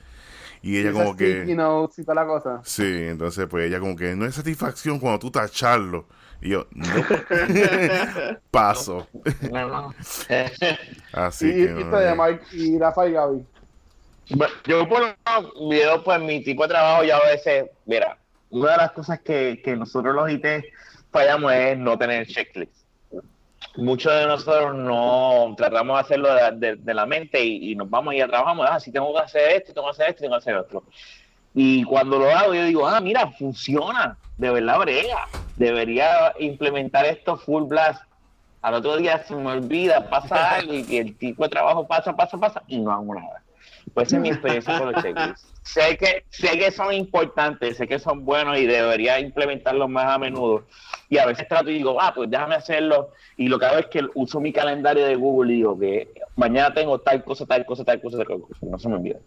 Y 0.65 0.79
ella 0.79 0.93
como 0.93 1.15
que... 1.15 1.45
la 1.45 2.25
cosa. 2.25 2.59
Sí, 2.63 3.05
entonces 3.07 3.45
pues 3.47 3.67
ella 3.67 3.79
como 3.79 3.95
que 3.95 4.15
no 4.15 4.25
es 4.25 4.33
satisfacción 4.33 4.99
cuando 4.99 5.19
tú 5.19 5.29
tacharlo. 5.29 6.07
Y 6.41 6.49
yo, 6.49 6.65
no. 6.71 6.87
Paso. 8.51 9.07
Así 11.13 11.49
y, 11.49 11.67
que... 11.67 12.39
Y, 12.53 12.63
y 12.63 12.79
Rafa 12.79 13.07
y 13.07 13.11
Gaby. 13.11 13.45
Yo 14.65 14.89
por 14.89 15.01
lo 15.01 15.69
menos, 15.69 16.01
pues 16.03 16.19
mi 16.21 16.43
tipo 16.43 16.63
de 16.63 16.69
trabajo 16.69 17.03
ya 17.03 17.17
a 17.17 17.25
veces, 17.27 17.65
mira, 17.85 18.17
una 18.49 18.71
de 18.71 18.77
las 18.77 18.91
cosas 18.93 19.19
que, 19.19 19.61
nosotros 19.77 20.15
los 20.15 20.31
IT 20.31 20.47
fallamos 21.11 21.53
es 21.53 21.77
no 21.77 21.95
tener 21.95 22.25
checklist. 22.25 22.84
Muchos 23.77 24.13
de 24.13 24.25
nosotros 24.25 24.75
no 24.75 25.53
tratamos 25.57 25.97
de 25.97 26.01
hacerlo 26.01 26.29
de, 26.53 26.93
la 26.93 27.05
mente 27.05 27.43
y, 27.43 27.75
nos 27.75 27.89
vamos 27.89 28.13
y 28.13 28.19
trabajamos, 28.19 28.67
ah, 28.69 28.79
si 28.79 28.91
tengo 28.91 29.13
que 29.13 29.19
hacer 29.19 29.51
esto, 29.51 29.73
tengo 29.73 29.87
que 29.87 29.91
hacer 29.91 30.09
esto, 30.09 30.21
tengo 30.21 30.35
que 30.35 30.37
hacer 30.37 30.55
otro. 30.55 30.83
Y 31.53 31.83
cuando 31.83 32.19
lo 32.19 32.29
hago, 32.29 32.53
yo 32.53 32.63
digo, 32.63 32.87
ah, 32.87 33.01
mira, 33.01 33.29
funciona, 33.31 34.17
de 34.37 34.49
verdad 34.49 34.79
brega, 34.79 35.27
debería 35.57 36.33
implementar 36.39 37.05
esto 37.05 37.37
full 37.37 37.63
blast. 37.63 38.01
Al 38.61 38.75
otro 38.75 38.97
día 38.97 39.23
se 39.23 39.35
me 39.35 39.51
olvida, 39.51 40.09
pasa 40.09 40.55
algo 40.55 40.73
y 40.73 40.97
el 40.97 41.17
tipo 41.17 41.43
de 41.43 41.49
trabajo 41.49 41.85
pasa, 41.85 42.15
pasa, 42.15 42.37
pasa 42.37 42.63
y 42.67 42.79
no 42.79 42.91
hago 42.91 43.13
nada. 43.13 43.44
Pues 43.93 44.07
esa 44.07 44.17
es 44.17 44.21
mi 44.21 44.29
experiencia 44.29 44.77
con 44.77 44.91
los 44.91 45.03
checklists. 45.03 45.53
Sé 45.63 45.97
que, 45.97 46.25
sé 46.29 46.57
que 46.59 46.71
son 46.71 46.93
importantes, 46.93 47.77
sé 47.77 47.87
que 47.87 47.97
son 47.97 48.25
buenos 48.25 48.57
y 48.57 48.65
debería 48.65 49.19
implementarlos 49.19 49.89
más 49.89 50.05
a 50.05 50.17
menudo. 50.17 50.65
Y 51.09 51.17
a 51.17 51.25
veces 51.25 51.47
trato 51.47 51.69
y 51.69 51.75
digo, 51.75 51.99
ah, 51.99 52.13
pues 52.13 52.29
déjame 52.29 52.55
hacerlo. 52.55 53.11
Y 53.37 53.47
lo 53.47 53.57
que 53.57 53.65
hago 53.65 53.77
es 53.79 53.87
que 53.87 54.05
uso 54.13 54.39
mi 54.39 54.51
calendario 54.51 55.05
de 55.05 55.15
Google 55.15 55.53
y 55.53 55.57
digo 55.57 55.79
que 55.79 56.13
mañana 56.35 56.73
tengo 56.73 56.99
tal 56.99 57.23
cosa, 57.23 57.45
tal 57.45 57.65
cosa, 57.65 57.83
tal 57.83 58.01
cosa, 58.01 58.17
tal 58.17 58.27
cosa. 58.41 58.55
No 58.61 58.77
se 58.77 58.89
me 58.89 58.95
olvida. 58.95 59.19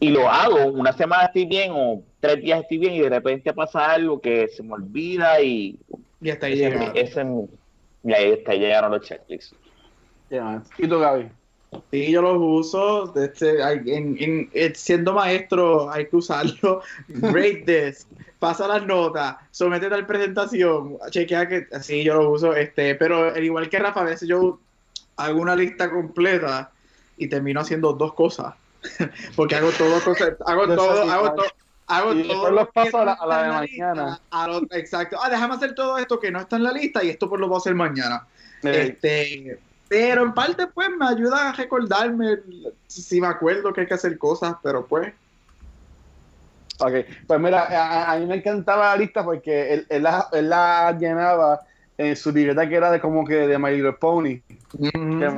Y 0.00 0.10
lo 0.10 0.28
hago, 0.28 0.66
una 0.66 0.92
semana 0.92 1.24
estoy 1.24 1.46
bien 1.46 1.72
o 1.74 2.02
tres 2.20 2.42
días 2.42 2.60
estoy 2.60 2.78
bien 2.78 2.94
y 2.94 3.00
de 3.00 3.08
repente 3.08 3.52
pasa 3.52 3.90
algo 3.90 4.20
que 4.20 4.48
se 4.48 4.62
me 4.62 4.74
olvida 4.74 5.40
y... 5.40 5.78
Y 6.20 6.30
hasta 6.30 6.46
ahí 6.46 6.56
llegaron. 6.56 7.48
y 8.02 8.12
ahí 8.12 8.32
está, 8.32 8.54
llegaron 8.54 8.90
los 8.92 9.02
checklists. 9.02 9.56
¿Y 10.78 10.88
tú, 10.88 10.98
Gaby? 10.98 11.28
Sí, 11.90 12.10
yo 12.10 12.22
los 12.22 12.36
uso. 12.38 13.14
Este, 13.16 13.60
en, 13.62 14.50
eh, 14.52 14.72
siendo 14.74 15.14
maestro 15.14 15.90
hay 15.90 16.08
que 16.08 16.16
usarlo. 16.16 16.82
Great 17.08 17.64
this. 17.66 18.06
Pasa 18.38 18.68
las 18.68 18.84
notas, 18.84 19.36
sométete 19.50 19.94
a 19.94 19.98
la 19.98 20.06
presentación, 20.06 20.98
chequea 21.08 21.48
que 21.48 21.66
así 21.72 22.04
yo 22.04 22.14
lo 22.14 22.30
uso. 22.30 22.54
Este, 22.54 22.94
pero 22.94 23.32
al 23.34 23.42
igual 23.42 23.70
que 23.70 23.78
Rafa, 23.78 24.02
a 24.02 24.04
veces 24.04 24.28
yo 24.28 24.60
hago 25.16 25.40
una 25.40 25.56
lista 25.56 25.90
completa 25.90 26.70
y 27.16 27.28
termino 27.28 27.60
haciendo 27.60 27.92
dos 27.94 28.12
cosas. 28.14 28.54
Porque 29.36 29.54
hago 29.54 29.70
todo, 29.70 29.96
hago 30.46 30.66
todo, 30.74 31.10
hago 31.10 31.34
todo. 31.34 31.46
Hago 31.86 32.14
todo 32.14 32.50
los 32.50 32.68
paso 32.70 32.98
a 32.98 33.26
la, 33.26 33.42
de 33.42 33.50
mañana. 33.50 34.20
exacto. 34.70 35.18
Ah, 35.22 35.28
déjame 35.28 35.54
hacer 35.54 35.74
todo 35.74 35.98
esto 35.98 36.18
que 36.18 36.30
no 36.30 36.40
está 36.40 36.56
en 36.56 36.64
la 36.64 36.72
lista 36.72 37.04
y 37.04 37.10
esto 37.10 37.28
pues 37.28 37.40
lo 37.40 37.46
voy 37.46 37.56
a 37.56 37.58
hacer 37.58 37.74
mañana. 37.74 38.26
Este, 38.62 39.58
pero 39.94 40.24
en 40.24 40.34
parte, 40.34 40.66
pues, 40.66 40.88
me 40.90 41.06
ayuda 41.06 41.50
a 41.50 41.52
recordarme 41.52 42.40
si 42.88 43.20
me 43.20 43.28
acuerdo 43.28 43.72
que 43.72 43.82
hay 43.82 43.86
que 43.86 43.94
hacer 43.94 44.18
cosas, 44.18 44.56
pero 44.60 44.84
pues. 44.84 45.12
Ok, 46.80 46.92
pues 47.28 47.40
mira, 47.40 48.10
a, 48.10 48.18
mí 48.18 48.26
me 48.26 48.34
encantaba 48.34 48.88
la 48.88 48.96
lista 48.96 49.24
porque 49.24 49.86
él, 49.88 50.02
la, 50.02 50.96
llenaba 50.98 51.60
en 51.96 52.16
su 52.16 52.32
libreta 52.32 52.68
que 52.68 52.74
era 52.74 52.90
de 52.90 53.00
como 53.00 53.24
que 53.24 53.46
de 53.46 53.56
My 53.56 53.70
Little 53.70 53.92
Pony. 53.92 54.40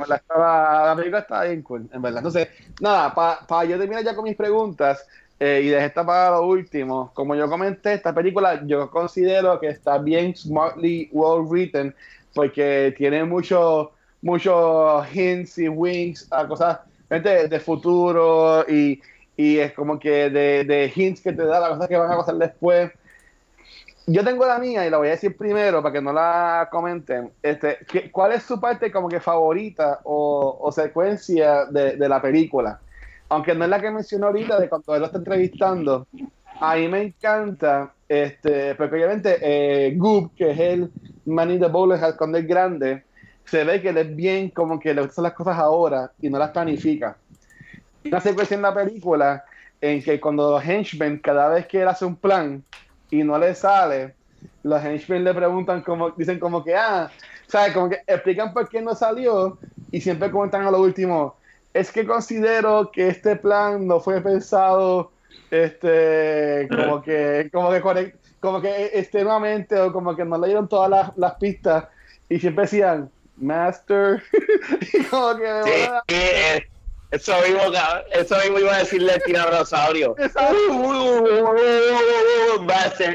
la, 0.07 0.15
estaba, 0.15 0.87
la 0.87 0.95
película 0.95 1.19
estaba 1.19 1.43
bien 1.43 1.61
cool, 1.61 1.87
en 1.93 2.01
verdad. 2.01 2.17
Entonces, 2.21 2.47
nada, 2.81 3.13
para 3.13 3.65
yo 3.65 3.77
terminar 3.77 4.03
ya 4.03 4.15
con 4.15 4.23
mis 4.23 4.35
preguntas 4.35 5.05
eh, 5.39 5.61
y 5.65 5.67
dejé 5.67 5.85
esta 5.85 6.03
para 6.03 6.31
lo 6.31 6.47
último. 6.47 7.11
Como 7.13 7.35
yo 7.35 7.47
comenté, 7.47 7.93
esta 7.93 8.11
película 8.11 8.59
yo 8.65 8.89
considero 8.89 9.59
que 9.59 9.67
está 9.67 9.99
bien 9.99 10.35
smartly 10.35 11.09
well 11.11 11.45
written 11.47 11.93
porque 12.33 12.95
tiene 12.97 13.23
mucho 13.23 13.91
muchos 14.27 15.07
hints 15.15 15.57
y 15.57 15.69
winks 15.69 16.27
a 16.31 16.45
cosas 16.45 16.79
de, 17.09 17.59
futuro 17.61 18.65
y, 18.67 19.01
y, 19.37 19.59
es 19.59 19.71
como 19.71 19.97
que 19.97 20.29
de, 20.29 20.65
de, 20.65 20.91
hints 20.93 21.21
que 21.21 21.31
te 21.31 21.45
da 21.45 21.61
las 21.61 21.69
cosas 21.69 21.87
que 21.87 21.95
van 21.95 22.11
a 22.11 22.17
pasar 22.17 22.35
después. 22.35 22.91
Yo 24.05 24.23
tengo 24.25 24.45
la 24.45 24.59
mía 24.59 24.85
y 24.85 24.89
la 24.89 24.97
voy 24.97 25.07
a 25.07 25.11
decir 25.11 25.35
primero 25.37 25.81
para 25.81 25.93
que 25.93 26.01
no 26.01 26.11
la 26.11 26.67
comenten. 26.69 27.31
Este, 27.41 27.77
¿Cuál 28.11 28.33
es 28.33 28.43
su 28.43 28.59
parte 28.59 28.91
como 28.91 29.07
que 29.07 29.21
favorita 29.21 30.01
o, 30.03 30.57
o 30.61 30.71
secuencia 30.73 31.65
de, 31.65 31.95
de, 31.95 32.09
la 32.09 32.21
película? 32.21 32.81
Aunque 33.29 33.55
no 33.55 33.63
es 33.63 33.69
la 33.69 33.79
que 33.79 33.91
mencionó 33.91 34.27
ahorita 34.27 34.59
de 34.59 34.67
cuando 34.67 34.93
él 34.93 35.01
lo 35.01 35.05
está 35.07 35.19
entrevistando. 35.19 36.07
A 36.59 36.75
mí 36.75 36.87
me 36.89 37.01
encanta, 37.01 37.93
este, 38.09 38.75
porque 38.75 38.95
obviamente 38.95 39.37
eh, 39.41 39.93
Goop, 39.95 40.35
que 40.35 40.51
es 40.51 40.59
el 40.59 40.91
man 41.25 41.51
in 41.51 41.59
the 41.59 41.67
bowler 41.67 41.99
es 42.01 42.47
grande, 42.47 43.03
se 43.47 43.63
ve 43.63 43.81
que 43.81 43.89
él 43.89 43.97
es 43.97 44.15
bien 44.15 44.49
como 44.49 44.79
que 44.79 44.93
le 44.93 45.01
gustan 45.01 45.23
las 45.23 45.33
cosas 45.33 45.57
ahora 45.57 46.11
y 46.21 46.29
no 46.29 46.37
las 46.37 46.51
planifica. 46.51 47.17
Una 48.05 48.19
secuencia 48.19 48.55
en 48.55 48.61
la 48.61 48.73
película 48.73 49.43
en 49.79 50.03
que 50.03 50.19
cuando 50.19 50.51
los 50.51 50.63
henchmen, 50.63 51.19
cada 51.19 51.49
vez 51.49 51.65
que 51.67 51.81
él 51.81 51.87
hace 51.87 52.05
un 52.05 52.15
plan 52.15 52.63
y 53.09 53.23
no 53.23 53.37
le 53.39 53.55
sale, 53.55 54.15
los 54.63 54.83
henchmen 54.83 55.23
le 55.23 55.33
preguntan 55.33 55.81
como, 55.81 56.11
dicen 56.11 56.39
como 56.39 56.63
que, 56.63 56.75
ah, 56.75 57.09
¿sabes? 57.47 57.73
Como 57.73 57.89
que 57.89 58.01
explican 58.05 58.53
por 58.53 58.67
qué 58.67 58.81
no 58.81 58.95
salió 58.95 59.57
y 59.91 60.01
siempre 60.01 60.29
comentan 60.29 60.65
a 60.65 60.71
lo 60.71 60.81
último, 60.81 61.35
es 61.73 61.91
que 61.91 62.05
considero 62.05 62.91
que 62.91 63.07
este 63.07 63.35
plan 63.35 63.87
no 63.87 63.99
fue 63.99 64.21
pensado 64.21 65.11
este 65.51 66.67
como 66.69 67.01
que 67.01 67.49
como 67.53 67.69
que 67.69 68.13
como 68.39 68.61
que 68.61 68.85
extremadamente 68.93 69.79
o 69.79 69.93
como 69.93 70.15
que 70.15 70.25
no 70.25 70.37
le 70.37 70.47
dieron 70.47 70.67
todas 70.67 70.89
las, 70.89 71.17
las 71.17 71.35
pistas 71.35 71.85
y 72.27 72.39
siempre 72.39 72.63
decían 72.63 73.09
master 73.37 74.23
y 74.93 75.03
como 75.05 75.37
que 75.37 75.63
sí, 76.07 76.67
eso 77.11 77.33
mismo, 77.41 77.61
eso 78.11 78.35
mismo 78.43 78.59
iba 78.59 78.75
a 78.75 78.79
decirle 78.79 79.13
al 79.13 79.23
tiranosaurio. 79.23 80.15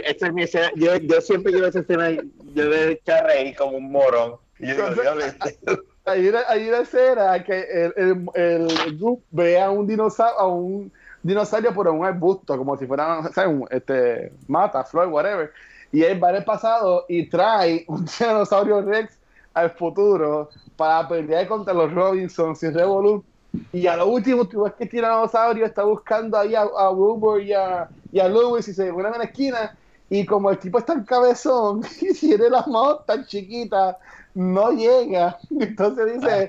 Esta 0.04 0.26
es 0.26 0.32
mi 0.32 0.42
escena. 0.44 0.70
Yo, 0.76 0.96
yo 0.96 1.20
siempre 1.20 1.52
quiero 1.52 1.66
esa 1.66 1.80
escena. 1.80 2.10
Yo 2.54 2.70
de 2.70 2.98
reír 3.26 3.54
como 3.54 3.76
un 3.76 3.92
morón. 3.92 4.36
hay, 6.04 6.28
una, 6.28 6.40
hay 6.48 6.68
una 6.68 6.78
escena 6.78 7.44
que 7.44 7.60
el, 7.60 7.92
el, 7.96 8.26
el 8.34 8.98
grupo 8.98 9.22
ve 9.30 9.60
a 9.60 9.70
un 9.70 9.86
dinosaurio, 9.86 10.38
a 10.38 10.46
un 10.46 10.92
dinosaurio 11.22 11.74
por 11.74 11.88
un 11.88 12.04
arbusto, 12.04 12.56
como 12.56 12.78
si 12.78 12.86
fuera, 12.86 13.22
¿sabes? 13.34 13.50
Un, 13.50 13.66
este, 13.70 14.32
mata, 14.48 14.84
flor, 14.84 15.08
whatever. 15.08 15.52
Y 15.90 16.02
él 16.02 16.22
va 16.22 16.30
en 16.30 16.36
el 16.36 16.44
pasado 16.44 17.04
y 17.08 17.28
trae 17.28 17.84
un 17.88 18.06
dinosaurio 18.18 18.80
Rex 18.80 19.18
al 19.54 19.70
futuro 19.70 20.50
para 20.76 21.06
pelear 21.08 21.46
contra 21.46 21.74
los 21.74 21.92
Robinsons 21.92 22.62
y 22.62 22.70
Revolut 22.70 23.24
y 23.72 23.86
a 23.86 23.96
lo 23.96 24.06
último, 24.08 24.46
tú 24.46 24.62
ves 24.62 24.72
que 24.74 24.86
Tiranosaurio 24.86 25.66
está 25.66 25.84
buscando 25.84 26.38
ahí 26.38 26.54
a, 26.54 26.62
a 26.62 26.92
y 27.40 27.52
a, 27.52 27.88
y 28.10 28.20
a 28.20 28.28
Lewis 28.28 28.68
y 28.68 28.74
se 28.74 28.92
ponen 28.92 29.12
en 29.12 29.18
la 29.18 29.24
esquina. 29.24 29.76
Y 30.08 30.26
como 30.26 30.50
el 30.50 30.58
tipo 30.58 30.78
está 30.78 30.94
en 30.94 31.04
cabezón 31.04 31.82
y 32.00 32.12
tiene 32.14 32.50
las 32.50 32.66
manos 32.66 33.04
tan 33.06 33.26
chiquitas, 33.26 33.96
no 34.34 34.72
llega. 34.72 35.38
Entonces 35.60 36.14
dice, 36.14 36.48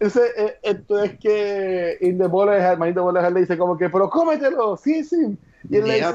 ese, 0.00 0.20
eh, 0.36 0.58
entonces 0.62 1.18
que 1.20 1.98
In 2.00 2.18
the 2.18 2.26
Bowler 2.26 3.32
le 3.32 3.40
dice 3.40 3.58
como 3.58 3.76
que, 3.76 3.90
pero 3.90 4.08
cómetelo, 4.08 4.76
sí, 4.76 5.04
sí. 5.04 5.36
Y 5.68 5.76
él 5.76 5.86
le 5.86 5.94
dice, 5.96 6.14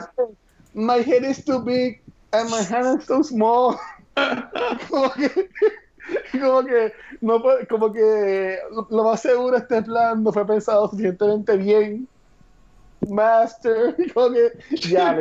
my 0.74 1.00
head 1.00 1.24
is 1.24 1.44
too 1.46 1.60
big 1.60 2.02
and 2.32 2.50
my 2.50 2.64
hand 2.64 3.00
is 3.00 3.08
too 3.08 3.24
small. 3.24 3.78
como 4.90 5.12
que, 5.12 5.50
como 6.32 6.64
que 6.64 6.94
no 7.22 7.42
como 7.70 7.92
que 7.92 8.60
lo 8.90 9.04
más 9.04 9.22
seguro 9.22 9.58
este 9.58 9.82
plan 9.82 10.24
no 10.24 10.32
fue 10.32 10.46
pensado 10.46 10.88
suficientemente 10.90 11.58
bien. 11.58 12.08
Master 13.08 13.96
como 14.14 14.32
que 14.32 14.54
ya, 14.90 15.18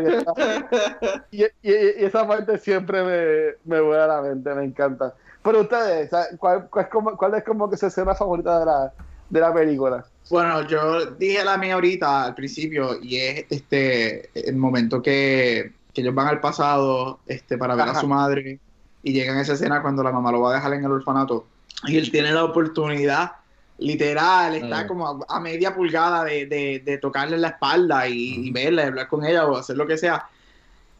y, 1.30 1.45
esa 1.62 2.26
parte 2.26 2.57
siempre 2.59 3.03
me, 3.03 3.74
me 3.76 3.80
vuelve 3.80 4.03
a 4.03 4.07
la 4.07 4.22
mente 4.22 4.55
me 4.55 4.64
encanta. 4.64 5.14
Pero 5.43 5.61
ustedes 5.61 6.11
¿cuál, 6.39 6.68
cuál, 6.70 6.85
es, 6.85 6.91
como, 6.91 7.16
cuál 7.16 7.35
es 7.35 7.45
como 7.45 7.68
que 7.68 7.76
su 7.76 7.87
escena 7.87 8.14
favorita 8.14 8.61
de 8.61 8.66
la, 8.66 8.93
de 9.28 9.41
la 9.41 9.53
película 9.53 10.07
bueno 10.30 10.66
yo 10.66 11.07
dije 11.16 11.45
la 11.45 11.59
mía 11.59 11.74
ahorita 11.74 12.24
al 12.24 12.35
principio 12.35 12.99
y 13.03 13.16
es 13.16 13.45
este 13.51 14.30
el 14.49 14.57
momento 14.57 15.03
que, 15.03 15.72
que 15.93 16.01
ellos 16.01 16.14
van 16.14 16.28
al 16.28 16.41
pasado 16.41 17.20
este 17.26 17.59
para 17.59 17.74
ver 17.74 17.89
a 17.89 18.01
su 18.01 18.09
madre 18.09 18.59
y 19.05 19.12
llegan 19.12 19.36
a 19.36 19.42
esa 19.42 19.52
escena 19.52 19.82
cuando 19.82 20.02
la 20.02 20.11
mamá 20.11 20.32
lo 20.32 20.40
va 20.40 20.50
a 20.50 20.55
dejar 20.55 20.72
en 20.72 20.84
el 20.84 20.90
orfanato 20.90 21.46
y 21.86 21.96
él 21.96 22.11
tiene 22.11 22.32
la 22.32 22.44
oportunidad, 22.44 23.32
literal, 23.78 24.55
está 24.55 24.84
mm. 24.84 24.86
como 24.86 25.24
a, 25.28 25.40
media 25.40 25.74
pulgada 25.74 26.24
de, 26.24 26.46
de, 26.84 26.98
tocarle 26.98 27.36
la 27.36 27.48
espalda 27.48 28.09
y, 28.09 28.46
y 28.46 28.50
verla, 28.50 28.86
hablar 28.86 29.09
con 29.09 29.24
ella 29.24 29.46
o 29.46 29.57
hacer 29.57 29.76
lo 29.76 29.86
que 29.86 29.98
sea. 29.98 30.26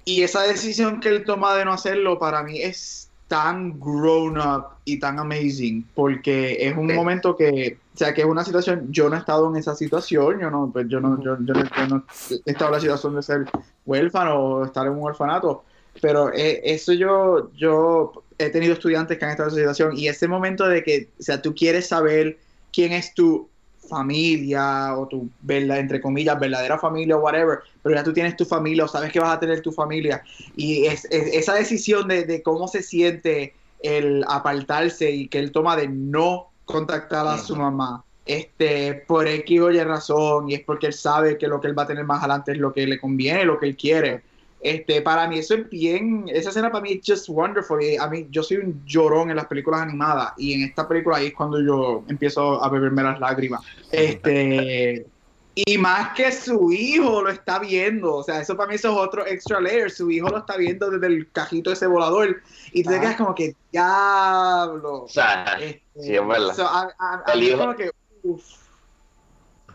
Y 0.05 0.23
esa 0.23 0.43
decisión 0.43 1.01
que 1.01 1.09
él 1.09 1.25
toma 1.25 1.55
de 1.55 1.65
no 1.65 1.73
hacerlo 1.73 2.19
para 2.19 2.43
mí 2.43 2.61
es 2.61 3.09
tan 3.29 3.81
grown 3.81 4.39
up 4.39 4.67
y 4.85 4.99
tan 4.99 5.19
amazing 5.19 5.87
porque 5.95 6.59
es 6.61 6.77
un 6.77 6.95
momento 6.95 7.35
que, 7.37 7.79
o 7.95 7.97
sea, 7.97 8.13
que 8.13 8.21
es 8.21 8.27
una 8.27 8.45
situación, 8.45 8.89
yo 8.91 9.09
no 9.09 9.17
he 9.17 9.19
estado 9.19 9.49
en 9.49 9.57
esa 9.57 9.75
situación, 9.75 10.41
yo 10.41 10.51
no, 10.51 10.71
pues 10.71 10.87
yo 10.89 11.01
no, 11.01 11.23
yo, 11.23 11.39
yo 11.41 11.55
no, 11.55 11.61
he 11.63 12.51
estado 12.51 12.71
en 12.71 12.75
la 12.75 12.81
situación 12.81 13.15
de 13.15 13.23
ser 13.23 13.47
huérfano 13.87 14.35
o 14.37 14.65
estar 14.65 14.87
en 14.87 14.93
un 14.93 15.05
orfanato, 15.05 15.65
pero 16.01 16.33
eh, 16.33 16.61
eso 16.65 16.93
yo, 16.93 17.51
yo 17.55 18.25
he 18.39 18.51
tenido 18.51 18.75
estudiantes 18.75 19.19
que 19.19 19.25
han 19.25 19.31
estado 19.31 19.49
en 19.49 19.55
esa 19.55 19.61
situación 19.61 19.97
y 19.97 20.09
ese 20.09 20.29
momento 20.29 20.67
de 20.67 20.83
que, 20.83 21.09
o 21.19 21.23
sea, 21.23 21.41
tú 21.41 21.55
quieres 21.55 21.87
saber 21.87 22.39
quién 22.73 22.93
es 22.93 23.15
tu 23.15 23.49
familia 23.89 24.97
o 24.97 25.07
tu, 25.07 25.29
entre 25.49 26.01
comillas, 26.01 26.41
verdadera 26.41 26.79
familia 26.79 27.17
o 27.17 27.21
whatever, 27.21 27.61
pero 27.83 27.95
ya 27.95 28.03
tú 28.03 28.13
tienes 28.13 28.37
tu 28.37 28.45
familia 28.45 28.85
o 28.85 28.89
sabes 28.89 29.13
que 29.13 29.21
vas 29.21 29.37
a 29.37 29.41
tener 29.41 29.61
tu 29.61 29.73
familia 29.73 30.23
y 30.57 30.87
es, 30.87 31.05
esa 31.11 31.55
decisión 31.55 32.09
de, 32.09 32.25
de, 32.25 32.43
cómo 32.43 32.67
se 32.67 32.83
siente 32.83 33.55
el 33.81 34.25
apartarse 34.29 35.11
y 35.11 35.29
que 35.29 35.39
él 35.39 35.53
toma 35.53 35.77
de 35.77 35.89
no 35.89 36.49
contactar 36.65 37.27
a 37.27 37.39
su 37.39 37.55
mamá 37.55 38.03
este 38.25 38.95
por 39.07 39.29
X 39.29 39.61
o 39.61 39.71
Y 39.71 39.79
razón 39.85 40.51
y 40.51 40.55
es 40.55 40.61
porque 40.61 40.87
él 40.87 40.95
sabe 40.95 41.37
que 41.37 41.47
lo 41.47 41.61
que 41.61 41.69
él 41.69 41.79
va 41.79 41.83
a 41.83 41.87
tener 41.87 42.05
más 42.05 42.21
adelante 42.21 42.53
es 42.53 42.59
lo 42.59 42.73
que 42.73 42.87
le 42.87 42.99
conviene, 42.99 43.45
lo 43.45 43.61
que 43.61 43.67
él 43.67 43.77
quiere 43.77 44.23
este, 44.65 45.03
para 45.03 45.29
mí 45.29 45.39
eso 45.39 45.53
es 45.57 45.69
bien, 45.69 46.25
esa 46.33 46.49
escena 46.49 46.73
para 46.73 46.81
mí 46.81 46.93
es 46.93 47.01
just 47.07 47.29
wonderful. 47.29 47.79
a 48.01 48.09
mí, 48.09 48.27
yo 48.31 48.43
soy 48.43 48.57
un 48.57 48.83
llorón 48.87 49.29
en 49.29 49.37
las 49.37 49.45
películas 49.45 49.83
animadas 49.83 50.33
y 50.39 50.55
en 50.55 50.63
esta 50.63 50.89
película 50.89 51.19
ahí 51.19 51.27
es 51.27 51.35
cuando 51.35 51.61
yo 51.61 52.03
empiezo 52.09 52.65
a 52.65 52.71
beberme 52.71 53.03
las 53.03 53.21
lágrimas. 53.21 53.61
Este, 53.93 55.05
y 55.55 55.77
más 55.77 56.15
que 56.15 56.33
su 56.33 56.73
hijo 56.73 57.21
lo 57.21 57.29
está 57.29 57.59
viendo, 57.59 58.17
o 58.17 58.23
sea, 58.23 58.41
eso 58.41 58.57
para 58.57 58.71
mí 58.71 58.77
eso 58.77 58.91
es 58.91 59.07
otro 59.07 59.27
extra 59.27 59.61
layer. 59.61 59.91
Su 59.91 60.11
hijo 60.11 60.31
lo 60.31 60.39
está 60.39 60.57
viendo 60.57 60.91
desde 60.91 61.09
el 61.09 61.31
cajito 61.31 61.69
de 61.69 61.75
ese 61.75 61.87
volador 61.87 62.41
y 62.73 62.83
tú 62.85 62.89
te 62.89 63.01
quedas 63.01 63.17
como 63.17 63.35
que 63.35 63.55
diablo. 63.71 65.03
O 65.03 65.09
sea, 65.09 65.59
este, 65.61 65.83
sí, 66.01 66.15
es 66.15 66.27
verdad. 66.27 66.89
el 67.35 67.43
hijo, 67.43 67.59
como 67.59 67.77
que, 67.77 67.91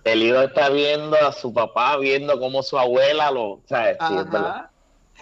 El 0.03 0.23
hijo 0.23 0.41
está 0.41 0.69
viendo 0.69 1.15
a 1.15 1.31
su 1.31 1.53
papá, 1.53 1.95
viendo 1.97 2.39
cómo 2.39 2.63
su 2.63 2.79
abuela 2.79 3.29
lo. 3.29 3.51
O 3.51 3.61
sea, 3.67 3.95
sí, 4.07 4.15
es 4.17 4.31
verdad. 4.31 4.71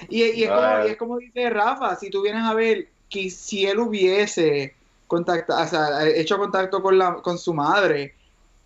Y, 0.10 0.44
es 0.44 0.98
como, 0.98 1.18
dice 1.18 1.50
Rafa, 1.50 1.96
si 1.96 2.10
tú 2.10 2.22
vienes 2.22 2.44
a 2.44 2.54
ver 2.54 2.88
que 3.10 3.30
si 3.30 3.66
él 3.66 3.80
hubiese 3.80 4.76
contactado, 5.08 5.64
o 5.64 5.68
sea, 5.68 6.08
hecho 6.08 6.38
contacto 6.38 6.82
con, 6.82 6.98
la, 6.98 7.16
con 7.16 7.38
su 7.38 7.54
madre, 7.54 8.14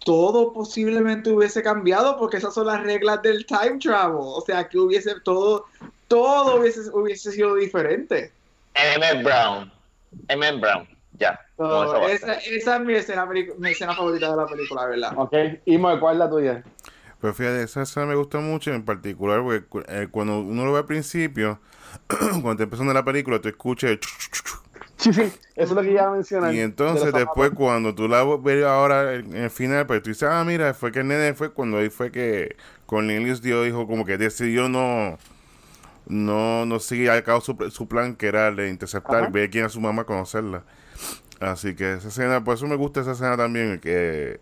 todo 0.03 0.51
posiblemente 0.51 1.31
hubiese 1.31 1.61
cambiado 1.61 2.17
porque 2.17 2.37
esas 2.37 2.53
son 2.53 2.67
las 2.67 2.81
reglas 2.83 3.21
del 3.21 3.45
time 3.45 3.77
travel. 3.79 4.17
O 4.19 4.41
sea, 4.41 4.67
que 4.67 4.77
hubiese 4.77 5.19
todo, 5.21 5.65
todo 6.07 6.59
hubiese, 6.59 6.89
hubiese 6.93 7.31
sido 7.31 7.55
diferente. 7.55 8.31
M. 8.73 9.23
Brown. 9.23 9.71
M. 10.27 10.51
Brown. 10.59 10.87
Ya. 11.19 11.39
esa, 12.09 12.33
esa, 12.33 12.75
es 12.77 12.81
mi 12.81 12.93
escena, 12.93 13.25
mi 13.27 13.69
escena 13.69 13.93
favorita 13.93 14.31
de 14.31 14.37
la 14.37 14.47
película, 14.47 14.87
¿verdad? 14.87 15.13
Ok. 15.17 15.33
¿Y 15.65 15.77
cuál 15.77 16.13
es 16.13 16.19
la 16.19 16.29
tuya? 16.29 16.63
Pero 17.21 17.33
fíjate, 17.33 17.63
esa 17.63 17.83
escena 17.83 18.07
me 18.07 18.15
gusta 18.15 18.39
mucho 18.39 18.73
en 18.73 18.83
particular 18.83 19.41
porque 19.41 19.63
eh, 19.87 20.07
cuando 20.09 20.39
uno 20.39 20.65
lo 20.65 20.73
ve 20.73 20.79
al 20.79 20.85
principio, 20.85 21.59
cuando 22.07 22.57
te 22.57 22.63
empezando 22.63 22.93
la 22.93 23.05
película, 23.05 23.39
tú 23.39 23.47
escuchas 23.49 23.99
Sí, 24.97 25.11
sí, 25.13 25.21
eso 25.21 25.33
es 25.55 25.71
lo 25.71 25.81
que 25.81 25.93
ya 25.93 26.11
mencioné. 26.11 26.53
Y 26.53 26.59
entonces 26.59 27.11
después 27.11 27.51
cuando 27.55 27.95
tú 27.95 28.07
la 28.07 28.23
ves 28.23 28.63
ahora 28.63 29.15
en 29.15 29.35
el 29.35 29.49
final, 29.49 29.87
pues 29.87 30.03
tú 30.03 30.11
dices, 30.11 30.29
ah, 30.29 30.43
mira, 30.43 30.75
fue 30.75 30.91
que 30.91 30.99
el 30.99 31.07
nene 31.07 31.33
fue 31.33 31.51
cuando 31.51 31.77
ahí 31.77 31.89
fue 31.89 32.11
que 32.11 32.55
Cornelius 32.85 33.41
Dio 33.41 33.63
dijo 33.63 33.87
como 33.87 34.05
que 34.05 34.19
decidió 34.19 34.69
no 34.69 35.17
no 36.05 36.65
no 36.67 36.79
seguir 36.79 37.09
a 37.09 37.23
cabo 37.23 37.41
su, 37.41 37.55
su 37.71 37.87
plan 37.87 38.15
que 38.15 38.27
era 38.27 38.51
de 38.51 38.69
interceptar, 38.69 39.31
ver 39.31 39.49
quién 39.49 39.63
era 39.63 39.69
su 39.69 39.81
mamá, 39.81 40.03
conocerla. 40.03 40.63
Así 41.39 41.75
que 41.75 41.93
esa 41.93 42.09
escena, 42.09 42.43
por 42.43 42.53
eso 42.55 42.67
me 42.67 42.75
gusta 42.75 43.01
esa 43.01 43.13
escena 43.13 43.35
también, 43.35 43.79
que, 43.79 44.39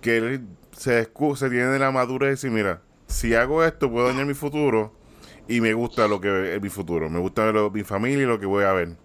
que 0.00 0.16
él 0.18 0.46
se, 0.80 1.10
se 1.36 1.50
tiene 1.50 1.78
la 1.78 1.90
madurez 1.90 2.26
de 2.26 2.30
decir, 2.30 2.50
mira, 2.50 2.80
si 3.06 3.34
hago 3.34 3.62
esto 3.62 3.90
puedo 3.90 4.08
dañar 4.08 4.24
mi 4.24 4.32
futuro 4.32 4.94
y 5.46 5.60
me 5.60 5.74
gusta 5.74 6.08
lo 6.08 6.22
que 6.22 6.54
es 6.54 6.62
mi 6.62 6.70
futuro, 6.70 7.10
me 7.10 7.18
gusta 7.18 7.52
mi 7.70 7.82
familia 7.82 8.22
y 8.22 8.26
lo 8.26 8.40
que 8.40 8.46
voy 8.46 8.64
a 8.64 8.72
ver. 8.72 8.96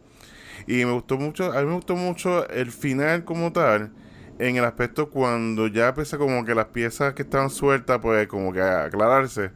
Y 0.67 0.85
me 0.85 0.93
gustó 0.93 1.17
mucho, 1.17 1.51
a 1.51 1.59
mí 1.59 1.67
me 1.67 1.73
gustó 1.73 1.97
mucho 1.97 2.47
el 2.47 2.71
final 2.71 3.25
como 3.25 3.51
tal, 3.51 3.91
en 4.39 4.55
el 4.55 4.63
aspecto 4.63 5.09
cuando 5.09 5.67
ya 5.67 5.89
empieza 5.89 6.17
como 6.17 6.45
que 6.45 6.55
las 6.55 6.67
piezas 6.67 7.13
que 7.13 7.23
estaban 7.23 7.49
sueltas, 7.49 7.99
pues 8.01 8.25
como 8.27 8.53
que 8.53 8.61
aclararse, 8.61 9.51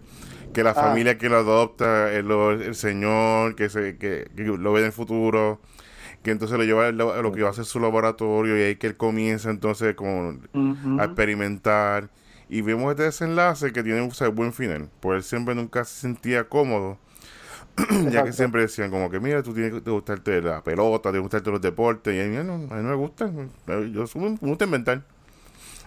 que 0.53 0.61
la 0.61 0.71
ah. 0.71 0.73
familia 0.73 1.17
que 1.17 1.29
lo 1.29 1.37
adopta 1.37 2.11
es 2.11 2.25
el 2.25 2.75
señor, 2.75 3.55
que, 3.55 3.69
se, 3.69 3.97
que, 3.97 4.29
lo 4.35 4.73
ve 4.73 4.81
en 4.81 4.87
el 4.87 4.91
futuro, 4.91 5.61
que 6.23 6.31
entonces 6.31 6.57
lo 6.57 6.63
lleva 6.63 6.87
a 6.87 6.91
lo, 6.91 7.31
que 7.31 7.43
va 7.43 7.49
a 7.49 7.53
ser 7.53 7.65
su 7.65 7.79
laboratorio 7.79 8.57
y 8.57 8.61
ahí 8.63 8.75
que 8.75 8.87
él 8.87 8.97
comienza 8.97 9.49
entonces 9.49 9.95
con, 9.95 10.49
a 10.99 11.05
experimentar. 11.05 12.09
Y 12.49 12.61
vemos 12.61 12.89
este 12.91 13.03
desenlace 13.03 13.71
que 13.71 13.83
tiene 13.83 14.01
un 14.01 14.11
buen 14.35 14.53
final, 14.53 14.89
pues 14.99 15.17
él 15.17 15.23
siempre 15.23 15.53
nunca 15.53 15.85
se 15.85 16.01
sentía 16.01 16.49
cómodo 16.49 16.97
ya 18.11 18.23
que 18.23 18.33
siempre 18.33 18.61
decían 18.61 18.89
como 18.89 19.09
que, 19.09 19.19
mira, 19.19 19.43
tú 19.43 19.53
tienes 19.53 19.81
que 19.81 19.89
gustarte 19.89 20.41
la 20.41 20.63
pelota, 20.63 21.11
tienes 21.11 21.19
que 21.19 21.23
gustarte 21.23 21.51
los 21.51 21.61
deportes, 21.61 22.13
y 22.13 22.19
a 22.19 22.25
mí 22.25 22.35
no, 22.45 22.53
a 22.53 22.77
mí 22.77 22.83
no 22.83 22.89
me 22.89 22.95
gusta, 22.95 23.29
yo 23.67 24.05
me 24.15 24.37
gusta 24.41 24.65
inventar. 24.65 25.03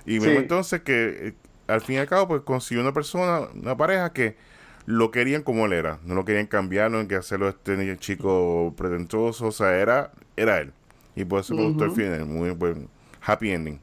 Y 0.07 0.21
me 0.21 0.35
entonces 0.35 0.83
que 0.83 1.29
eh, 1.29 1.35
al 1.69 1.81
fin 1.81 1.97
y 1.97 1.99
al 1.99 2.09
cabo, 2.09 2.29
pues 2.29 2.43
consiguió 2.43 2.83
una 2.83 2.93
persona, 2.93 3.49
una 3.55 3.77
pareja 3.77 4.13
que 4.13 4.37
lo 4.87 5.11
querían 5.11 5.43
como 5.43 5.67
él 5.67 5.73
era, 5.73 5.99
no 6.05 6.15
lo 6.15 6.25
querían 6.25 6.47
cambiar, 6.47 6.91
no 6.91 7.07
que 7.07 7.15
hacerlo 7.15 7.49
este 7.49 7.97
chico 7.99 8.75
pretentoso, 8.77 9.47
o 9.47 9.53
sea, 9.53 9.77
era, 9.79 10.11
era 10.37 10.61
él. 10.61 10.73
Y 11.15 11.25
por 11.25 11.41
eso 11.41 11.55
me 11.55 11.67
gustó 11.67 11.85
el 11.85 11.93
final, 11.93 12.25
muy 12.27 12.51
buen 12.51 12.89
happy 13.25 13.53
ending. 13.53 13.81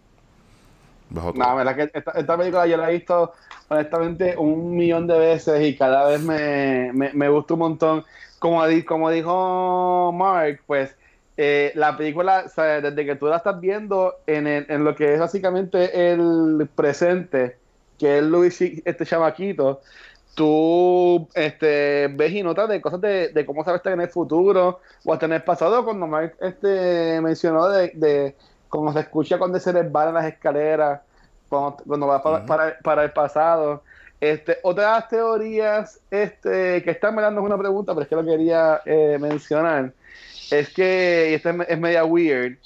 Bajo 1.09 1.33
no, 1.33 1.55
verdad 1.55 1.75
que 1.75 1.91
esta, 1.93 2.37
película 2.37 2.67
yo 2.67 2.77
la 2.77 2.89
he 2.89 2.93
visto 2.93 3.33
honestamente 3.67 4.35
un 4.37 4.75
millón 4.75 5.07
de 5.07 5.17
veces 5.17 5.61
y 5.67 5.75
cada 5.75 6.07
vez 6.07 6.21
me, 6.21 6.91
me, 6.93 7.29
gusta 7.29 7.53
un 7.55 7.59
montón. 7.59 8.05
Como, 8.37 8.61
como 8.85 9.09
dijo 9.09 10.11
Mark, 10.13 10.61
pues 10.67 10.95
eh, 11.37 11.71
la 11.75 11.97
película, 11.97 12.45
desde 12.55 13.05
que 13.05 13.15
tú 13.15 13.27
la 13.27 13.37
estás 13.37 13.59
viendo 13.59 14.15
en, 14.27 14.45
en 14.47 14.83
lo 14.83 14.95
que 14.95 15.13
es 15.13 15.19
básicamente 15.19 16.11
el 16.11 16.67
presente, 16.75 17.57
que 17.97 18.19
es 18.19 18.23
Luis, 18.23 18.61
este 18.61 19.05
chamaquito, 19.05 19.81
tú 20.39 21.27
este, 21.33 22.07
ves 22.07 22.31
y 22.31 22.43
notas 22.43 22.69
de 22.69 22.79
cosas 22.79 23.01
de, 23.01 23.27
de 23.27 23.45
cómo 23.45 23.65
sabes 23.65 23.85
en 23.87 23.99
el 23.99 24.07
futuro 24.07 24.79
o 25.03 25.11
hasta 25.11 25.25
en 25.25 25.33
el 25.33 25.43
pasado, 25.43 25.83
cuando 25.83 26.07
Mark 26.07 26.33
este, 26.39 27.19
mencionó 27.19 27.67
de, 27.67 27.91
de 27.93 28.37
cómo 28.69 28.93
se 28.93 29.01
escucha 29.01 29.37
cuando 29.37 29.59
se 29.59 29.73
resbalan 29.73 30.13
las 30.13 30.27
escaleras, 30.27 31.01
cuando, 31.49 32.07
va 32.07 32.23
para, 32.23 32.77
para, 32.79 33.03
el 33.03 33.11
pasado. 33.11 33.83
Este, 34.21 34.59
otras 34.63 35.09
teorías 35.09 35.99
este, 36.09 36.83
que 36.83 36.91
están 36.91 37.17
mirando 37.17 37.41
es 37.41 37.45
una 37.45 37.57
pregunta, 37.57 37.91
pero 37.91 38.03
es 38.03 38.07
que 38.07 38.15
lo 38.15 38.23
quería 38.23 38.79
eh, 38.85 39.17
mencionar, 39.19 39.91
es 40.51 40.73
que, 40.73 41.31
y 41.31 41.33
esto 41.33 41.49
es 41.49 41.77
media 41.77 42.05
weird, 42.05 42.57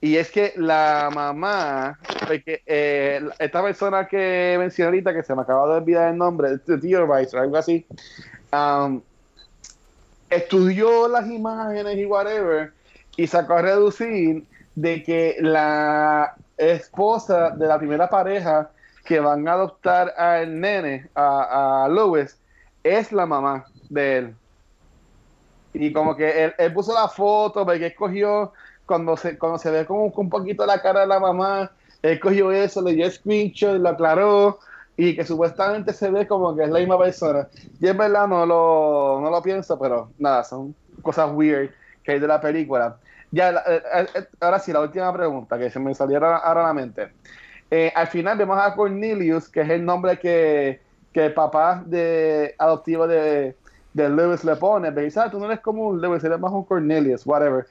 y 0.00 0.16
es 0.16 0.30
que 0.30 0.52
la 0.56 1.10
mamá, 1.12 1.98
porque 2.26 2.62
eh, 2.66 3.26
esta 3.38 3.62
persona 3.62 4.06
que 4.06 4.56
mencioné 4.58 4.88
ahorita, 4.88 5.14
que 5.14 5.22
se 5.22 5.34
me 5.34 5.42
acaba 5.42 5.66
de 5.66 5.80
olvidar 5.80 6.10
el 6.10 6.18
nombre, 6.18 6.58
Theorizer, 6.58 7.40
algo 7.40 7.56
así, 7.56 7.86
um, 8.52 9.00
estudió 10.28 11.08
las 11.08 11.26
imágenes 11.28 11.96
y 11.96 12.04
whatever, 12.04 12.72
y 13.16 13.26
sacó 13.26 13.54
a 13.54 13.62
reducir 13.62 14.44
de 14.74 15.02
que 15.02 15.36
la 15.40 16.34
esposa 16.58 17.50
de 17.50 17.66
la 17.66 17.78
primera 17.78 18.08
pareja 18.08 18.70
que 19.04 19.20
van 19.20 19.48
a 19.48 19.52
adoptar 19.52 20.12
al 20.18 20.60
nene, 20.60 21.08
a, 21.14 21.84
a 21.84 21.88
Lewis, 21.88 22.38
es 22.82 23.12
la 23.12 23.24
mamá 23.24 23.64
de 23.88 24.18
él. 24.18 24.34
Y 25.72 25.92
como 25.92 26.16
que 26.16 26.44
él, 26.44 26.54
él 26.58 26.72
puso 26.72 26.92
la 26.92 27.08
foto, 27.08 27.64
porque 27.64 27.86
escogió 27.86 28.52
cuando 28.86 29.16
se, 29.16 29.36
cuando 29.38 29.58
se 29.58 29.70
ve 29.70 29.84
como 29.84 30.06
un 30.06 30.30
poquito 30.30 30.64
la 30.64 30.80
cara 30.80 31.00
de 31.00 31.06
la 31.06 31.20
mamá, 31.20 31.70
él 32.02 32.20
cogió 32.20 32.52
eso, 32.52 32.80
le 32.82 32.94
dio 32.94 33.10
screenshot, 33.10 33.78
lo 33.78 33.88
aclaró 33.88 34.58
y 34.96 35.14
que 35.14 35.24
supuestamente 35.24 35.92
se 35.92 36.10
ve 36.10 36.26
como 36.26 36.56
que 36.56 36.64
es 36.64 36.70
la 36.70 36.78
misma 36.78 36.98
persona. 36.98 37.48
Y 37.80 37.86
es 37.86 37.96
verdad, 37.96 38.26
no 38.26 38.46
lo, 38.46 39.20
no 39.20 39.30
lo 39.30 39.42
pienso, 39.42 39.78
pero 39.78 40.10
nada, 40.18 40.44
son 40.44 40.74
cosas 41.02 41.30
weird 41.32 41.70
que 42.02 42.12
hay 42.12 42.20
de 42.20 42.26
la 42.26 42.40
película. 42.40 42.96
Ya, 43.30 43.50
eh, 43.50 43.82
eh, 43.94 44.06
eh, 44.14 44.26
ahora 44.40 44.58
sí, 44.58 44.72
la 44.72 44.80
última 44.80 45.12
pregunta 45.12 45.58
que 45.58 45.68
se 45.68 45.78
me 45.78 45.94
saliera 45.94 46.36
ahora 46.38 46.62
a 46.62 46.66
la 46.68 46.74
mente. 46.74 47.12
al 47.94 48.06
final 48.06 48.38
vemos 48.38 48.58
a 48.58 48.74
Cornelius, 48.74 49.48
que 49.48 49.62
es 49.62 49.70
el 49.70 49.84
nombre 49.84 50.18
que, 50.18 50.80
que 51.12 51.26
el 51.26 51.34
papá 51.34 51.82
de, 51.84 52.54
adoptivo 52.56 53.06
de, 53.06 53.56
de 53.92 54.08
Lewis 54.08 54.44
le 54.44 54.56
pone. 54.56 54.92
Pero 54.92 55.04
dice, 55.04 55.20
tú 55.30 55.38
no 55.38 55.46
eres 55.46 55.60
como 55.60 55.88
un 55.88 56.00
Lewis, 56.00 56.22
eres 56.24 56.38
más 56.38 56.52
un 56.52 56.64
Cornelius, 56.64 57.26
whatever 57.26 57.66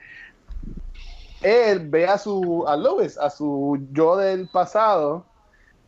él 1.42 1.90
ve 1.90 2.08
a 2.08 2.18
su 2.18 2.66
a 2.68 2.76
Lewis, 2.76 3.18
a 3.18 3.30
su 3.30 3.80
yo 3.92 4.18
del 4.18 4.48
pasado 4.48 5.26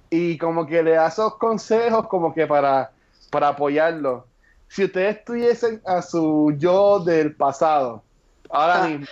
y 0.10 0.38
como 0.38 0.66
que 0.66 0.84
le 0.84 0.92
da 0.92 1.08
esos 1.08 1.36
consejos 1.36 2.08
como 2.08 2.34
que 2.34 2.48
para, 2.48 2.92
para 3.32 3.50
apoyarlo. 3.50 4.26
Si 4.70 4.84
ustedes 4.84 5.24
tuviesen 5.24 5.82
a 5.86 6.02
su 6.02 6.54
yo 6.58 7.00
del 7.00 7.36
pasado, 7.36 8.04
ahora 8.50 8.84
ah. 8.84 8.88
mismo, 8.88 9.06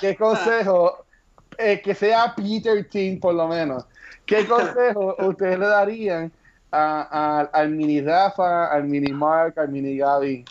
¿qué, 0.00 0.16
consejo, 0.16 1.04
eh, 1.58 1.80
que 1.82 1.94
sea 1.94 2.34
Peter 2.34 2.88
Team 2.88 3.20
por 3.20 3.34
lo 3.34 3.46
menos, 3.48 3.84
qué 4.24 4.46
consejo 4.48 5.16
ustedes 5.18 5.58
le 5.58 5.66
darían 5.66 6.32
a, 6.72 7.48
al 7.52 7.70
mini 7.70 8.00
Rafa, 8.00 8.66
al 8.66 8.84
mini 8.84 9.12
Mark, 9.12 9.58
al 9.58 9.68
mini 9.68 9.96
Gaby? 9.96 10.44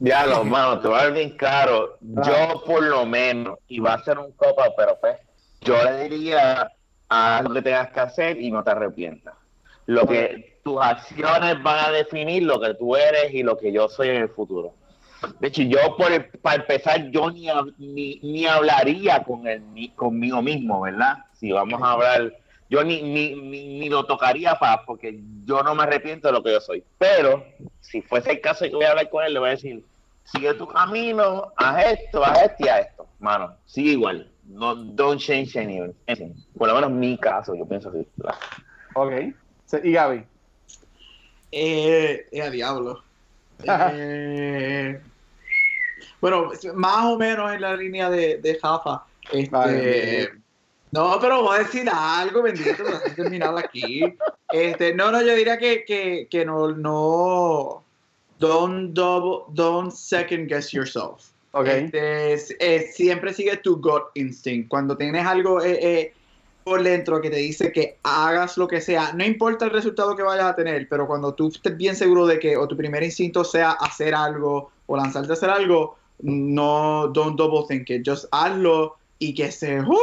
Ya, 0.00 0.26
lo 0.26 0.44
mano, 0.44 0.80
te 0.80 0.88
voy 0.88 0.98
a 0.98 1.02
dar 1.04 1.12
bien 1.12 1.36
claro. 1.36 1.98
Yo, 2.00 2.62
por 2.64 2.82
lo 2.82 3.04
menos, 3.04 3.58
y 3.68 3.80
va 3.80 3.94
a 3.94 4.04
ser 4.04 4.18
un 4.18 4.32
copa, 4.32 4.70
pero 4.76 4.98
pues, 4.98 5.18
yo 5.60 5.82
le 5.84 6.08
diría 6.08 6.72
haz 7.10 7.42
lo 7.42 7.52
que 7.52 7.62
tengas 7.62 7.90
que 7.90 8.00
hacer 8.00 8.40
y 8.40 8.50
no 8.50 8.64
te 8.64 8.70
arrepientas. 8.70 9.34
Lo 9.86 10.06
que 10.06 10.60
tus 10.64 10.80
acciones 10.80 11.62
van 11.62 11.84
a 11.86 11.90
definir 11.90 12.44
lo 12.44 12.60
que 12.60 12.74
tú 12.74 12.96
eres 12.96 13.34
y 13.34 13.42
lo 13.42 13.58
que 13.58 13.72
yo 13.72 13.88
soy 13.88 14.08
en 14.08 14.22
el 14.22 14.28
futuro. 14.30 14.74
De 15.38 15.48
hecho, 15.48 15.62
yo 15.62 15.96
por 15.98 16.30
para 16.40 16.62
empezar, 16.62 17.10
yo 17.10 17.30
ni, 17.30 18.20
ni, 18.22 18.46
hablaría 18.46 19.22
con 19.22 19.46
el, 19.46 19.62
ni, 19.74 19.90
conmigo 19.90 20.40
mismo, 20.40 20.80
¿verdad? 20.80 21.18
Si 21.34 21.52
vamos 21.52 21.82
a 21.82 21.92
hablar, 21.92 22.32
yo 22.70 22.84
ni, 22.84 23.02
ni, 23.02 23.34
ni, 23.34 23.88
lo 23.88 24.06
tocaría 24.06 24.54
para, 24.54 24.84
porque 24.84 25.20
yo 25.44 25.62
no 25.64 25.74
me 25.74 25.82
arrepiento 25.82 26.28
de 26.28 26.32
lo 26.32 26.42
que 26.42 26.52
yo 26.52 26.60
soy. 26.60 26.84
Pero 26.98 27.44
si 27.80 28.00
fuese 28.00 28.30
el 28.30 28.40
caso 28.40 28.64
de 28.64 28.70
que 28.70 28.76
voy 28.76 28.84
a 28.84 28.90
hablar 28.90 29.10
con 29.10 29.24
él, 29.24 29.34
le 29.34 29.40
voy 29.40 29.48
a 29.48 29.52
decir, 29.52 29.84
sigue 30.24 30.54
tu 30.54 30.68
camino, 30.68 31.52
haz 31.56 31.84
esto, 31.86 32.24
haz 32.24 32.42
esto 32.42 32.64
y 32.64 32.68
haz 32.68 32.86
esto, 32.86 33.08
mano, 33.18 33.56
sigue 33.66 33.90
igual, 33.90 34.30
no, 34.46 34.76
don't 34.76 35.20
change 35.20 35.56
anything, 35.58 36.32
por 36.56 36.68
lo 36.68 36.74
menos 36.76 36.90
en 36.90 37.00
mi 37.00 37.18
caso, 37.18 37.56
yo 37.56 37.66
pienso 37.66 37.88
así. 37.88 38.06
Ok, 38.94 39.12
¿y 39.82 39.92
Gaby? 39.92 40.24
Eh, 41.50 42.28
eh 42.30 42.42
a 42.42 42.50
diablo. 42.50 43.02
eh, 43.64 45.00
bueno, 46.20 46.52
más 46.74 47.04
o 47.04 47.18
menos 47.18 47.52
en 47.52 47.60
la 47.62 47.74
línea 47.74 48.08
de, 48.08 48.38
de 48.38 48.58
Jafa. 48.60 49.04
Este, 49.32 50.39
no, 50.92 51.18
pero 51.20 51.42
voy 51.42 51.56
a 51.56 51.58
decir 51.60 51.88
algo, 51.92 52.42
bendito, 52.42 52.82
no 52.82 52.98
terminado 53.14 53.58
aquí. 53.58 54.02
Este, 54.52 54.94
no, 54.94 55.10
no, 55.10 55.22
yo 55.22 55.34
diría 55.34 55.58
que, 55.58 55.84
que, 55.84 56.26
que 56.30 56.44
no, 56.44 56.72
no, 56.72 57.82
don't 58.38 58.92
double, 58.92 59.44
don't 59.54 59.92
second 59.92 60.48
guess 60.48 60.72
yourself. 60.72 61.30
Okay. 61.52 61.90
Este, 61.92 62.92
siempre 62.92 63.32
sigue 63.32 63.56
tu 63.58 63.80
gut 63.80 64.04
instinct. 64.14 64.68
Cuando 64.68 64.96
tienes 64.96 65.26
algo 65.26 65.60
eh, 65.60 65.78
eh, 65.82 66.14
por 66.62 66.82
dentro 66.82 67.20
que 67.20 67.30
te 67.30 67.36
dice 67.36 67.72
que 67.72 67.98
hagas 68.04 68.56
lo 68.56 68.68
que 68.68 68.80
sea, 68.80 69.12
no 69.14 69.24
importa 69.24 69.64
el 69.64 69.72
resultado 69.72 70.14
que 70.14 70.22
vayas 70.22 70.46
a 70.46 70.54
tener, 70.54 70.88
pero 70.88 71.06
cuando 71.06 71.34
tú 71.34 71.48
estés 71.48 71.76
bien 71.76 71.96
seguro 71.96 72.26
de 72.26 72.38
que 72.38 72.56
o 72.56 72.68
tu 72.68 72.76
primer 72.76 73.02
instinto 73.02 73.42
sea 73.42 73.72
hacer 73.72 74.14
algo 74.14 74.70
o 74.86 74.96
lanzarte 74.96 75.32
a 75.32 75.34
hacer 75.34 75.50
algo, 75.50 75.96
no, 76.20 77.08
don't 77.08 77.36
double 77.36 77.64
think 77.66 77.90
it, 77.90 78.06
just 78.06 78.26
hazlo 78.32 78.96
y 79.18 79.34
que 79.34 79.50
se, 79.50 79.80
uh, 79.80 79.96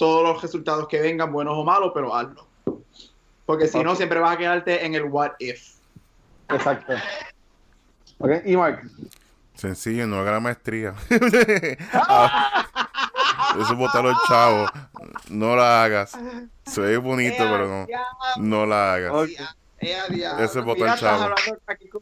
todos 0.00 0.22
los 0.22 0.40
resultados 0.40 0.88
que 0.88 0.98
vengan, 0.98 1.30
buenos 1.30 1.52
o 1.58 1.62
malos, 1.62 1.92
pero 1.94 2.16
hazlo. 2.16 2.46
Porque 3.44 3.68
si 3.68 3.84
no, 3.84 3.94
siempre 3.94 4.18
vas 4.18 4.34
a 4.34 4.38
quedarte 4.38 4.86
en 4.86 4.94
el 4.94 5.04
what 5.04 5.32
if. 5.38 5.74
Exacto. 6.48 6.94
Ok, 8.16 8.30
y 8.46 8.56
Mark. 8.56 8.80
Sencillo, 9.54 10.06
no 10.06 10.20
haga 10.20 10.32
la 10.32 10.40
maestría. 10.40 10.94
Ah, 11.92 12.66
eso 13.60 13.76
botar 13.76 14.02
los 14.02 14.16
chavos. 14.26 14.70
No 15.28 15.54
la 15.54 15.84
hagas. 15.84 16.16
Se 16.64 16.80
ve 16.80 16.96
bonito, 16.96 17.36
pero 17.36 17.68
no. 17.68 17.86
No 18.38 18.64
la 18.64 18.94
hagas. 18.94 19.12
Okay. 19.12 19.36
Eso 19.80 20.60
es 20.60 20.64
botar 20.64 20.98
chavo. 20.98 21.34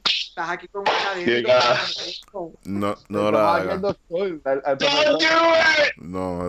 Estás 0.05 0.51
aquí 0.51 0.69
con 0.69 0.83
una 0.83 0.91
No, 2.65 2.95
no 3.09 3.33
la 3.33 3.55
hagas. 3.57 3.81
No, 5.99 6.47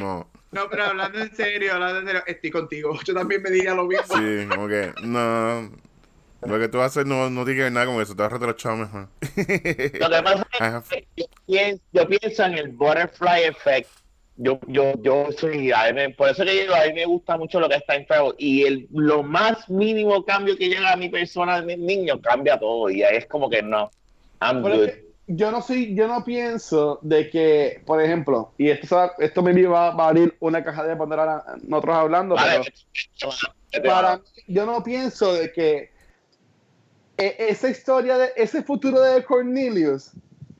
no. 0.00 0.26
No, 0.50 0.68
pero 0.70 0.84
hablando 0.84 1.18
en 1.18 1.34
serio, 1.34 1.74
hablando 1.74 2.00
en 2.00 2.06
serio, 2.06 2.22
estoy 2.26 2.50
contigo. 2.50 2.98
Yo 3.04 3.14
también 3.14 3.42
me 3.42 3.50
diría 3.50 3.74
lo 3.74 3.84
mismo. 3.84 4.16
Sí, 4.16 4.46
como 4.48 4.66
que, 4.68 4.92
no, 5.02 5.70
lo 6.42 6.58
que 6.58 6.68
tú 6.68 6.80
haces 6.80 7.04
no, 7.04 7.28
no 7.30 7.44
tiene 7.44 7.58
que 7.58 7.62
ver 7.64 7.72
nada 7.72 7.86
con 7.86 8.00
eso, 8.00 8.14
te 8.14 8.22
vas 8.22 8.32
a 8.32 8.36
retrachar 8.36 8.76
mejor. 8.76 9.08
Lo 9.20 10.10
que 10.10 10.22
pasa 10.22 10.46
es 10.90 11.06
que 11.46 11.78
yo 11.92 12.08
pienso, 12.08 12.44
en 12.44 12.54
el 12.54 12.68
butterfly 12.68 13.44
effect. 13.44 13.90
Yo, 14.40 14.60
yo, 14.68 14.92
yo 15.02 15.30
soy, 15.36 15.72
por 16.16 16.28
eso 16.28 16.44
que 16.44 16.64
yo, 16.64 16.72
a 16.72 16.86
mí 16.86 16.92
me 16.92 17.06
gusta 17.06 17.36
mucho 17.36 17.58
lo 17.58 17.68
que 17.68 17.74
está 17.74 17.96
en 17.96 18.06
travel. 18.06 18.34
Y 18.38 18.62
el, 18.62 18.86
lo 18.92 19.24
más 19.24 19.68
mínimo 19.68 20.24
cambio 20.24 20.56
que 20.56 20.68
llega 20.68 20.92
a 20.92 20.96
mi 20.96 21.08
persona, 21.08 21.56
a 21.56 21.62
mi 21.62 21.76
niño, 21.76 22.20
cambia 22.22 22.56
todo. 22.56 22.88
Y 22.88 23.02
ahí 23.02 23.16
es 23.16 23.26
como 23.26 23.50
que 23.50 23.62
no. 23.62 23.90
I'm 24.40 24.62
good. 24.62 24.90
Yo 25.28 25.50
no 25.50 25.60
soy, 25.60 25.94
yo 25.94 26.08
no 26.08 26.24
pienso 26.24 26.98
de 27.02 27.28
que, 27.28 27.82
por 27.84 28.02
ejemplo, 28.02 28.52
y 28.56 28.70
esto, 28.70 29.12
esto 29.18 29.42
me 29.42 29.66
va, 29.66 29.90
va 29.90 30.06
a 30.06 30.08
abrir 30.08 30.34
una 30.40 30.64
caja 30.64 30.84
de 30.84 30.96
Pandora 30.96 31.44
nosotros 31.62 31.96
hablando, 31.96 32.34
pero 32.34 32.62
para, 33.84 34.20
yo 34.46 34.64
no 34.64 34.82
pienso 34.82 35.34
de 35.34 35.52
que 35.52 35.90
e, 37.18 37.36
esa 37.38 37.68
historia 37.68 38.16
de 38.16 38.30
ese 38.36 38.62
futuro 38.62 39.00
de 39.02 39.22
Cornelius, 39.22 40.12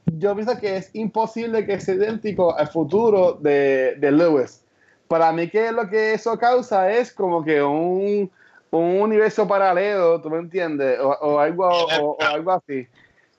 yo 0.05 0.35
pienso 0.35 0.59
que 0.59 0.77
es 0.77 0.91
imposible 0.95 1.65
que 1.65 1.81
sea 1.81 1.95
idéntico 1.95 2.55
al 2.55 2.69
futuro 2.69 3.39
de, 3.41 3.97
de 3.99 4.13
Lewis. 4.13 4.63
Para 5.09 5.33
mí 5.33 5.49
que 5.49 5.73
lo 5.73 5.89
que 5.89 6.13
eso 6.13 6.39
causa 6.39 6.93
es 6.93 7.11
como 7.13 7.43
que 7.43 7.63
un, 7.63 8.31
un 8.71 9.01
universo 9.01 9.49
paralelo, 9.49 10.21
¿tú 10.21 10.29
me 10.29 10.39
entiendes? 10.39 10.99
O, 11.01 11.39
algo, 11.39 11.69
o, 11.69 12.19
algo 12.21 12.53
así. 12.53 12.87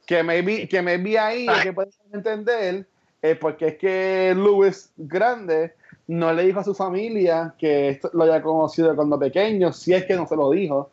Que 0.10 0.24
vi, 0.42 0.68
que 0.68 0.82
vi 0.98 1.18
ahí, 1.18 1.46
que 1.62 1.72
puedes 1.72 2.00
entender, 2.12 2.88
es 3.22 3.38
porque 3.38 3.68
es 3.68 3.78
que 3.78 4.34
Lewis 4.36 4.92
grande 4.98 5.76
no 6.08 6.34
le 6.34 6.46
dijo 6.46 6.62
a 6.62 6.64
su 6.64 6.74
familia 6.74 7.54
que 7.60 7.90
esto 7.90 8.10
lo 8.14 8.24
haya 8.24 8.42
conocido 8.42 8.96
cuando 8.96 9.20
pequeño, 9.20 9.72
si 9.72 9.94
es 9.94 10.06
que 10.06 10.16
no 10.16 10.28
se 10.28 10.36
lo 10.36 10.50
dijo. 10.50 10.90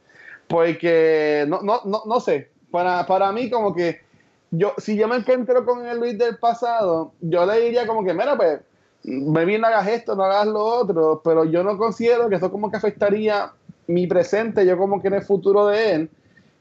Porque, 0.47 1.47
no, 1.49 1.62
no, 1.62 1.81
no, 1.87 2.03
no 2.05 2.21
sé, 2.21 2.51
para, 2.71 3.07
para 3.07 3.33
mí 3.33 3.49
como 3.49 3.75
que 3.75 4.03
yo, 4.51 4.75
si 4.77 4.99
yo 4.99 5.09
me 5.09 5.17
encuentro 5.17 5.64
con 5.64 5.87
el 5.87 5.99
Luis 5.99 6.19
del 6.19 6.37
pasado, 6.37 7.12
yo 7.23 7.47
le 7.47 7.59
diría 7.59 7.87
como 7.87 8.05
que, 8.05 8.12
mira, 8.12 8.37
pues, 8.37 8.61
me 9.03 9.47
bien 9.47 9.64
hagas 9.64 9.89
esto, 9.89 10.14
no 10.14 10.25
hagas 10.25 10.47
lo 10.47 10.62
otro, 10.62 11.23
pero 11.25 11.47
yo 11.47 11.64
no 11.64 11.79
considero 11.79 12.29
que 12.29 12.35
eso 12.35 12.53
como 12.53 12.71
que 12.71 12.77
afectaría 12.77 13.51
mi 13.87 14.07
presente, 14.07 14.67
yo 14.67 14.77
como 14.77 15.01
que 15.01 15.09
en 15.09 15.14
el 15.14 15.23
futuro 15.23 15.69
de 15.69 15.93
él, 15.93 16.11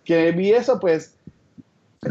que 0.05 0.31
vi 0.31 0.53
eso, 0.53 0.79
pues, 0.79 1.14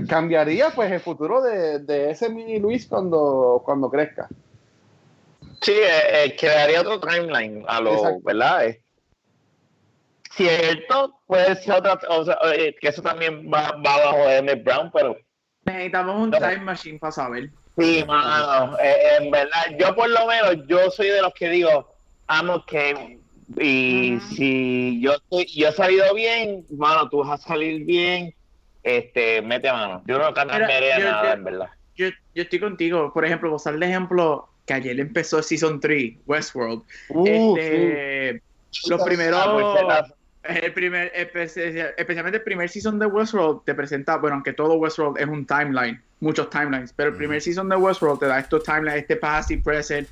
cambiaría 0.09 0.71
pues 0.71 0.91
el 0.91 1.01
futuro 1.01 1.43
de, 1.43 1.79
de 1.81 2.11
ese 2.11 2.29
mini 2.29 2.59
Luis 2.59 2.87
cuando, 2.87 3.63
cuando 3.65 3.91
crezca. 3.91 4.29
Sí, 5.61 5.73
eh, 5.73 6.25
eh, 6.25 6.37
quedaría 6.37 6.81
otro 6.81 7.01
timeline 7.01 7.65
a 7.67 7.81
lo, 7.81 8.21
¿verdad? 8.21 8.67
Es 8.67 8.81
cierto, 10.33 11.21
puede 11.27 11.57
ser 11.57 11.75
otra, 11.75 11.99
o 12.09 12.25
sea, 12.25 12.39
eh, 12.55 12.75
que 12.81 12.89
eso 12.89 13.03
también 13.03 13.51
va, 13.53 13.71
va 13.73 14.05
bajo 14.05 14.29
M. 14.29 14.55
Brown, 14.57 14.91
pero 14.93 15.17
necesitamos 15.65 16.17
un 16.17 16.31
time 16.33 16.59
machine 16.59 16.99
para 16.99 17.13
saber. 17.13 17.51
Sí, 17.79 18.05
mano, 18.07 18.79
eh, 18.79 19.17
en 19.21 19.31
verdad, 19.31 19.65
yo 19.79 19.95
por 19.95 20.09
lo 20.09 20.27
menos, 20.27 20.67
yo 20.67 20.91
soy 20.91 21.09
de 21.09 21.23
los 21.23 21.33
que 21.35 21.49
digo, 21.49 21.95
amo 22.27 22.65
que 22.67 23.19
y 23.59 24.19
si 24.35 25.01
yo 25.01 25.15
yo 25.31 25.69
he 25.69 25.73
salido 25.73 26.15
bien, 26.15 26.65
mano, 26.71 27.09
tú 27.09 27.19
vas 27.19 27.41
a 27.41 27.49
salir 27.49 27.85
bien, 27.85 28.35
este, 28.85 29.43
mete 29.43 29.73
mano. 29.73 30.03
Yo 30.07 30.19
no 30.19 30.33
cambiaría 30.33 30.99
nada, 30.99 31.33
en 31.33 31.45
verdad. 31.45 31.71
Yo, 31.97 32.09
yo 32.35 32.43
estoy 32.43 32.61
contigo, 32.61 33.13
por 33.13 33.25
ejemplo, 33.25 33.51
vos 33.51 33.67
el 33.67 33.83
ejemplo 33.83 34.49
que 34.67 34.75
ayer 34.75 35.01
empezó 35.01 35.43
Season 35.43 35.81
3, 35.81 36.19
Westworld. 36.27 36.83
Uh, 37.09 37.57
este, 37.57 38.43
Los 38.89 39.03
primeros... 39.03 39.41
Ah, 39.45 40.07
el 40.45 40.73
primer, 40.75 41.11
especialmente 41.15 42.37
el 42.37 42.43
primer 42.43 42.69
season 42.69 42.99
de 42.99 43.07
Westworld 43.07 43.65
te 43.65 43.75
presenta, 43.75 44.19
bueno, 44.19 44.35
aunque 44.35 44.53
todo 44.53 44.75
Westworld 44.75 45.19
es 45.19 45.27
un 45.27 45.47
timeline, 45.47 46.03
muchos 46.21 46.51
timelines, 46.51 46.93
pero 46.93 47.11
el 47.11 47.17
primer 47.17 47.41
season 47.41 47.69
de 47.71 47.77
Westworld 47.77 48.21
te 48.21 48.27
da 48.27 48.41
estos 48.41 48.63
timelines, 48.63 48.97
este 48.97 49.17
past 49.17 49.51
y 49.53 49.57
present. 49.57 50.07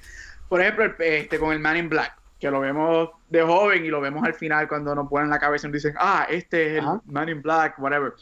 Por 0.49 0.63
ejemplo, 0.63 0.87
este, 0.99 1.39
con 1.39 1.53
el 1.53 1.61
Man 1.61 1.77
in 1.77 1.89
Black, 1.91 2.17
que 2.41 2.51
lo 2.51 2.61
vemos 2.61 3.11
de 3.29 3.43
joven 3.43 3.85
y 3.85 3.89
lo 3.89 4.01
vemos 4.01 4.25
al 4.25 4.33
final 4.33 4.69
cuando 4.69 4.95
nos 4.95 5.09
ponen 5.09 5.29
la 5.29 5.39
cabeza 5.39 5.67
y 5.67 5.71
nos 5.71 5.83
dicen, 5.83 5.95
ah, 5.99 6.27
este 6.31 6.79
es 6.79 6.83
el 6.83 7.01
Man 7.05 7.29
in 7.29 7.43
Black, 7.43 7.79
whatever. 7.79 8.15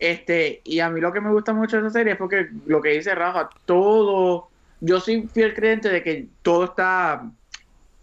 Este, 0.00 0.60
y 0.64 0.80
a 0.80 0.90
mí 0.90 1.00
lo 1.00 1.12
que 1.12 1.20
me 1.20 1.30
gusta 1.30 1.52
mucho 1.52 1.76
de 1.76 1.82
esa 1.86 1.98
serie 1.98 2.12
es 2.12 2.18
porque 2.18 2.48
lo 2.66 2.80
que 2.80 2.90
dice 2.90 3.14
Rafa, 3.14 3.50
todo, 3.64 4.48
yo 4.80 5.00
soy 5.00 5.28
fiel 5.32 5.54
creyente 5.54 5.88
de 5.88 6.02
que 6.02 6.26
todo 6.42 6.64
está 6.64 7.24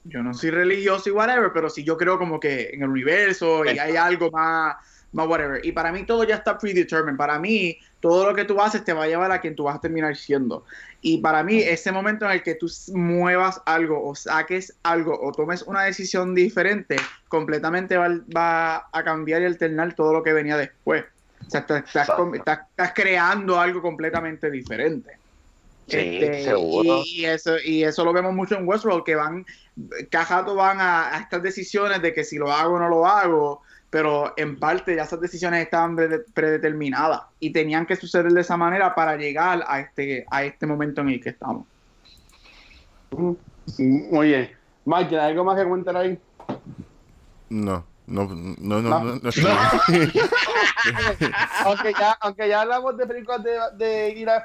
yo 0.05 0.21
no 0.21 0.33
soy 0.33 0.51
religioso 0.51 1.09
y 1.09 1.11
whatever, 1.11 1.51
pero 1.51 1.69
sí 1.69 1.83
yo 1.83 1.97
creo 1.97 2.17
como 2.17 2.39
que 2.39 2.69
en 2.73 2.83
el 2.83 2.89
universo 2.89 3.65
y 3.65 3.79
hay 3.79 3.95
algo 3.95 4.29
más, 4.29 4.75
más 5.11 5.27
whatever. 5.27 5.65
Y 5.65 5.71
para 5.71 5.91
mí 5.91 6.03
todo 6.05 6.23
ya 6.23 6.35
está 6.35 6.57
predetermined. 6.57 7.17
Para 7.17 7.39
mí, 7.39 7.79
todo 7.99 8.29
lo 8.29 8.35
que 8.35 8.45
tú 8.45 8.61
haces 8.61 8.83
te 8.83 8.93
va 8.93 9.05
a 9.05 9.07
llevar 9.07 9.31
a 9.31 9.41
quien 9.41 9.55
tú 9.55 9.63
vas 9.63 9.77
a 9.77 9.81
terminar 9.81 10.15
siendo. 10.15 10.63
Y 11.01 11.19
para 11.19 11.43
mí, 11.43 11.59
ese 11.59 11.91
momento 11.91 12.25
en 12.25 12.31
el 12.31 12.43
que 12.43 12.53
tú 12.53 12.67
muevas 12.93 13.61
algo 13.65 14.07
o 14.07 14.13
saques 14.13 14.75
algo 14.83 15.19
o 15.19 15.31
tomes 15.31 15.63
una 15.63 15.83
decisión 15.83 16.35
diferente, 16.35 16.97
completamente 17.27 17.97
va, 17.97 18.87
a 18.91 19.03
cambiar 19.03 19.41
y 19.41 19.45
alternar 19.45 19.95
todo 19.95 20.13
lo 20.13 20.21
que 20.21 20.33
venía 20.33 20.55
después. 20.55 21.03
O 21.47 21.49
sea, 21.49 21.65
estás 21.65 22.93
creando 22.93 23.59
algo 23.59 23.81
completamente 23.81 24.49
diferente. 24.49 25.17
Este, 25.87 26.55
y, 27.05 27.25
eso, 27.25 27.57
y 27.63 27.83
eso 27.83 28.03
lo 28.03 28.11
vemos 28.11 28.33
mucho 28.33 28.55
en 28.55 28.67
Westworld, 28.67 29.03
que 29.03 29.15
van, 29.15 29.45
cada 30.09 30.41
van 30.53 30.77
a, 30.79 31.19
estas 31.19 31.43
decisiones 31.43 32.01
de 32.01 32.13
que 32.13 32.23
si 32.23 32.37
lo 32.37 32.51
hago 32.51 32.75
o 32.75 32.79
no 32.79 32.89
lo 32.89 33.05
hago, 33.05 33.61
pero 33.91 34.33
en 34.35 34.59
parte 34.59 34.95
ya 34.95 35.03
esas 35.03 35.21
decisiones 35.21 35.63
estaban 35.63 35.95
predeterminadas 36.33 37.21
y 37.39 37.51
tenían 37.51 37.85
que 37.85 37.95
suceder 37.95 38.31
de 38.31 38.41
esa 38.41 38.57
manera 38.57 38.95
para 38.95 39.15
llegar 39.15 39.63
a 39.67 39.79
este, 39.79 40.25
a 40.31 40.43
este 40.43 40.65
momento 40.65 41.01
en 41.01 41.09
el 41.09 41.21
que 41.21 41.29
estamos. 41.29 41.67
Oye, 44.11 44.55
Mike, 44.85 45.19
¿hay 45.19 45.31
algo 45.31 45.43
más 45.43 45.57
que 45.57 45.63
comentar 45.63 45.95
ahí? 45.95 46.19
No. 47.49 47.85
No, 48.07 48.27
no, 48.27 48.81
no, 48.81 48.91
no, 48.91 49.19
aunque, 51.65 51.93
ya, 51.99 52.11
aunque 52.21 52.47
ya 52.47 52.61
hablamos 52.61 52.95
de 52.97 53.07
películas 53.07 53.43
de, 53.43 53.57
de, 53.77 54.09
ir, 54.11 54.29
a, 54.29 54.43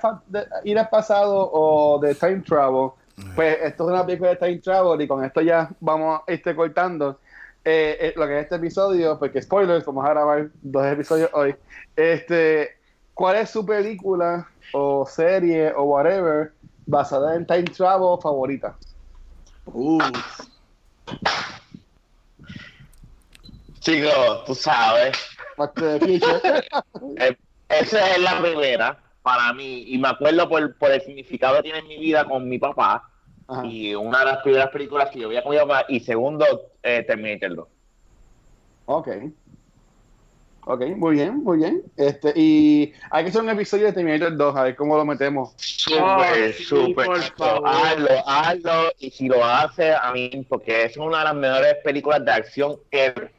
ir 0.65 0.79
al 0.79 0.89
pasado 0.89 1.51
o 1.53 1.99
de 1.99 2.15
time 2.15 2.41
travel, 2.41 2.93
pues 3.35 3.59
esto 3.63 3.85
es 3.85 3.91
una 3.91 4.07
película 4.07 4.31
de 4.31 4.37
time 4.37 4.59
travel 4.59 4.99
y 5.03 5.07
con 5.07 5.23
esto 5.23 5.43
ya 5.43 5.69
vamos 5.81 6.23
este, 6.27 6.57
cortando 6.57 7.19
eh, 7.65 7.99
eh, 8.01 8.15
lo 8.17 8.27
que 8.27 8.39
es 8.39 8.45
este 8.45 8.57
episodio, 8.57 9.19
porque 9.19 9.43
spoilers, 9.43 9.85
vamos 9.85 10.07
a 10.07 10.11
grabar 10.11 10.49
dos 10.63 10.87
episodios 10.87 11.29
hoy. 11.35 11.55
Este, 11.95 12.79
¿Cuál 13.13 13.37
es 13.37 13.51
su 13.51 13.67
película 13.67 14.49
o 14.73 15.05
serie 15.05 15.71
o 15.75 15.83
whatever 15.83 16.53
basada 16.87 17.35
en 17.35 17.47
time 17.47 17.65
travel 17.65 18.19
favorita? 18.23 18.75
Uh. 19.67 19.99
Chico, 23.81 24.45
tú 24.47 24.55
sabes. 24.55 25.17
Eh, 27.19 27.37
esa 27.69 28.11
es 28.13 28.23
la 28.23 28.41
primera 28.41 28.99
para 29.21 29.53
mí. 29.53 29.85
Y 29.89 29.99
me 29.99 30.09
acuerdo 30.09 30.49
por, 30.49 30.79
por 30.79 30.91
el 30.91 31.03
significado 31.03 31.57
que 31.57 31.65
tiene 31.65 31.81
en 31.81 31.89
mi 31.89 31.99
vida 31.99 32.25
con 32.25 32.49
mi 32.49 32.59
papá. 32.59 33.11
Y 33.65 33.95
una 33.95 34.21
de 34.21 34.25
las 34.27 34.39
primeras 34.39 34.71
películas 34.71 35.11
que 35.11 35.19
yo 35.21 35.29
veía 35.29 35.43
con 35.43 35.53
mi 35.53 35.59
papá. 35.59 35.85
Y 35.89 36.01
segundo, 36.01 36.47
eh, 36.83 37.05
Terminator 37.07 37.57
2. 37.57 37.69
Ok. 38.87 39.09
Ok, 40.67 40.83
muy 40.97 41.17
bien, 41.17 41.43
muy 41.43 41.59
bien. 41.59 41.83
Este, 41.97 42.33
y 42.37 42.93
hay 43.11 43.25
que 43.25 43.31
hacer 43.31 43.43
un 43.43 43.49
episodio 43.49 43.87
de 43.87 43.93
Terminator 43.93 44.37
2, 44.37 44.57
a 44.57 44.63
ver 44.65 44.77
cómo 44.77 44.97
lo 44.97 45.05
metemos. 45.05 45.53
Súper, 45.57 46.53
súper. 46.55 47.09
hazlo, 47.65 48.09
hazlo. 48.27 48.93
Y 48.99 49.11
si 49.11 49.27
lo 49.29 49.45
hace, 49.45 49.95
a 49.95 50.13
mí, 50.13 50.47
porque 50.49 50.85
es 50.85 50.97
una 50.97 51.19
de 51.19 51.25
las 51.25 51.35
mejores 51.35 51.75
películas 51.83 52.25
de 52.25 52.33
acción 52.33 52.77
ever. 52.91 53.33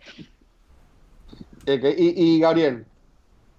¿Y, 1.66 2.40
Gabriel? 2.40 2.86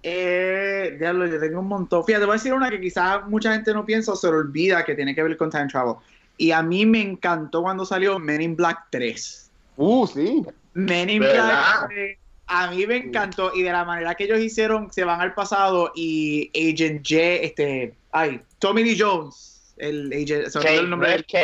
Eh, 0.03 0.97
diablo, 0.99 1.27
yo 1.27 1.39
tengo 1.39 1.61
un 1.61 1.69
montón. 1.69 2.05
Fíjate, 2.05 2.25
voy 2.25 2.35
a 2.35 2.37
decir 2.37 2.53
una 2.53 2.69
que 2.69 2.81
quizás 2.81 3.27
mucha 3.29 3.53
gente 3.53 3.73
no 3.73 3.85
piensa 3.87 4.13
o 4.13 4.17
se 4.17 4.27
olvida 4.27 4.85
que 4.85 4.95
tiene 4.95 5.15
que 5.15 5.23
ver 5.23 5.37
con 5.37 5.51
Time 5.51 5.69
Travel. 5.69 5.95
Y 6.37 6.51
a 6.51 6.63
mí 6.63 6.85
me 6.87 7.01
encantó 7.01 7.63
cuando 7.63 7.85
salió 7.85 8.19
Men 8.19 8.41
in 8.41 8.57
Black 8.57 8.87
3. 8.91 9.51
Uh, 9.77 10.07
sí. 10.07 10.45
Men 10.75 11.09
in 11.09 11.21
Black 11.21 11.89
3, 11.89 12.19
a 12.49 12.71
mí 12.71 12.87
me 12.87 12.97
encantó. 12.97 13.53
Y 13.55 13.63
de 13.63 13.71
la 13.71 13.85
manera 13.85 14.15
que 14.15 14.25
ellos 14.25 14.41
hicieron, 14.41 14.93
se 14.93 15.05
van 15.05 15.21
al 15.21 15.35
pasado 15.35 15.93
y 15.95 16.51
Agent 16.55 17.07
J, 17.09 17.23
este, 17.43 17.95
ay, 18.11 18.41
Tommy 18.59 18.83
Lee 18.83 18.97
Jones, 18.99 19.75
el 19.77 20.13
agent, 20.13 20.53
K, 20.53 20.71
el 20.71 20.91
nombre 20.91 21.25
K. 21.25 21.39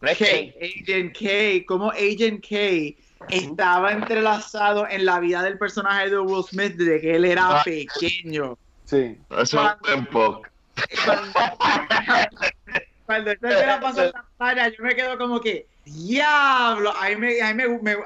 K. 0.00 0.24
Agent 0.60 1.16
K, 1.16 1.64
como 1.66 1.90
Agent 1.92 2.44
K 2.46 2.94
estaba 3.28 3.92
entrelazado 3.92 4.88
en 4.88 5.04
la 5.04 5.20
vida 5.20 5.42
del 5.42 5.58
personaje 5.58 6.10
de 6.10 6.18
Will 6.18 6.44
Smith 6.44 6.74
desde 6.76 7.00
que 7.00 7.16
él 7.16 7.24
era 7.24 7.60
ah. 7.60 7.62
pequeño. 7.64 8.56
Sí. 8.84 9.18
Eso 9.38 9.62
es 9.62 9.82
tiempo. 9.82 10.42
Cuando 13.06 13.32
esto 13.32 13.48
se 13.48 13.66
la 13.66 13.80
pasó 13.80 14.04
en 14.04 14.12
la 14.12 14.24
pantalla, 14.38 14.68
yo 14.68 14.82
me 14.82 14.94
quedo 14.94 15.18
como 15.18 15.40
que, 15.40 15.66
diablo. 15.84 16.90
A 16.96 17.10
mí 17.10 17.16
me, 17.16 17.42
a 17.42 17.52
mí 17.52 17.64
me, 17.82 17.96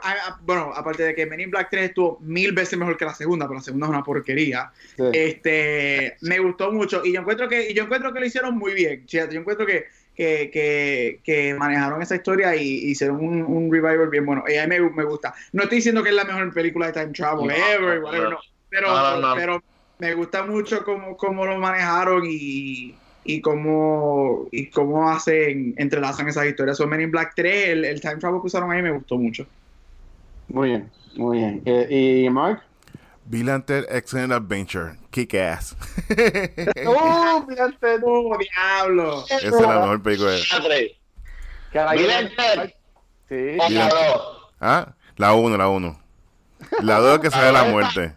bueno, 0.43 0.73
aparte 0.75 1.05
de 1.05 1.15
que 1.15 1.25
Men 1.25 1.41
in 1.41 1.51
Black 1.51 1.69
3 1.71 1.91
estuvo 1.91 2.19
mil 2.21 2.53
veces 2.53 2.77
mejor 2.77 2.97
que 2.97 3.05
la 3.05 3.15
segunda, 3.15 3.47
pero 3.47 3.59
la 3.59 3.65
segunda 3.65 3.87
es 3.87 3.91
una 3.91 4.03
porquería. 4.03 4.73
Este, 5.13 6.17
me 6.23 6.41
gustó 6.41 6.73
mucho 6.73 7.03
y 7.05 7.13
yo 7.13 7.21
encuentro 7.21 7.49
que, 7.49 7.71
y 7.71 7.75
yo 7.75 7.85
encuentro 7.85 8.13
que 8.13 8.21
lo 8.21 8.27
hicieron 8.27 8.59
muy 8.59 8.75
bien. 8.75 9.07
Yo 9.07 9.23
encuentro 9.23 9.65
que 9.65 9.87
que, 10.19 11.21
que, 11.25 11.55
manejaron 11.55 12.03
esa 12.03 12.17
historia 12.17 12.57
y, 12.57 12.91
hicieron 12.91 13.21
un, 13.21 13.43
un, 13.43 13.73
revival 13.73 14.09
bien 14.09 14.27
bueno. 14.27 14.43
Y 14.49 14.57
a 14.57 14.67
mí 14.67 14.81
me, 14.81 14.91
me, 14.91 15.05
gusta. 15.05 15.33
No 15.53 15.63
estoy 15.63 15.77
diciendo 15.77 16.03
que 16.03 16.09
es 16.09 16.15
la 16.15 16.25
mejor 16.25 16.53
película 16.53 16.87
de 16.87 16.93
Time 16.93 17.13
Travel 17.13 17.51
ever, 17.51 18.03
pero, 18.11 18.39
pero 19.37 19.63
me 19.99 20.15
gusta 20.15 20.45
mucho 20.45 20.85
cómo, 20.85 21.17
cómo 21.17 21.47
lo 21.47 21.59
manejaron 21.59 22.25
y, 22.27 22.97
y 23.25 23.41
cómo, 23.41 24.49
y 24.51 24.67
cómo 24.71 25.09
hacen, 25.09 25.75
entrelazan 25.77 26.29
esas 26.29 26.47
historias. 26.47 26.77
So, 26.77 26.87
Men 26.89 27.03
in 27.03 27.11
Black 27.13 27.35
3, 27.37 27.85
el, 27.85 28.01
Time 28.01 28.17
Travel 28.17 28.41
que 28.41 28.49
usaron 28.49 28.73
ahí 28.73 28.83
me 28.83 28.91
gustó 28.91 29.17
mucho. 29.19 29.47
Muy 30.49 30.71
bien, 30.71 30.91
muy 31.17 31.39
bien. 31.39 31.63
Eh, 31.65 32.25
¿Y 32.25 32.31
Mark? 32.31 32.63
Ted 33.67 33.85
Excellent 33.89 34.33
Adventure. 34.33 34.97
Kick 35.11 35.35
ass. 35.35 35.77
¡Oh, 36.87 37.45
Bill 37.47 37.61
and 37.61 37.79
Ted! 37.79 38.01
¡Oh, 38.05 38.37
diablo! 38.39 39.25
Esa 39.27 39.47
es 39.47 39.53
la 39.53 39.81
mejor 39.81 40.03
película. 40.03 40.31
Ted. 42.37 42.73
Sí. 43.29 43.59
O 43.61 43.71
la 43.71 43.89
dos. 43.89 44.53
¿Ah? 44.61 44.95
La 45.17 45.35
1, 45.35 45.57
la 45.57 45.69
1. 45.69 46.01
La 46.83 46.99
2 46.99 47.19
que 47.21 47.31
sale 47.31 47.53
la 47.53 47.65
muerte. 47.65 48.15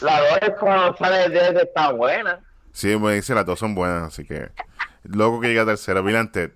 La 0.00 0.20
dos 0.20 0.38
es 0.42 0.50
cuando 0.58 0.96
sale 0.96 1.28
de 1.28 1.62
está 1.62 1.92
buena. 1.92 2.40
Sí, 2.72 2.96
me 2.96 3.14
dice 3.14 3.34
las 3.34 3.46
dos 3.46 3.58
son 3.58 3.74
buenas, 3.74 4.08
así 4.08 4.24
que. 4.24 4.50
Loco 5.04 5.40
que 5.40 5.48
llega 5.48 5.62
a 5.62 5.66
tercera. 5.66 6.00
And 6.00 6.30
Ted, 6.30 6.50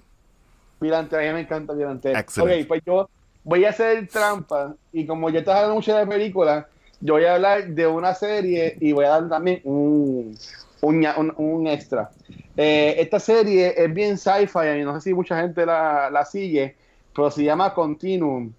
a 0.83 1.23
mí 1.23 1.33
me 1.33 1.41
encanta. 1.41 1.73
Excelente. 2.19 2.63
Ok, 2.63 2.69
pues 2.69 2.83
yo 2.87 3.11
voy 3.45 3.65
a 3.65 3.71
hacer 3.71 4.07
trampa 4.09 4.75
y 4.93 5.07
como 5.07 5.31
yo 5.31 5.39
estaba 5.41 5.59
hablando 5.59 5.77
mucho 5.77 5.97
de 5.97 6.07
películas, 6.07 6.67
yo 7.01 7.15
voy 7.15 7.25
a 7.25 7.35
hablar 7.35 7.69
de 7.69 7.87
una 7.87 8.15
serie 8.15 8.77
y 8.81 8.93
voy 8.93 9.05
a 9.07 9.11
dar 9.11 9.29
también 9.29 9.61
un, 9.65 10.35
un, 10.83 11.67
extra. 11.67 12.11
Eh, 12.57 12.97
esta 12.99 13.19
serie 13.21 13.75
es 13.77 13.93
bien 13.93 14.19
sci-fi 14.19 14.83
no 14.85 14.95
sé 14.95 15.11
si 15.11 15.15
mucha 15.15 15.41
gente 15.41 15.65
la, 15.67 16.11
la 16.11 16.25
sigue, 16.25 16.77
pero 17.15 17.31
se 17.31 17.45
llama 17.45 17.73
Continuum. 17.75 18.53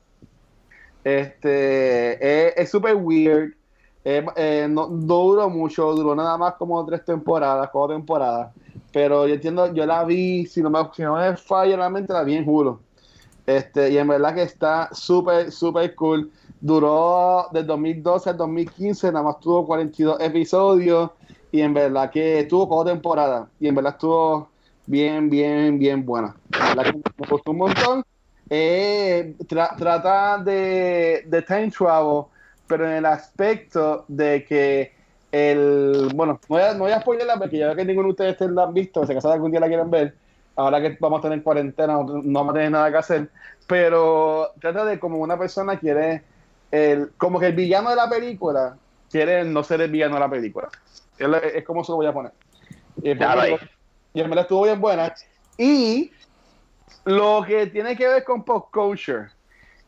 Este 1.04 2.62
es- 2.62 2.70
súper 2.70 2.96
weird. 2.96 3.54
Eh, 4.04 4.68
no, 4.70 4.88
duró 4.88 5.50
mucho, 5.50 5.94
duró 5.94 6.16
nada 6.16 6.38
más 6.38 6.56
como 6.56 6.84
tres 6.86 7.06
temporadas, 7.06 7.70
cuatro 7.72 7.96
temporadas. 7.96 8.54
Pero 8.92 9.28
yo 9.28 9.36
entiendo, 9.36 9.74
yo 9.74 9.86
la 9.86 10.04
vi, 10.04 10.46
si 10.48 10.62
no 10.62 10.70
me, 10.70 10.80
si 10.94 11.04
no 11.04 11.16
me 11.16 11.38
falla 11.38 11.78
la 11.78 11.90
mente, 11.90 12.12
la 12.14 12.24
vi 12.24 12.36
en 12.36 12.48
Hulu. 12.48 12.80
Este, 13.46 13.92
y 13.92 13.98
en 13.98 14.08
verdad 14.08 14.36
que 14.36 14.44
está 14.44 14.90
súper, 14.94 15.52
súper 15.52 15.96
cool. 15.96 16.32
Duró 16.62 17.48
del 17.52 17.66
2012 17.68 18.30
al 18.30 18.38
2015, 18.38 19.08
nada 19.12 19.24
más 19.26 19.40
tuvo 19.40 19.66
42 19.66 20.20
episodios. 20.22 21.12
Y 21.52 21.62
en 21.62 21.74
verdad 21.74 22.10
que 22.12 22.46
tuvo 22.50 22.68
cuatro 22.70 22.94
temporadas. 22.94 23.50
Y 23.60 23.68
en 23.68 23.76
verdad 23.76 23.94
estuvo 23.94 24.52
bien, 24.86 25.30
bien, 25.30 25.80
bien 25.80 26.06
buena. 26.06 26.36
En 26.54 26.76
verdad 26.78 26.84
que 26.94 26.98
me 26.98 27.28
gustó 27.30 27.52
un 27.52 27.58
montón. 27.58 28.04
Eh, 28.50 29.36
tra- 29.48 29.76
trata 29.78 30.38
de, 30.44 31.24
de 31.28 31.42
time 31.42 31.72
travel, 31.72 32.26
pero 32.68 32.86
en 32.88 32.94
el 32.98 33.06
aspecto 33.06 34.06
de 34.08 34.44
que 34.46 34.94
el. 35.32 36.10
Bueno, 36.14 36.34
no 36.34 36.40
voy 36.56 36.62
a, 36.62 36.74
no 36.74 36.80
voy 36.82 36.92
a 36.92 37.02
spoilerla 37.02 37.38
porque 37.38 37.58
ya 37.58 37.68
veo 37.68 37.76
que 37.76 37.86
ninguno 37.86 38.08
de 38.08 38.12
ustedes 38.12 38.38
te 38.38 38.50
la 38.50 38.64
han 38.64 38.74
visto. 38.74 39.06
Si 39.06 39.12
acaso 39.12 39.32
algún 39.32 39.52
día 39.52 39.60
la 39.60 39.68
quieren 39.68 39.90
ver 39.90 40.18
ahora 40.56 40.82
que 40.82 40.98
vamos 41.00 41.20
a 41.20 41.22
tener 41.24 41.44
cuarentena, 41.44 41.94
no 41.94 42.06
vamos 42.06 42.50
a 42.52 42.54
tener 42.54 42.72
nada 42.72 42.92
que 42.92 42.98
hacer, 42.98 43.32
pero 43.68 44.50
trata 44.60 44.86
de 44.86 45.00
como 45.00 45.18
una 45.20 45.38
persona 45.40 45.80
quiere, 45.80 46.24
el, 46.72 47.12
como 47.18 47.40
que 47.40 47.48
el 47.48 47.54
villano 47.56 47.90
de 47.90 47.96
la 47.96 48.10
película 48.10 48.78
quiere 49.10 49.44
no 49.44 49.64
ser 49.64 49.82
el 49.82 49.92
villano 49.92 50.16
de 50.16 50.20
la 50.22 50.30
película. 50.30 50.70
Es, 51.18 51.28
la- 51.28 51.38
es 51.40 51.64
como 51.66 51.84
se 51.84 51.92
lo 51.92 51.98
voy 51.98 52.06
a 52.08 52.14
poner. 52.14 52.32
Y, 53.02 53.16
Claro, 53.16 53.42
y 54.14 54.22
en 54.22 54.30
verdad 54.30 54.44
estuvo 54.44 54.64
bien 54.64 54.80
buena. 54.82 55.14
Y 55.58 56.12
lo 57.06 57.44
que 57.46 57.68
tiene 57.68 57.96
que 57.96 58.08
ver 58.08 58.24
con 58.24 58.44
pop 58.44 58.70
culture, 58.72 59.30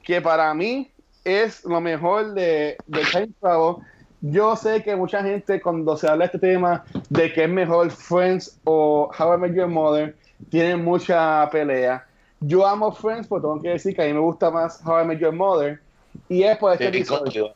que 0.04 0.22
para 0.22 0.54
mí 0.54 0.92
es 1.24 1.64
lo 1.66 1.80
mejor 1.80 2.34
de, 2.34 2.78
de 2.86 3.02
Time 3.12 3.30
Travel. 3.40 3.76
Yo 4.22 4.56
sé 4.56 4.82
que 4.84 4.96
mucha 4.96 5.22
gente 5.22 5.62
cuando 5.62 5.98
se 5.98 6.08
habla 6.08 6.24
de 6.24 6.26
este 6.28 6.40
tema 6.40 6.84
de 7.10 7.32
que 7.34 7.44
es 7.44 7.50
mejor 7.50 7.90
Friends 7.92 8.58
o 8.64 9.12
How 9.18 9.36
I 9.36 9.38
Met 9.38 9.54
Your 9.54 9.68
Mother, 9.68 10.16
tienen 10.50 10.84
mucha 10.84 11.50
pelea. 11.52 12.06
Yo 12.40 12.66
amo 12.66 12.92
Friends, 12.94 13.28
pero 13.28 13.42
tengo 13.42 13.62
que 13.62 13.70
decir 13.70 13.96
que 13.96 14.02
a 14.02 14.06
mí 14.06 14.14
me 14.14 14.20
gusta 14.20 14.50
más 14.50 14.82
How 14.86 15.02
I 15.02 15.06
Met 15.06 15.20
Your 15.20 15.34
Mother. 15.34 15.82
Y 16.30 16.44
es 16.44 16.58
por 16.58 16.74
este 16.74 16.86
episodio. 16.88 17.56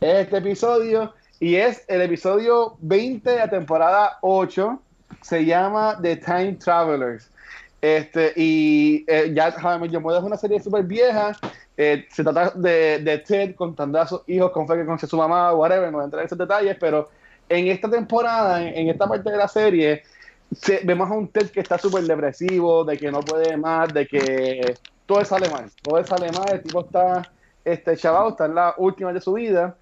Es 0.00 0.14
este 0.24 0.36
episodio 0.38 1.14
y 1.40 1.56
es 1.56 1.84
el 1.88 2.02
episodio 2.02 2.76
20 2.80 3.30
de 3.30 3.36
la 3.36 3.50
temporada 3.50 4.18
8. 4.22 4.80
Se 5.22 5.44
llama 5.44 5.98
The 6.02 6.16
Time 6.16 6.54
Travelers. 6.54 7.30
Este, 7.80 8.32
y 8.36 9.04
eh, 9.08 9.32
ya 9.34 9.54
Mother 9.58 10.18
es 10.18 10.24
una 10.24 10.36
serie 10.36 10.60
súper 10.60 10.84
vieja. 10.84 11.32
Eh, 11.76 12.06
se 12.10 12.22
trata 12.22 12.50
de, 12.54 12.98
de 13.00 13.18
Ted 13.18 13.54
contando 13.54 14.00
a 14.00 14.06
sus 14.06 14.20
hijos 14.26 14.52
con 14.52 14.68
fe 14.68 14.74
que 14.76 14.84
conoce 14.84 15.06
a 15.06 15.08
su 15.08 15.16
mamá, 15.16 15.52
whatever, 15.54 15.86
no 15.90 15.98
voy 15.98 16.02
a 16.02 16.04
entrar 16.04 16.20
en 16.22 16.26
esos 16.26 16.38
detalles, 16.38 16.76
pero 16.78 17.08
en 17.48 17.66
esta 17.68 17.88
temporada, 17.90 18.62
en, 18.62 18.76
en 18.76 18.88
esta 18.90 19.06
parte 19.08 19.30
de 19.30 19.36
la 19.36 19.48
serie, 19.48 20.02
se- 20.54 20.80
vemos 20.84 21.10
a 21.10 21.14
un 21.14 21.28
Ted 21.28 21.50
que 21.50 21.60
está 21.60 21.78
súper 21.78 22.04
depresivo, 22.04 22.84
de 22.84 22.98
que 22.98 23.10
no 23.10 23.20
puede 23.20 23.56
más, 23.56 23.92
de 23.92 24.06
que 24.06 24.74
todo 25.06 25.24
sale 25.24 25.48
mal, 25.48 25.64
todo 25.82 26.04
sale 26.04 26.30
mal, 26.30 26.52
el 26.52 26.62
tipo 26.62 26.82
está, 26.84 27.22
este 27.64 27.96
chaval 27.96 28.30
está 28.30 28.46
en 28.46 28.54
la 28.54 28.74
última 28.78 29.12
de 29.12 29.20
su 29.20 29.32
vida, 29.34 29.76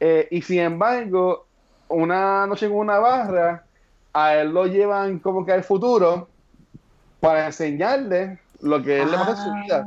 eh, 0.00 0.28
y 0.30 0.42
sin 0.42 0.60
embargo, 0.60 1.46
una 1.88 2.46
noche 2.46 2.66
en 2.66 2.72
una 2.72 2.98
barra, 2.98 3.64
a 4.12 4.34
él 4.36 4.50
lo 4.52 4.66
llevan 4.66 5.18
como 5.18 5.44
que 5.44 5.52
al 5.52 5.64
futuro 5.64 6.28
para 7.20 7.46
enseñarle 7.46 8.38
lo 8.60 8.82
que 8.82 9.00
él 9.02 9.10
le 9.10 9.16
pasa 9.18 9.30
en 9.32 9.36
su 9.36 9.52
vida 9.52 9.86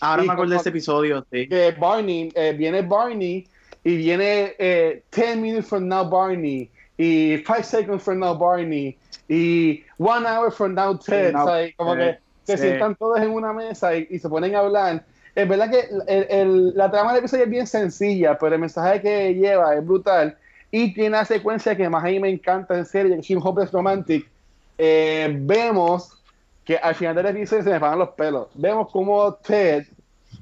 Ahora 0.00 0.22
Y 0.22 0.26
me 0.26 0.32
acuerdo 0.32 0.50
de 0.50 0.56
como- 0.56 0.60
ese 0.60 0.68
episodio, 0.70 1.26
sí. 1.30 1.48
que 1.48 1.72
Barney, 1.72 2.30
eh, 2.34 2.52
viene 2.56 2.82
Barney 2.82 3.46
y 3.82 3.96
viene 3.96 4.54
eh, 4.58 5.04
10 5.10 5.36
minutes 5.38 5.66
from 5.68 5.88
now 5.88 6.08
Barney 6.08 6.70
y 6.96 7.38
5 7.46 7.62
seconds 7.64 8.02
from 8.02 8.18
now 8.20 8.36
Barney 8.36 8.96
y 9.28 9.82
1 9.98 10.26
hour 10.26 10.50
from 10.52 10.74
now 10.74 10.96
Ted, 10.98 11.32
Now 11.32 11.46
¿sabes? 11.46 11.74
Como 11.76 11.94
Ted, 11.94 12.16
que 12.46 12.56
se 12.56 12.56
sí. 12.58 12.62
sientan 12.68 12.94
todos 12.96 13.18
en 13.20 13.30
una 13.30 13.52
mesa 13.52 13.94
y, 13.96 14.06
y 14.10 14.18
se 14.18 14.28
ponen 14.28 14.54
a 14.54 14.60
hablar. 14.60 15.04
Es 15.34 15.48
verdad 15.48 15.70
que 15.70 15.80
el- 16.06 16.26
el- 16.30 16.74
la 16.76 16.90
trama 16.90 17.10
del 17.12 17.20
episodio 17.20 17.44
es 17.44 17.50
bien 17.50 17.66
sencilla, 17.66 18.38
pero 18.38 18.54
el 18.54 18.60
mensaje 18.60 19.00
que 19.00 19.34
lleva 19.34 19.74
es 19.74 19.84
brutal 19.84 20.36
y 20.70 20.94
tiene 20.94 21.10
una 21.10 21.24
secuencia 21.24 21.76
que 21.76 21.88
más 21.88 22.04
a 22.04 22.08
mí 22.08 22.20
me 22.20 22.28
encanta 22.30 22.76
en 22.76 22.86
serie, 22.86 23.18
un 23.36 23.42
Hopeless 23.42 23.72
Romantic. 23.72 24.26
Eh, 24.78 25.36
vemos 25.40 26.12
que 26.64 26.76
al 26.76 26.94
final 26.94 27.14
del 27.16 27.26
episodio 27.26 27.62
se 27.64 27.70
me 27.70 27.80
pagan 27.80 27.98
los 27.98 28.10
pelos. 28.10 28.48
Vemos 28.54 28.90
como 28.90 29.34
Ted 29.34 29.86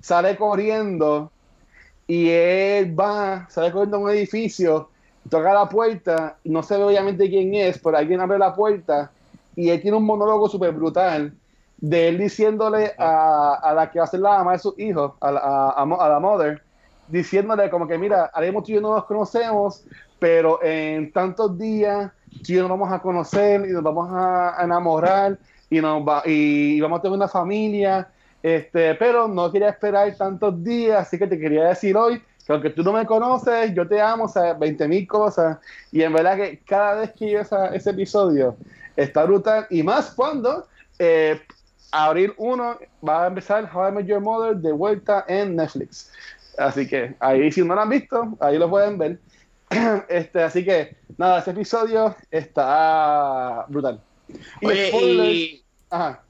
sale 0.01 0.36
corriendo 0.36 1.30
y 2.07 2.28
él 2.30 2.99
va, 2.99 3.47
sale 3.51 3.72
corriendo 3.72 3.97
a 3.99 4.01
un 4.01 4.11
edificio, 4.11 4.90
toca 5.30 5.55
la 5.55 5.68
puerta, 5.68 6.38
no 6.45 6.62
se 6.62 6.76
ve 6.76 6.84
obviamente 6.84 7.28
quién 7.28 7.55
es, 7.55 7.78
pero 7.78 7.97
alguien 7.97 8.20
abre 8.20 8.38
la 8.38 8.55
puerta 8.55 9.11
y 9.57 9.70
él 9.70 9.80
tiene 9.82 9.97
un 9.97 10.05
monólogo 10.05 10.49
súper 10.49 10.72
brutal 10.72 11.32
de 11.83 12.09
él 12.09 12.18
diciéndole 12.18 12.95
a, 12.97 13.55
a 13.61 13.74
la 13.74 13.91
que 13.91 13.99
va 13.99 14.05
a 14.05 14.09
ser 14.09 14.20
la 14.20 14.39
mamá 14.39 14.53
de 14.53 14.61
sus 14.61 14.78
hijos, 14.78 15.12
a 15.20 15.33
la, 15.33 15.41
a, 15.41 15.83
a 15.83 16.09
la 16.09 16.20
mother, 16.20 16.62
diciéndole 17.09 17.68
como 17.70 17.89
que 17.89 17.99
mira, 17.99 18.30
mismo 18.41 18.62
tú 18.62 18.70
y 18.70 18.74
yo 18.76 18.80
no 18.80 18.95
nos 18.95 19.05
conocemos, 19.05 19.85
pero 20.20 20.62
en 20.62 21.12
tantos 21.12 21.59
días 21.59 22.12
tú 22.45 22.53
y 22.53 22.55
yo 22.55 22.62
nos 22.62 22.70
vamos 22.70 22.93
a 22.93 23.01
conocer 23.01 23.66
y 23.68 23.72
nos 23.72 23.83
vamos 23.83 24.09
a 24.12 24.61
a 24.61 24.64
enamorar 24.64 25.39
y, 25.68 25.80
nos 25.80 26.07
va, 26.07 26.22
y 26.24 26.80
vamos 26.80 27.01
a 27.01 27.03
tener 27.03 27.16
una 27.16 27.28
familia, 27.28 28.09
este, 28.43 28.95
pero 28.95 29.26
no 29.26 29.51
quería 29.51 29.70
esperar 29.70 30.14
tantos 30.16 30.62
días, 30.62 31.01
así 31.07 31.18
que 31.18 31.26
te 31.26 31.39
quería 31.39 31.64
decir 31.64 31.97
hoy 31.97 32.22
que 32.47 32.53
aunque 32.53 32.70
tú 32.70 32.83
no 32.85 32.93
me 32.93 33.07
conoces, 33.07 33.74
yo 33.74 33.89
te 33.89 34.01
amo, 34.01 34.24
o 34.24 34.28
sea, 34.28 34.55
20 34.55 34.87
mil 34.89 35.07
cosas, 35.07 35.59
y 35.91 36.03
en 36.03 36.12
verdad 36.12 36.37
que 36.37 36.61
cada 36.64 36.95
vez 37.01 37.12
que 37.12 37.30
yo 37.30 37.41
esa- 37.41 37.74
ese 37.74 37.91
episodio 37.91 38.57
está 38.97 39.24
brutal, 39.24 39.66
y 39.70 39.83
más 39.83 40.12
cuando 40.14 40.66
eh, 40.99 41.41
abril 41.93 42.34
1 42.36 42.78
va 43.07 43.24
a 43.24 43.26
empezar 43.28 43.70
How 43.72 43.88
I 43.88 43.93
Met 43.93 44.07
Your 44.07 44.20
Mother 44.20 44.57
de 44.57 44.72
vuelta 44.72 45.24
en 45.28 45.57
Netflix. 45.57 46.11
Así 46.59 46.86
que 46.86 47.14
ahí, 47.20 47.51
si 47.53 47.62
no 47.62 47.74
lo 47.74 47.80
han 47.80 47.88
visto, 47.88 48.36
ahí 48.40 48.59
lo 48.59 48.68
pueden 48.68 48.99
ver. 48.99 49.18
Este, 50.09 50.43
así 50.43 50.64
que, 50.64 50.97
nada, 51.16 51.38
ese 51.38 51.53
episodio 51.53 52.14
está 52.30 53.64
brutal. 53.68 54.01
Y 54.61 54.66
Oye, 54.66 54.90
spoilers- 54.93 55.34
y... 55.34 55.64
ajá. 55.90 56.22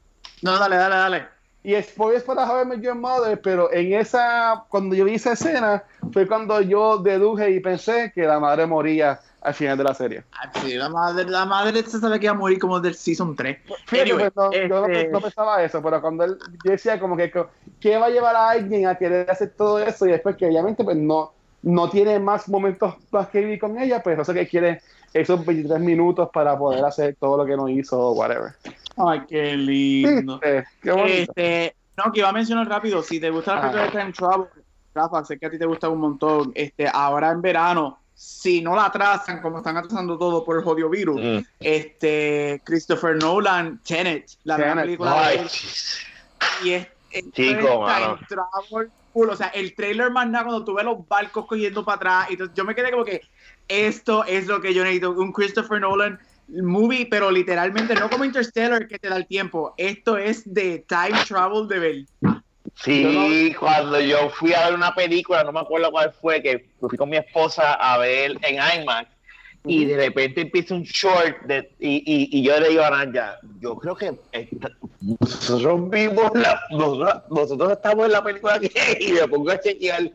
No, 0.43 0.59
dale, 0.59 0.77
dale, 0.77 0.95
dale. 0.97 1.27
Y 1.65 1.81
spoilers 1.81 2.25
para 2.25 2.45
How 2.45 2.63
I 2.63 2.67
Met 2.67 2.81
Your 2.81 2.97
Mother, 2.97 3.41
pero 3.41 3.73
en 3.73 3.93
esa, 3.93 4.65
cuando 4.69 4.97
yo 4.97 5.05
vi 5.05 5.15
esa 5.15 5.33
escena, 5.33 5.85
fue 6.13 6.27
cuando 6.27 6.61
yo 6.61 6.99
deduje 6.99 7.51
y 7.53 7.61
pensé 7.61 8.11
que 8.13 8.23
la 8.23 8.41
madre 8.41 8.67
moría 8.67 9.21
al 9.41 9.55
final 9.55 9.79
de 9.79 9.85
la 9.85 9.95
serie. 9.95 10.25
Ah, 10.33 10.51
sí, 10.61 10.75
la 10.75 10.89
madre, 10.89 11.25
la 11.25 11.45
madre 11.47 11.83
se 11.85 12.01
sabe 12.01 12.19
que 12.19 12.27
iba 12.27 12.35
a 12.35 12.39
morir 12.39 12.59
como 12.59 12.81
del 12.81 12.95
season 12.95 13.37
3. 13.37 13.59
Fíjate, 13.87 14.11
Anyway, 14.11 14.31
pues, 14.31 14.37
no, 14.37 14.53
yo 14.53 14.81
no, 14.81 14.87
este- 14.87 15.11
no 15.11 15.21
pensaba 15.21 15.63
eso, 15.63 15.81
pero 15.81 16.01
cuando 16.01 16.25
él, 16.25 16.39
yo 16.65 16.71
decía 16.73 16.99
como 16.99 17.17
que, 17.17 17.31
¿qué 17.81 17.97
va 17.97 18.07
a 18.07 18.11
llevar 18.11 18.35
a 18.35 18.51
alguien 18.51 18.89
a 18.89 18.97
querer 18.97 19.31
hacer 19.31 19.55
todo 19.57 19.79
eso? 19.79 20.07
Y 20.07 20.11
después 20.11 20.37
que 20.37 20.47
obviamente 20.47 20.83
pues 20.83 20.97
no, 20.97 21.33
no 21.63 21.89
tiene 21.91 22.19
más 22.19 22.49
momentos 22.49 22.95
más 23.13 23.29
que 23.29 23.39
vivir 23.41 23.61
con 23.61 23.79
ella, 23.79 24.03
pues 24.03 24.19
eso 24.19 24.35
que 24.35 24.49
quiere 24.49 24.81
esos 25.13 25.45
23 25.45 25.81
minutos 25.81 26.29
para 26.33 26.59
poder 26.59 26.85
hacer 26.85 27.17
todo 27.21 27.37
lo 27.37 27.47
que 27.47 27.57
no 27.57 27.69
hizo 27.69 28.01
o 28.01 28.13
whatever. 28.13 28.55
Ay, 28.97 29.23
qué 29.29 29.57
lindo. 29.57 30.39
Qué. 30.41 30.65
Este, 31.23 31.77
no, 31.97 32.13
que 32.13 32.21
iba 32.21 32.29
a 32.29 32.33
mencionar 32.33 32.69
rápido, 32.69 33.03
si 33.03 33.21
te 33.21 33.31
gusta 33.31 33.55
la 33.55 33.59
Ajá. 33.61 33.71
película 33.71 33.85
de 33.87 33.99
Time 34.01 34.13
Travel, 34.13 34.47
Rafa, 34.95 35.25
sé 35.25 35.39
que 35.39 35.47
a 35.47 35.51
ti 35.51 35.59
te 35.59 35.67
gusta 35.67 35.89
un 35.89 36.01
montón, 36.01 36.53
este, 36.55 36.87
ahora 36.93 37.31
en 37.31 37.41
verano, 37.43 37.99
si 38.15 38.61
no 38.61 38.77
la 38.77 38.87
atrasan, 38.87 39.41
como 39.41 39.59
están 39.59 39.77
atrasando 39.77 40.19
todo 40.19 40.45
por 40.45 40.57
el 40.59 40.63
jodido 40.65 40.89
virus, 40.91 41.21
Mm. 41.21 41.39
este, 41.61 42.61
Christopher 42.65 43.17
Nolan, 43.17 43.81
Tenet, 43.83 44.27
la 44.45 44.59
nueva 44.59 44.73
Tenet, 44.73 44.85
película 44.85 45.11
de 45.11 45.19
Ay, 45.19 45.39
él, 45.39 45.49
y 46.65 46.71
es, 46.73 46.89
Chico, 47.33 47.69
es 47.69 47.79
mano. 47.81 48.17
Time 48.17 48.27
Travel 48.29 48.93
cool. 49.13 49.31
O 49.31 49.37
sea, 49.37 49.49
el 49.49 49.75
trailer 49.75 50.11
más 50.11 50.27
nada 50.29 50.45
cuando 50.47 50.65
tú 50.65 50.75
ves 50.75 50.85
los 50.85 51.07
barcos 51.07 51.47
cogiendo 51.47 51.85
para 51.85 51.97
atrás. 51.97 52.27
Y 52.31 52.33
entonces 52.33 52.57
yo 52.57 52.65
me 52.65 52.75
quedé 52.75 52.91
como 52.91 53.05
que 53.05 53.21
esto 53.69 54.25
es 54.25 54.47
lo 54.47 54.61
que 54.61 54.73
yo 54.73 54.83
necesito. 54.83 55.11
Un 55.13 55.33
Christopher 55.33 55.81
Nolan 55.81 56.19
movie, 56.61 57.07
pero 57.07 57.31
literalmente 57.31 57.95
no 57.95 58.11
como 58.11 58.25
Interstellar 58.25 58.87
que 58.87 58.99
te 58.99 59.09
da 59.09 59.17
el 59.17 59.27
tiempo. 59.27 59.75
Esto 59.77 60.19
es 60.19 60.43
de 60.53 60.85
time 60.89 61.19
travel 61.27 61.69
de 61.69 61.79
verdad. 61.79 62.43
Sí, 62.75 63.55
cuando 63.59 64.01
yo 64.01 64.31
fui 64.31 64.55
a 64.55 64.67
ver 64.67 64.75
una 64.75 64.95
película, 64.95 65.45
no 65.45 65.53
me 65.53 65.61
acuerdo 65.61 65.91
cuál 65.91 66.13
fue, 66.13 66.43
que 66.43 66.69
fui 66.81 66.97
con 66.97 67.11
mi 67.11 67.17
esposa 67.17 67.75
a 67.75 67.99
ver 67.99 68.39
en 68.43 68.57
IMAX 68.81 69.11
y 69.65 69.85
de 69.85 69.97
repente 69.97 70.41
empieza 70.41 70.75
un 70.75 70.83
short 70.83 71.43
de, 71.43 71.71
y, 71.79 71.97
y, 71.99 72.39
y, 72.39 72.43
yo 72.43 72.59
le 72.59 72.71
digo 72.71 72.83
a 72.83 72.91
Naya, 72.91 73.39
yo 73.61 73.77
creo 73.77 73.95
que 73.95 74.13
esta, 74.33 74.71
nosotros 75.21 75.89
vimos 75.91 76.33
la, 76.35 76.61
nosotros, 76.71 77.23
nosotros, 77.31 77.73
estamos 77.73 78.07
en 78.07 78.13
la 78.13 78.25
película 78.25 78.59
que 78.59 78.71
y 79.01 79.13
me 79.13 79.29
pongo 79.29 79.51
a 79.51 79.61
chequear 79.61 80.11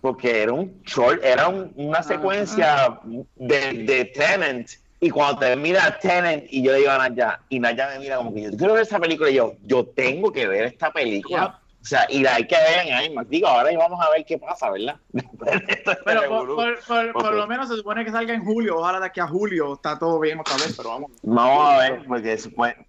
porque 0.00 0.42
era 0.42 0.52
un 0.52 0.82
short, 0.84 1.22
era 1.24 1.48
un, 1.48 1.72
una 1.76 2.02
secuencia 2.02 3.00
de, 3.36 3.72
de 3.84 4.04
Tenant 4.06 4.68
y 5.02 5.10
cuando 5.10 5.40
termina 5.40 5.98
Tenant 6.00 6.44
y 6.48 6.62
yo 6.62 6.70
le 6.70 6.78
digo 6.78 6.92
a 6.92 6.98
Naya 6.98 7.40
y 7.48 7.58
Naya 7.58 7.88
me 7.88 7.98
mira 7.98 8.18
como 8.18 8.32
que 8.32 8.42
yo 8.42 8.50
quiero 8.56 8.74
ver 8.74 8.82
esa 8.82 9.00
película 9.00 9.30
y 9.30 9.34
yo, 9.34 9.54
yo 9.64 9.84
tengo 9.84 10.30
que 10.30 10.46
ver 10.46 10.64
esta 10.66 10.92
película. 10.92 11.58
O 11.82 11.84
sea, 11.84 12.06
y 12.08 12.20
la 12.20 12.36
hay 12.36 12.46
que 12.46 12.54
ver 12.54 12.86
en 12.86 13.10
IMAX. 13.10 13.28
Digo, 13.28 13.48
ahora 13.48 13.76
vamos 13.76 13.98
a 14.00 14.08
ver 14.10 14.24
qué 14.24 14.38
pasa, 14.38 14.70
¿verdad? 14.70 14.94
pero 16.04 16.28
por, 16.28 16.54
por, 16.54 16.84
por, 16.84 17.12
por, 17.12 17.34
lo 17.34 17.48
menos 17.48 17.68
se 17.68 17.74
supone 17.74 18.04
que 18.04 18.12
salga 18.12 18.32
en 18.32 18.44
julio. 18.44 18.78
Ojalá 18.78 19.00
de 19.00 19.06
aquí 19.06 19.18
a 19.18 19.26
julio 19.26 19.72
está 19.72 19.98
todo 19.98 20.20
bien 20.20 20.38
otra 20.38 20.54
vez, 20.54 20.74
pero 20.76 20.90
vamos. 20.90 21.10
Vamos 21.24 21.68
a 21.68 21.78
ver, 21.78 22.04
porque 22.06 22.38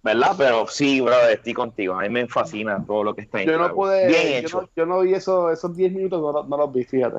¿verdad? 0.04 0.34
Pero 0.38 0.68
sí, 0.68 1.00
bro, 1.00 1.20
estoy 1.28 1.54
contigo. 1.54 1.98
A 1.98 2.02
mí 2.02 2.08
me 2.10 2.28
fascina 2.28 2.84
todo 2.86 3.02
lo 3.02 3.14
que 3.16 3.22
está 3.22 3.42
en 3.42 3.48
Yo 3.48 3.58
no 3.58 3.74
pude, 3.74 4.06
bien 4.06 4.22
yo 4.22 4.36
hecho. 4.36 4.60
No, 4.60 4.68
yo 4.76 4.86
no 4.86 5.00
vi 5.00 5.14
eso, 5.14 5.50
esos 5.50 5.76
10 5.76 5.92
minutos, 5.92 6.22
no, 6.22 6.44
no, 6.44 6.56
los 6.56 6.72
vi, 6.72 6.84
fíjate. 6.84 7.18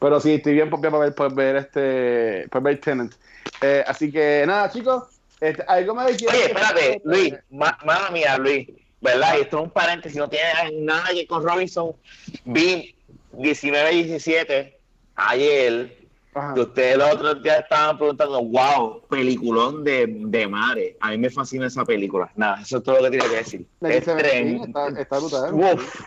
Pero 0.00 0.20
sí, 0.20 0.34
estoy 0.34 0.54
bien 0.54 0.70
porque 0.70 0.90
para 0.90 1.04
ver, 1.04 1.14
por 1.14 1.34
ver 1.34 1.56
este, 1.56 2.46
por 2.50 2.62
ver 2.62 2.80
Tenant. 2.80 3.14
Eh, 3.60 3.84
así 3.86 4.10
que 4.12 4.44
nada, 4.46 4.70
chicos. 4.70 5.04
Este, 5.40 5.62
algo 5.68 5.94
más 5.94 6.06
de 6.06 6.26
Oye, 6.26 6.46
espérate, 6.46 7.00
Luis, 7.04 7.34
mala 7.50 8.10
mía, 8.10 8.36
Luis 8.38 8.68
¿verdad? 9.00 9.34
Y 9.38 9.42
esto 9.42 9.58
es 9.58 9.64
un 9.64 9.70
paréntesis, 9.70 10.18
no 10.18 10.28
tiene 10.28 10.46
nada 10.80 11.08
que 11.08 11.16
ver 11.16 11.26
con 11.26 11.42
Robinson. 11.42 11.92
Vi 12.44 12.94
19-17 13.32 14.74
ayer, 15.14 15.96
que 16.54 16.60
ustedes 16.60 16.98
los 16.98 17.14
otros 17.14 17.42
días 17.42 17.60
estaban 17.60 17.98
preguntando, 17.98 18.42
wow, 18.42 19.02
peliculón 19.08 19.84
de, 19.84 20.06
de 20.08 20.46
Mare. 20.46 20.96
A 21.00 21.10
mí 21.10 21.18
me 21.18 21.30
fascina 21.30 21.66
esa 21.66 21.84
película. 21.84 22.30
Nada, 22.36 22.60
eso 22.62 22.78
es 22.78 22.82
todo 22.82 22.96
lo 22.96 23.04
que 23.04 23.10
tiene 23.10 23.28
que 23.28 23.36
decir. 23.36 23.66
Es. 23.82 24.08
Está, 24.08 24.88
está 24.88 25.18
brutal. 25.18 25.54
Uf. 25.54 26.00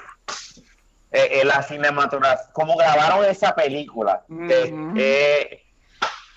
Eh, 1.12 1.42
eh, 1.42 1.46
la 1.46 1.62
cinematografía, 1.62 2.52
cómo 2.54 2.76
grabaron 2.78 3.26
esa 3.26 3.54
película. 3.54 4.24
eh, 4.50 5.62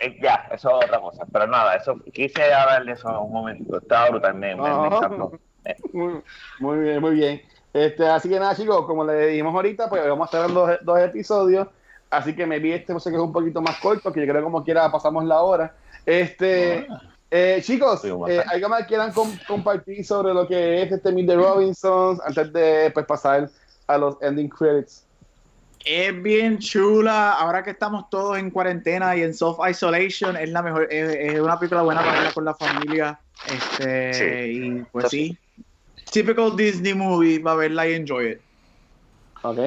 eh, 0.00 0.18
ya, 0.20 0.48
eso 0.52 0.80
es 0.80 0.86
otra 0.86 1.00
cosa. 1.00 1.24
Pero 1.32 1.46
nada, 1.46 1.76
eso 1.76 1.96
quise 2.12 2.52
hablar 2.52 2.84
de 2.84 2.92
eso 2.92 3.20
un 3.20 3.32
momento. 3.32 3.78
Estaba 3.78 4.08
brutal, 4.10 4.34
me, 4.34 4.54
me, 4.56 4.62
me 4.62 4.86
encantó. 4.88 5.32
Muy, 6.58 6.78
bien, 6.78 7.00
muy 7.00 7.14
bien. 7.14 7.42
Este, 7.72 8.06
así 8.06 8.28
que 8.28 8.38
nada, 8.38 8.54
chicos, 8.54 8.84
como 8.86 9.04
le 9.04 9.28
dijimos 9.28 9.54
ahorita, 9.54 9.88
pues 9.88 10.06
vamos 10.06 10.32
a 10.32 10.36
estar 10.36 10.52
dos, 10.52 10.78
dos 10.82 10.98
episodios. 10.98 11.68
Así 12.10 12.34
que 12.34 12.46
me 12.46 12.58
vi 12.58 12.72
este, 12.72 12.92
no 12.92 13.00
sé 13.00 13.10
que 13.10 13.16
es 13.16 13.22
un 13.22 13.32
poquito 13.32 13.60
más 13.60 13.78
corto, 13.78 14.12
que 14.12 14.20
yo 14.20 14.26
creo 14.26 14.40
que 14.42 14.44
como 14.44 14.64
quiera 14.64 14.90
pasamos 14.90 15.24
la 15.24 15.40
hora. 15.40 15.74
Este, 16.06 16.86
eh, 17.30 17.60
chicos, 17.62 18.04
eh, 18.04 18.44
¿algo 18.46 18.68
más 18.68 18.86
quieran 18.86 19.12
compartir 19.48 20.04
sobre 20.04 20.34
lo 20.34 20.46
que 20.46 20.82
es 20.82 20.92
este 20.92 21.10
Meet 21.10 21.26
the 21.26 21.34
Robinsons 21.36 22.20
antes 22.24 22.52
de 22.52 22.90
pues, 22.92 23.06
pasar 23.06 23.48
a 23.86 23.98
los 23.98 24.20
ending 24.22 24.48
credits? 24.48 25.04
Es 25.84 26.22
bien 26.22 26.58
chula. 26.58 27.32
Ahora 27.32 27.62
que 27.62 27.70
estamos 27.70 28.08
todos 28.08 28.38
en 28.38 28.50
cuarentena 28.50 29.16
y 29.16 29.22
en 29.22 29.34
soft 29.34 29.60
isolation, 29.68 30.36
es 30.36 30.50
la 30.50 30.62
mejor, 30.62 30.88
es, 30.90 31.38
una 31.38 31.58
película 31.58 31.82
buena 31.82 32.00
para 32.00 32.14
verla 32.14 32.32
con 32.32 32.44
la 32.44 32.54
familia. 32.54 33.20
Este, 33.46 34.52
y 34.52 34.82
pues 34.90 35.10
sí, 35.10 35.36
typical 36.10 36.56
Disney 36.56 36.94
movie, 36.94 37.38
va 37.38 37.52
a 37.52 37.56
verla 37.56 37.88
y 37.88 37.94
enjoy 37.94 38.32
it. 38.32 38.40
Ok. 39.42 39.58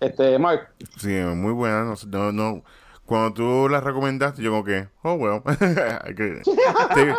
Este, 0.00 0.38
Mark. 0.38 0.70
Sí, 0.98 1.08
muy 1.08 1.52
buena. 1.52 1.94
No, 2.08 2.32
no, 2.32 2.64
cuando 3.06 3.34
tú 3.34 3.68
la 3.68 3.80
recomendaste, 3.80 4.42
yo 4.42 4.50
como 4.50 4.64
que, 4.64 4.88
oh, 5.02 5.14
well, 5.14 5.42
take, 5.44 7.14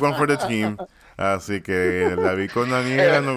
one 0.00 0.16
for 0.16 0.26
the 0.26 0.36
team. 0.48 0.76
Así 1.16 1.62
que 1.62 2.16
la 2.18 2.34
vi 2.34 2.48
con 2.48 2.70
Daniela. 2.70 3.20
No, 3.20 3.36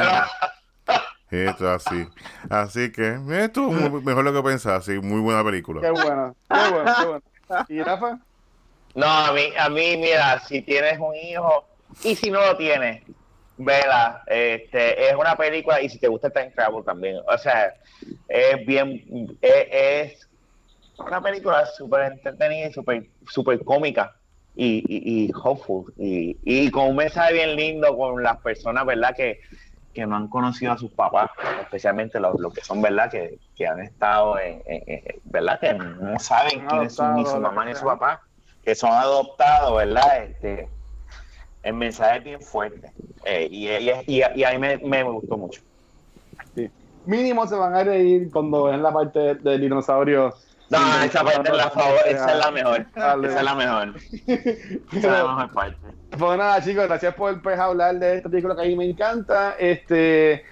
esto 1.31 1.69
así. 1.71 2.07
Así 2.49 2.91
que 2.91 3.17
esto 3.31 3.69
mejor 3.69 4.23
lo 4.23 4.33
que 4.33 4.43
pensaba. 4.43 4.81
Sí, 4.81 4.99
muy 4.99 5.21
buena 5.21 5.43
película. 5.43 5.81
Qué 5.81 5.91
buena, 5.91 6.33
qué 6.49 6.71
buena, 6.71 6.95
qué 6.99 7.05
buena. 7.05 7.65
¿Y 7.69 7.81
Rafa? 7.81 8.19
No, 8.95 9.05
a 9.05 9.31
mí, 9.31 9.43
a 9.57 9.69
mí, 9.69 9.97
mira, 9.97 10.39
si 10.39 10.61
tienes 10.61 10.99
un 10.99 11.15
hijo 11.15 11.65
y 12.03 12.15
si 12.15 12.29
no 12.29 12.45
lo 12.45 12.57
tienes, 12.57 13.03
vela. 13.57 14.23
Este, 14.27 15.09
es 15.09 15.15
una 15.15 15.35
película 15.35 15.81
y 15.81 15.89
si 15.89 15.97
te 15.99 16.07
gusta 16.07 16.29
Time 16.29 16.51
Travel 16.51 16.83
también. 16.83 17.17
O 17.27 17.37
sea, 17.37 17.73
es 18.27 18.65
bien, 18.65 19.37
es, 19.41 20.27
una 20.97 21.21
película 21.21 21.65
súper 21.65 22.11
entretenida 22.11 22.67
y 22.67 22.73
súper 22.73 23.07
super 23.27 23.63
cómica 23.63 24.15
y, 24.55 24.83
y, 24.87 25.25
y 25.25 25.31
hopeful. 25.33 25.93
Y, 25.97 26.37
y 26.43 26.69
con 26.69 26.89
un 26.89 26.97
mensaje 26.97 27.33
bien 27.33 27.55
lindo 27.55 27.95
con 27.95 28.21
las 28.21 28.37
personas, 28.37 28.85
¿verdad? 28.85 29.15
Que, 29.15 29.39
que 29.93 30.05
no 30.05 30.15
han 30.15 30.27
conocido 30.27 30.71
a 30.71 30.77
sus 30.77 30.91
papás, 30.91 31.29
especialmente 31.61 32.19
los, 32.19 32.39
los 32.39 32.53
que 32.53 32.61
son, 32.63 32.81
¿verdad? 32.81 33.09
Que, 33.09 33.37
que 33.55 33.67
han 33.67 33.79
estado, 33.81 34.39
en, 34.39 34.61
¿verdad? 35.25 35.59
Que 35.59 35.73
no 35.73 36.19
saben 36.19 36.65
quién 36.67 36.83
es 36.83 36.95
su, 36.95 37.03
ni 37.13 37.25
su 37.25 37.39
mamá 37.39 37.65
ni 37.65 37.75
su 37.75 37.85
papá, 37.85 38.21
que 38.63 38.75
son 38.75 38.91
adoptados, 38.91 39.77
¿verdad? 39.77 40.23
Este, 40.23 40.69
el 41.63 41.73
mensaje 41.73 42.17
es 42.17 42.23
bien 42.23 42.41
fuerte 42.41 42.91
eh, 43.25 43.47
y, 43.49 43.67
y, 43.67 44.23
y, 44.35 44.43
a 44.43 44.51
mí 44.51 44.57
me, 44.57 44.77
me 44.77 45.03
gustó 45.03 45.37
mucho. 45.37 45.61
Sí. 46.55 46.69
Mínimo 47.05 47.47
se 47.47 47.55
van 47.55 47.75
a 47.75 47.83
reír 47.83 48.29
cuando 48.31 48.65
ven 48.65 48.81
la 48.81 48.91
parte 48.91 49.35
del 49.35 49.61
dinosaurio. 49.61 50.33
No, 50.71 51.03
esa 51.03 51.21
parte 51.21 51.51
es 51.51 51.57
la, 51.57 51.69
favor, 51.69 51.99
esa 52.07 52.31
es 52.31 52.37
la 52.37 52.51
mejor. 52.51 52.85
Esa 52.95 53.13
es 53.13 53.43
la 53.43 53.55
mejor. 53.55 53.93
esa 54.27 54.79
es 54.93 55.03
la 55.03 55.23
mejor 55.27 55.51
parte. 55.51 55.77
Pues 56.17 56.37
nada, 56.37 56.63
chicos, 56.63 56.85
gracias 56.85 57.13
por 57.13 57.41
pues, 57.41 57.59
hablar 57.59 57.99
de 57.99 58.17
esta 58.17 58.29
película 58.29 58.55
que 58.55 58.61
a 58.61 58.65
mí 58.65 58.77
me 58.77 58.85
encanta. 58.85 59.57
Este, 59.59 60.45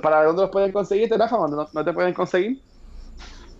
¿Para 0.00 0.24
dónde 0.24 0.42
los 0.42 0.50
pueden 0.50 0.72
conseguir, 0.72 1.10
Rafa? 1.10 1.36
¿Dónde 1.36 1.66
no, 1.70 1.84
te 1.84 1.92
pueden 1.92 2.14
conseguir? 2.14 2.58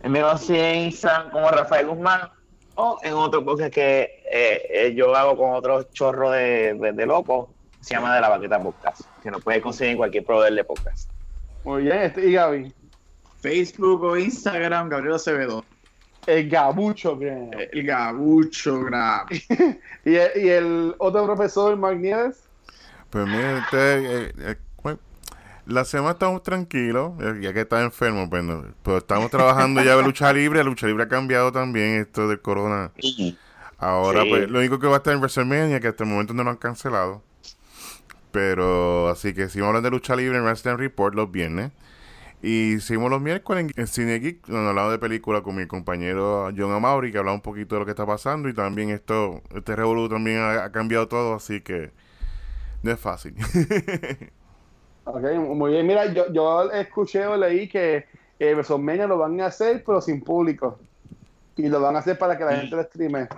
Me 0.04 0.22
consiguen 0.22 0.84
Instagram 0.84 1.30
como 1.32 1.50
Rafael 1.50 1.86
Guzmán 1.86 2.30
o 2.76 2.98
en 3.02 3.12
otro 3.12 3.44
podcast 3.44 3.74
que 3.74 4.22
eh, 4.32 4.62
eh, 4.70 4.94
yo 4.94 5.14
hago 5.14 5.36
con 5.36 5.50
otro 5.50 5.82
chorro 5.92 6.30
de, 6.30 6.92
de, 6.94 7.06
locos, 7.06 7.50
se 7.80 7.94
llama 7.94 8.14
De 8.14 8.22
la 8.22 8.30
Baqueta 8.30 8.58
Podcast, 8.62 9.02
que 9.22 9.30
nos 9.30 9.44
puede 9.44 9.60
conseguir 9.60 9.92
en 9.92 9.96
cualquier 9.98 10.24
proveedor 10.24 10.54
de 10.54 10.64
podcast. 10.64 11.10
Muy 11.64 11.82
bien, 11.82 11.98
este, 11.98 12.26
y 12.26 12.32
Gaby. 12.32 12.72
Facebook 13.38 14.02
o 14.02 14.16
Instagram, 14.16 14.88
Gabriel 14.88 15.16
Acevedo. 15.16 15.62
El 16.26 16.48
gabucho, 16.48 17.16
bien. 17.16 17.50
El 17.72 17.86
gabucho, 17.86 18.80
grab. 18.82 19.26
¿Y, 20.04 20.14
el, 20.14 20.30
¿Y 20.36 20.48
el 20.48 20.94
otro 20.98 21.24
profesor, 21.26 21.76
Mark 21.76 21.98
Nieves? 21.98 22.44
Pues 23.10 23.26
mire, 23.26 23.58
usted, 23.60 24.32
eh, 24.38 24.56
la 25.66 25.84
semana 25.84 26.12
estamos 26.12 26.44
tranquilos, 26.44 27.14
ya 27.40 27.52
que 27.52 27.62
está 27.62 27.82
enfermo, 27.82 28.30
pues 28.30 28.44
pero 28.84 28.98
estamos 28.98 29.30
trabajando 29.30 29.82
ya 29.82 29.96
de 29.96 30.02
lucha 30.04 30.32
libre. 30.32 30.60
La 30.60 30.64
lucha 30.64 30.86
libre 30.86 31.04
ha 31.04 31.08
cambiado 31.08 31.50
también 31.50 32.00
esto 32.00 32.28
del 32.28 32.40
corona. 32.40 32.92
Ahora, 33.78 34.22
pues, 34.28 34.48
lo 34.48 34.60
único 34.60 34.78
que 34.78 34.86
va 34.86 34.94
a 34.94 34.96
estar 34.98 35.12
en 35.12 35.18
WrestleMania, 35.18 35.80
que 35.80 35.88
hasta 35.88 36.04
el 36.04 36.10
momento 36.10 36.34
no 36.34 36.44
lo 36.44 36.50
han 36.50 36.56
cancelado. 36.56 37.22
Pero, 38.30 39.08
así 39.08 39.34
que 39.34 39.48
seguimos 39.48 39.68
hablando 39.68 39.88
de 39.88 39.96
lucha 39.96 40.14
libre 40.14 40.38
en 40.38 40.44
Wrestling 40.44 40.76
Report 40.76 41.16
los 41.16 41.32
viernes. 41.32 41.72
Y 42.47 42.78
seguimos 42.78 43.11
los 43.11 43.20
miércoles 43.20 43.72
en, 43.74 43.86
Cine 43.88 44.20
Geek, 44.20 44.47
donde 44.47 44.68
hablamos 44.68 44.92
de 44.92 45.01
película 45.01 45.42
con 45.42 45.57
mi 45.57 45.66
compañero 45.66 46.49
John 46.57 46.70
Amaury, 46.70 47.11
que 47.11 47.18
habla 47.18 47.32
un 47.32 47.40
poquito 47.40 47.74
de 47.74 47.80
lo 47.80 47.84
que 47.84 47.90
está 47.90 48.07
pasando. 48.07 48.49
Y 48.49 48.55
también 48.55 48.90
esto, 48.90 49.42
este 49.53 49.74
revolú 49.74 50.09
también 50.09 50.38
ha, 50.38 50.62
ha 50.62 50.70
cambiado 50.70 51.09
todo, 51.09 51.34
así 51.34 51.61
que 51.61 51.90
no 52.82 52.92
es 52.92 53.01
fácil. 53.01 53.34
Ok, 55.09 55.22
muy 55.34 55.70
bien. 55.70 55.86
Mira, 55.86 56.12
yo, 56.12 56.32
yo 56.32 56.68
escuché 56.72 57.24
o 57.26 57.36
leí 57.36 57.68
que 57.68 58.07
eh, 58.40 58.55
WrestleMania 58.55 59.07
lo 59.07 59.16
van 59.16 59.40
a 59.40 59.47
hacer, 59.47 59.84
pero 59.86 60.01
sin 60.01 60.20
público. 60.20 60.80
Y 61.57 61.68
lo 61.68 61.80
van 61.80 61.94
a 61.94 62.01
hacer 62.01 62.18
para 62.18 62.36
que 62.36 62.44
la 62.44 62.57
gente 62.57 62.74
lo 62.74 62.82
streame. 62.82 63.28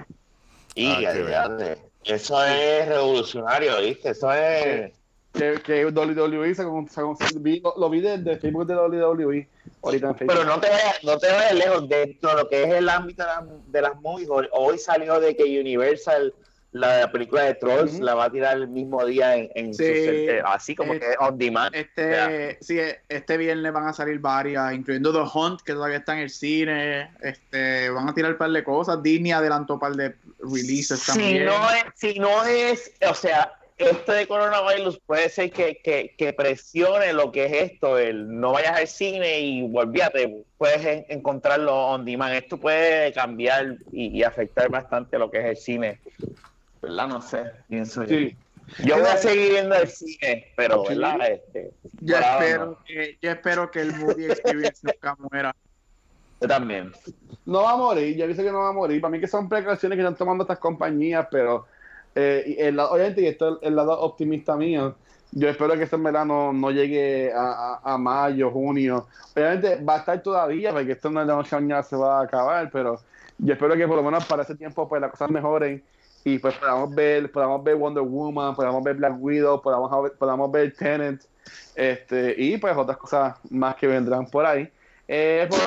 Y 0.74 1.04
ah, 1.04 1.76
eso 2.04 2.42
es 2.42 2.88
revolucionario, 2.88 3.82
¿viste? 3.82 4.08
Eso 4.08 4.32
es. 4.32 4.97
Que, 5.38 5.60
que 5.62 5.86
WWE 5.86 6.54
se, 6.54 6.62
lo 6.64 7.90
vi 7.90 8.00
desde 8.00 8.36
Facebook 8.38 8.66
de 8.66 8.74
WWE 8.74 9.48
ahorita 9.82 10.08
en 10.08 10.16
Facebook. 10.16 10.36
Pero 10.36 10.44
no 10.44 10.60
te 10.60 10.68
vayas, 10.68 11.04
no 11.04 11.18
te 11.18 11.28
vayas 11.28 11.54
lejos 11.54 11.88
dentro 11.88 12.30
de 12.30 12.36
lo 12.36 12.48
que 12.48 12.62
es 12.64 12.70
el 12.70 12.88
ámbito 12.88 13.24
de, 13.68 13.82
las 13.82 14.00
movies. 14.00 14.28
Hoy 14.52 14.78
salió 14.78 15.20
de 15.20 15.36
que 15.36 15.60
Universal 15.60 16.34
la 16.72 17.10
película 17.10 17.44
de 17.44 17.54
Trolls 17.54 17.98
la 17.98 18.14
va 18.14 18.24
a 18.24 18.30
tirar 18.30 18.58
el 18.58 18.68
mismo 18.68 19.04
día 19.06 19.36
en, 19.36 19.72
su, 19.72 19.82
eh, 19.82 20.42
así 20.44 20.74
como 20.74 20.92
que 20.92 21.14
on 21.18 21.38
demand. 21.38 21.74
Este, 21.74 22.58
sí, 22.60 22.78
este 23.08 23.36
viernes 23.38 23.72
van 23.72 23.86
a 23.86 23.92
salir 23.94 24.18
varias, 24.18 24.74
incluyendo 24.74 25.12
The 25.12 25.30
Hunt, 25.32 25.62
que 25.62 25.72
todavía 25.72 25.98
está 25.98 26.12
en 26.14 26.20
el 26.20 26.30
cine. 26.30 27.10
Este, 27.22 27.88
van 27.90 28.08
a 28.08 28.14
tirar 28.14 28.32
un 28.32 28.38
par 28.38 28.50
de 28.50 28.62
cosas. 28.62 29.02
Disney 29.02 29.32
adelantó 29.32 29.74
un 29.74 29.80
par 29.80 29.96
de 29.96 30.14
releases 30.40 31.06
también. 31.06 31.38
Si 31.38 31.44
no 31.44 31.70
es, 31.70 31.84
si 31.94 32.18
no 32.18 32.44
es, 32.44 32.92
o 33.08 33.14
sea, 33.14 33.57
esto 33.78 34.12
de 34.12 34.26
coronavirus 34.26 34.98
puede 35.06 35.28
ser 35.28 35.50
que, 35.50 35.80
que, 36.16 36.32
presione 36.32 37.12
lo 37.12 37.30
que 37.30 37.46
es 37.46 37.72
esto, 37.72 37.98
el 37.98 38.40
no 38.40 38.52
vayas 38.52 38.76
al 38.76 38.88
cine 38.88 39.40
y 39.40 39.68
volvíate, 39.68 40.44
puedes 40.56 41.04
encontrarlo 41.08 41.74
on 41.74 42.04
demand. 42.04 42.34
Esto 42.34 42.58
puede 42.58 43.12
cambiar 43.12 43.76
y, 43.92 44.22
afectar 44.22 44.68
bastante 44.68 45.18
lo 45.18 45.30
que 45.30 45.38
es 45.38 45.44
el 45.46 45.56
cine. 45.56 46.00
¿Verdad? 46.82 47.08
No 47.08 47.20
sé, 47.22 47.44
pienso 47.68 48.04
yo. 48.04 48.30
Yo 48.84 48.98
voy 48.98 49.08
a 49.08 49.16
seguir 49.16 49.52
viendo 49.52 49.74
el 49.74 49.88
cine, 49.88 50.52
pero 50.56 50.84
¿verdad? 50.84 51.30
Este, 51.30 51.70
yo, 52.00 52.18
espero 52.18 52.78
que, 52.84 53.18
yo 53.22 53.30
espero 53.30 53.70
que 53.70 53.80
el 53.80 53.94
movie 53.96 54.26
experience 54.26 54.80
nunca 54.82 55.16
muera. 55.18 55.56
Yo 56.40 56.48
también. 56.48 56.92
No 57.46 57.62
va 57.62 57.72
a 57.72 57.76
morir, 57.76 58.16
yo 58.16 58.26
dice 58.26 58.44
que 58.44 58.52
no 58.52 58.58
va 58.58 58.68
a 58.68 58.72
morir. 58.72 59.00
Para 59.00 59.10
mí 59.10 59.20
que 59.20 59.26
son 59.26 59.48
precauciones 59.48 59.96
que 59.96 60.02
están 60.02 60.16
tomando 60.16 60.44
estas 60.44 60.58
compañías, 60.58 61.26
pero 61.30 61.66
eh, 62.20 62.56
el, 62.58 62.80
obviamente, 62.80 63.22
y 63.22 63.26
esto 63.26 63.60
es 63.60 63.68
el 63.68 63.76
lado 63.76 63.98
optimista 64.00 64.56
mío, 64.56 64.96
yo 65.30 65.48
espero 65.48 65.74
que 65.74 65.84
este 65.84 65.96
verano 65.96 66.52
no 66.52 66.72
llegue 66.72 67.30
a, 67.32 67.96
mayo, 67.96 68.50
junio. 68.50 69.06
Obviamente 69.36 69.76
va 69.84 69.96
a 69.96 69.98
estar 69.98 70.20
todavía, 70.20 70.72
porque 70.72 70.92
esto 70.92 71.10
no 71.10 71.40
es 71.40 71.50
ya 71.50 71.82
se 71.82 71.96
va 71.96 72.20
a 72.20 72.22
acabar, 72.24 72.70
pero 72.72 73.00
yo 73.38 73.52
espero 73.52 73.76
que 73.76 73.86
por 73.86 73.96
lo 73.96 74.02
menos 74.02 74.24
para 74.24 74.42
ese 74.42 74.56
tiempo 74.56 74.88
pues 74.88 75.00
las 75.00 75.12
cosas 75.12 75.30
mejoren 75.30 75.80
y 76.24 76.38
pues 76.40 76.54
podamos 76.56 76.92
ver, 76.92 77.30
podamos 77.30 77.62
ver 77.62 77.76
Wonder 77.76 78.02
Woman, 78.02 78.56
podamos 78.56 78.82
ver 78.82 78.96
Black 78.96 79.14
Widow, 79.20 79.62
podamos 79.62 80.02
ver, 80.02 80.12
podamos 80.18 80.50
ver 80.50 80.74
Tenant, 80.74 81.22
este, 81.76 82.34
y 82.36 82.56
pues 82.58 82.76
otras 82.76 82.96
cosas 82.96 83.36
más 83.50 83.76
que 83.76 83.86
vendrán 83.86 84.26
por 84.26 84.44
ahí. 84.44 84.68
Eh, 85.06 85.46
pues 85.48 85.62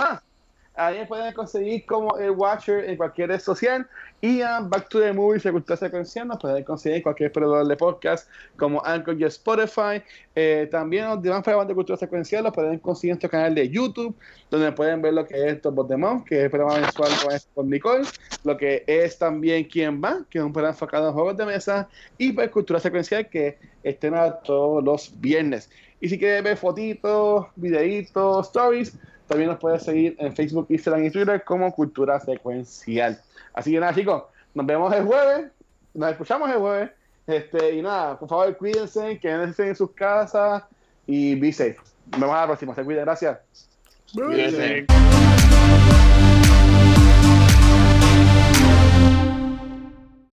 Ahí 0.76 1.06
pueden 1.06 1.34
conseguir 1.34 1.86
como 1.86 2.18
el 2.18 2.32
Watcher 2.32 2.90
en 2.90 2.96
cualquier 2.96 3.30
red 3.30 3.40
social. 3.40 3.88
Y 4.22 4.42
a 4.42 4.62
Back 4.62 4.88
to 4.88 5.02
the 5.02 5.12
Movies 5.12 5.44
de 5.44 5.52
Cultura 5.52 5.76
Secuencial 5.76 6.28
nos 6.28 6.40
pueden 6.40 6.64
conseguir 6.64 7.04
cualquier 7.04 7.32
proveedor 7.32 7.68
de 7.68 7.76
podcast 7.76 8.30
como 8.56 8.82
Anchor 8.86 9.20
y 9.20 9.26
Spotify. 9.26 10.02
Eh, 10.34 10.70
también 10.72 11.10
los 11.10 11.22
demás 11.22 11.44
programas 11.44 11.68
de 11.68 11.76
Cultura 11.76 11.98
Secuencial 11.98 12.44
los 12.46 12.54
pueden 12.54 12.80
conseguir 12.80 13.12
en 13.12 13.16
nuestro 13.16 13.30
canal 13.30 13.54
de 13.54 13.68
YouTube, 13.68 14.16
donde 14.50 14.72
pueden 14.72 15.02
ver 15.02 15.14
lo 15.14 15.26
que 15.26 15.50
es 15.50 15.62
Top 15.62 15.74
Month, 15.98 16.26
que 16.26 16.38
es 16.38 16.44
el 16.46 16.52
programa 16.52 16.80
mensual 16.80 17.12
con, 17.54 17.70
Nicole, 17.70 18.08
lo 18.44 18.56
que 18.56 18.84
es 18.88 19.18
también 19.18 19.66
Quién 19.66 20.02
Va, 20.02 20.24
que 20.30 20.38
es 20.38 20.44
un 20.44 20.54
programa 20.54 20.74
enfocado 20.74 21.10
en 21.10 21.14
juegos 21.14 21.36
de 21.36 21.46
mesa, 21.46 21.90
y 22.18 22.32
pues 22.32 22.50
Cultura 22.50 22.80
Secuencial, 22.80 23.28
que 23.28 23.58
estrena 23.84 24.32
todos 24.40 24.84
los 24.84 25.20
viernes. 25.20 25.70
Y 26.00 26.10
si 26.10 26.18
quieren 26.18 26.44
ver 26.44 26.58
fotitos, 26.58 27.48
videitos, 27.56 28.48
stories, 28.48 28.98
también 29.32 29.50
nos 29.50 29.60
puedes 29.60 29.84
seguir 29.84 30.18
en 30.20 30.36
Facebook, 30.36 30.66
Instagram 30.68 31.06
y 31.06 31.10
Twitter 31.10 31.42
como 31.46 31.74
Cultura 31.74 32.20
Secuencial. 32.20 33.18
Así 33.54 33.72
que 33.72 33.80
nada, 33.80 33.96
chicos, 33.96 34.24
nos 34.54 34.66
vemos 34.66 34.94
el 34.94 35.06
jueves, 35.06 35.50
nos 35.94 36.12
escuchamos 36.12 36.50
el 36.50 36.58
jueves. 36.58 36.90
Este, 37.28 37.76
y 37.76 37.82
nada, 37.82 38.20
por 38.20 38.28
favor, 38.28 38.58
cuídense, 38.58 39.18
quédense 39.20 39.70
en 39.70 39.76
sus 39.78 39.92
casas 39.92 40.64
y 41.08 41.36
be 41.36 41.54
safe. 41.54 41.78
Nos 42.12 42.20
vemos 42.20 42.36
a 42.36 42.42
la 42.42 42.48
próxima. 42.48 42.76
Se 42.76 42.84
cuiden, 42.84 43.06
gracias. 43.06 43.40
Cuídense. 44.14 44.86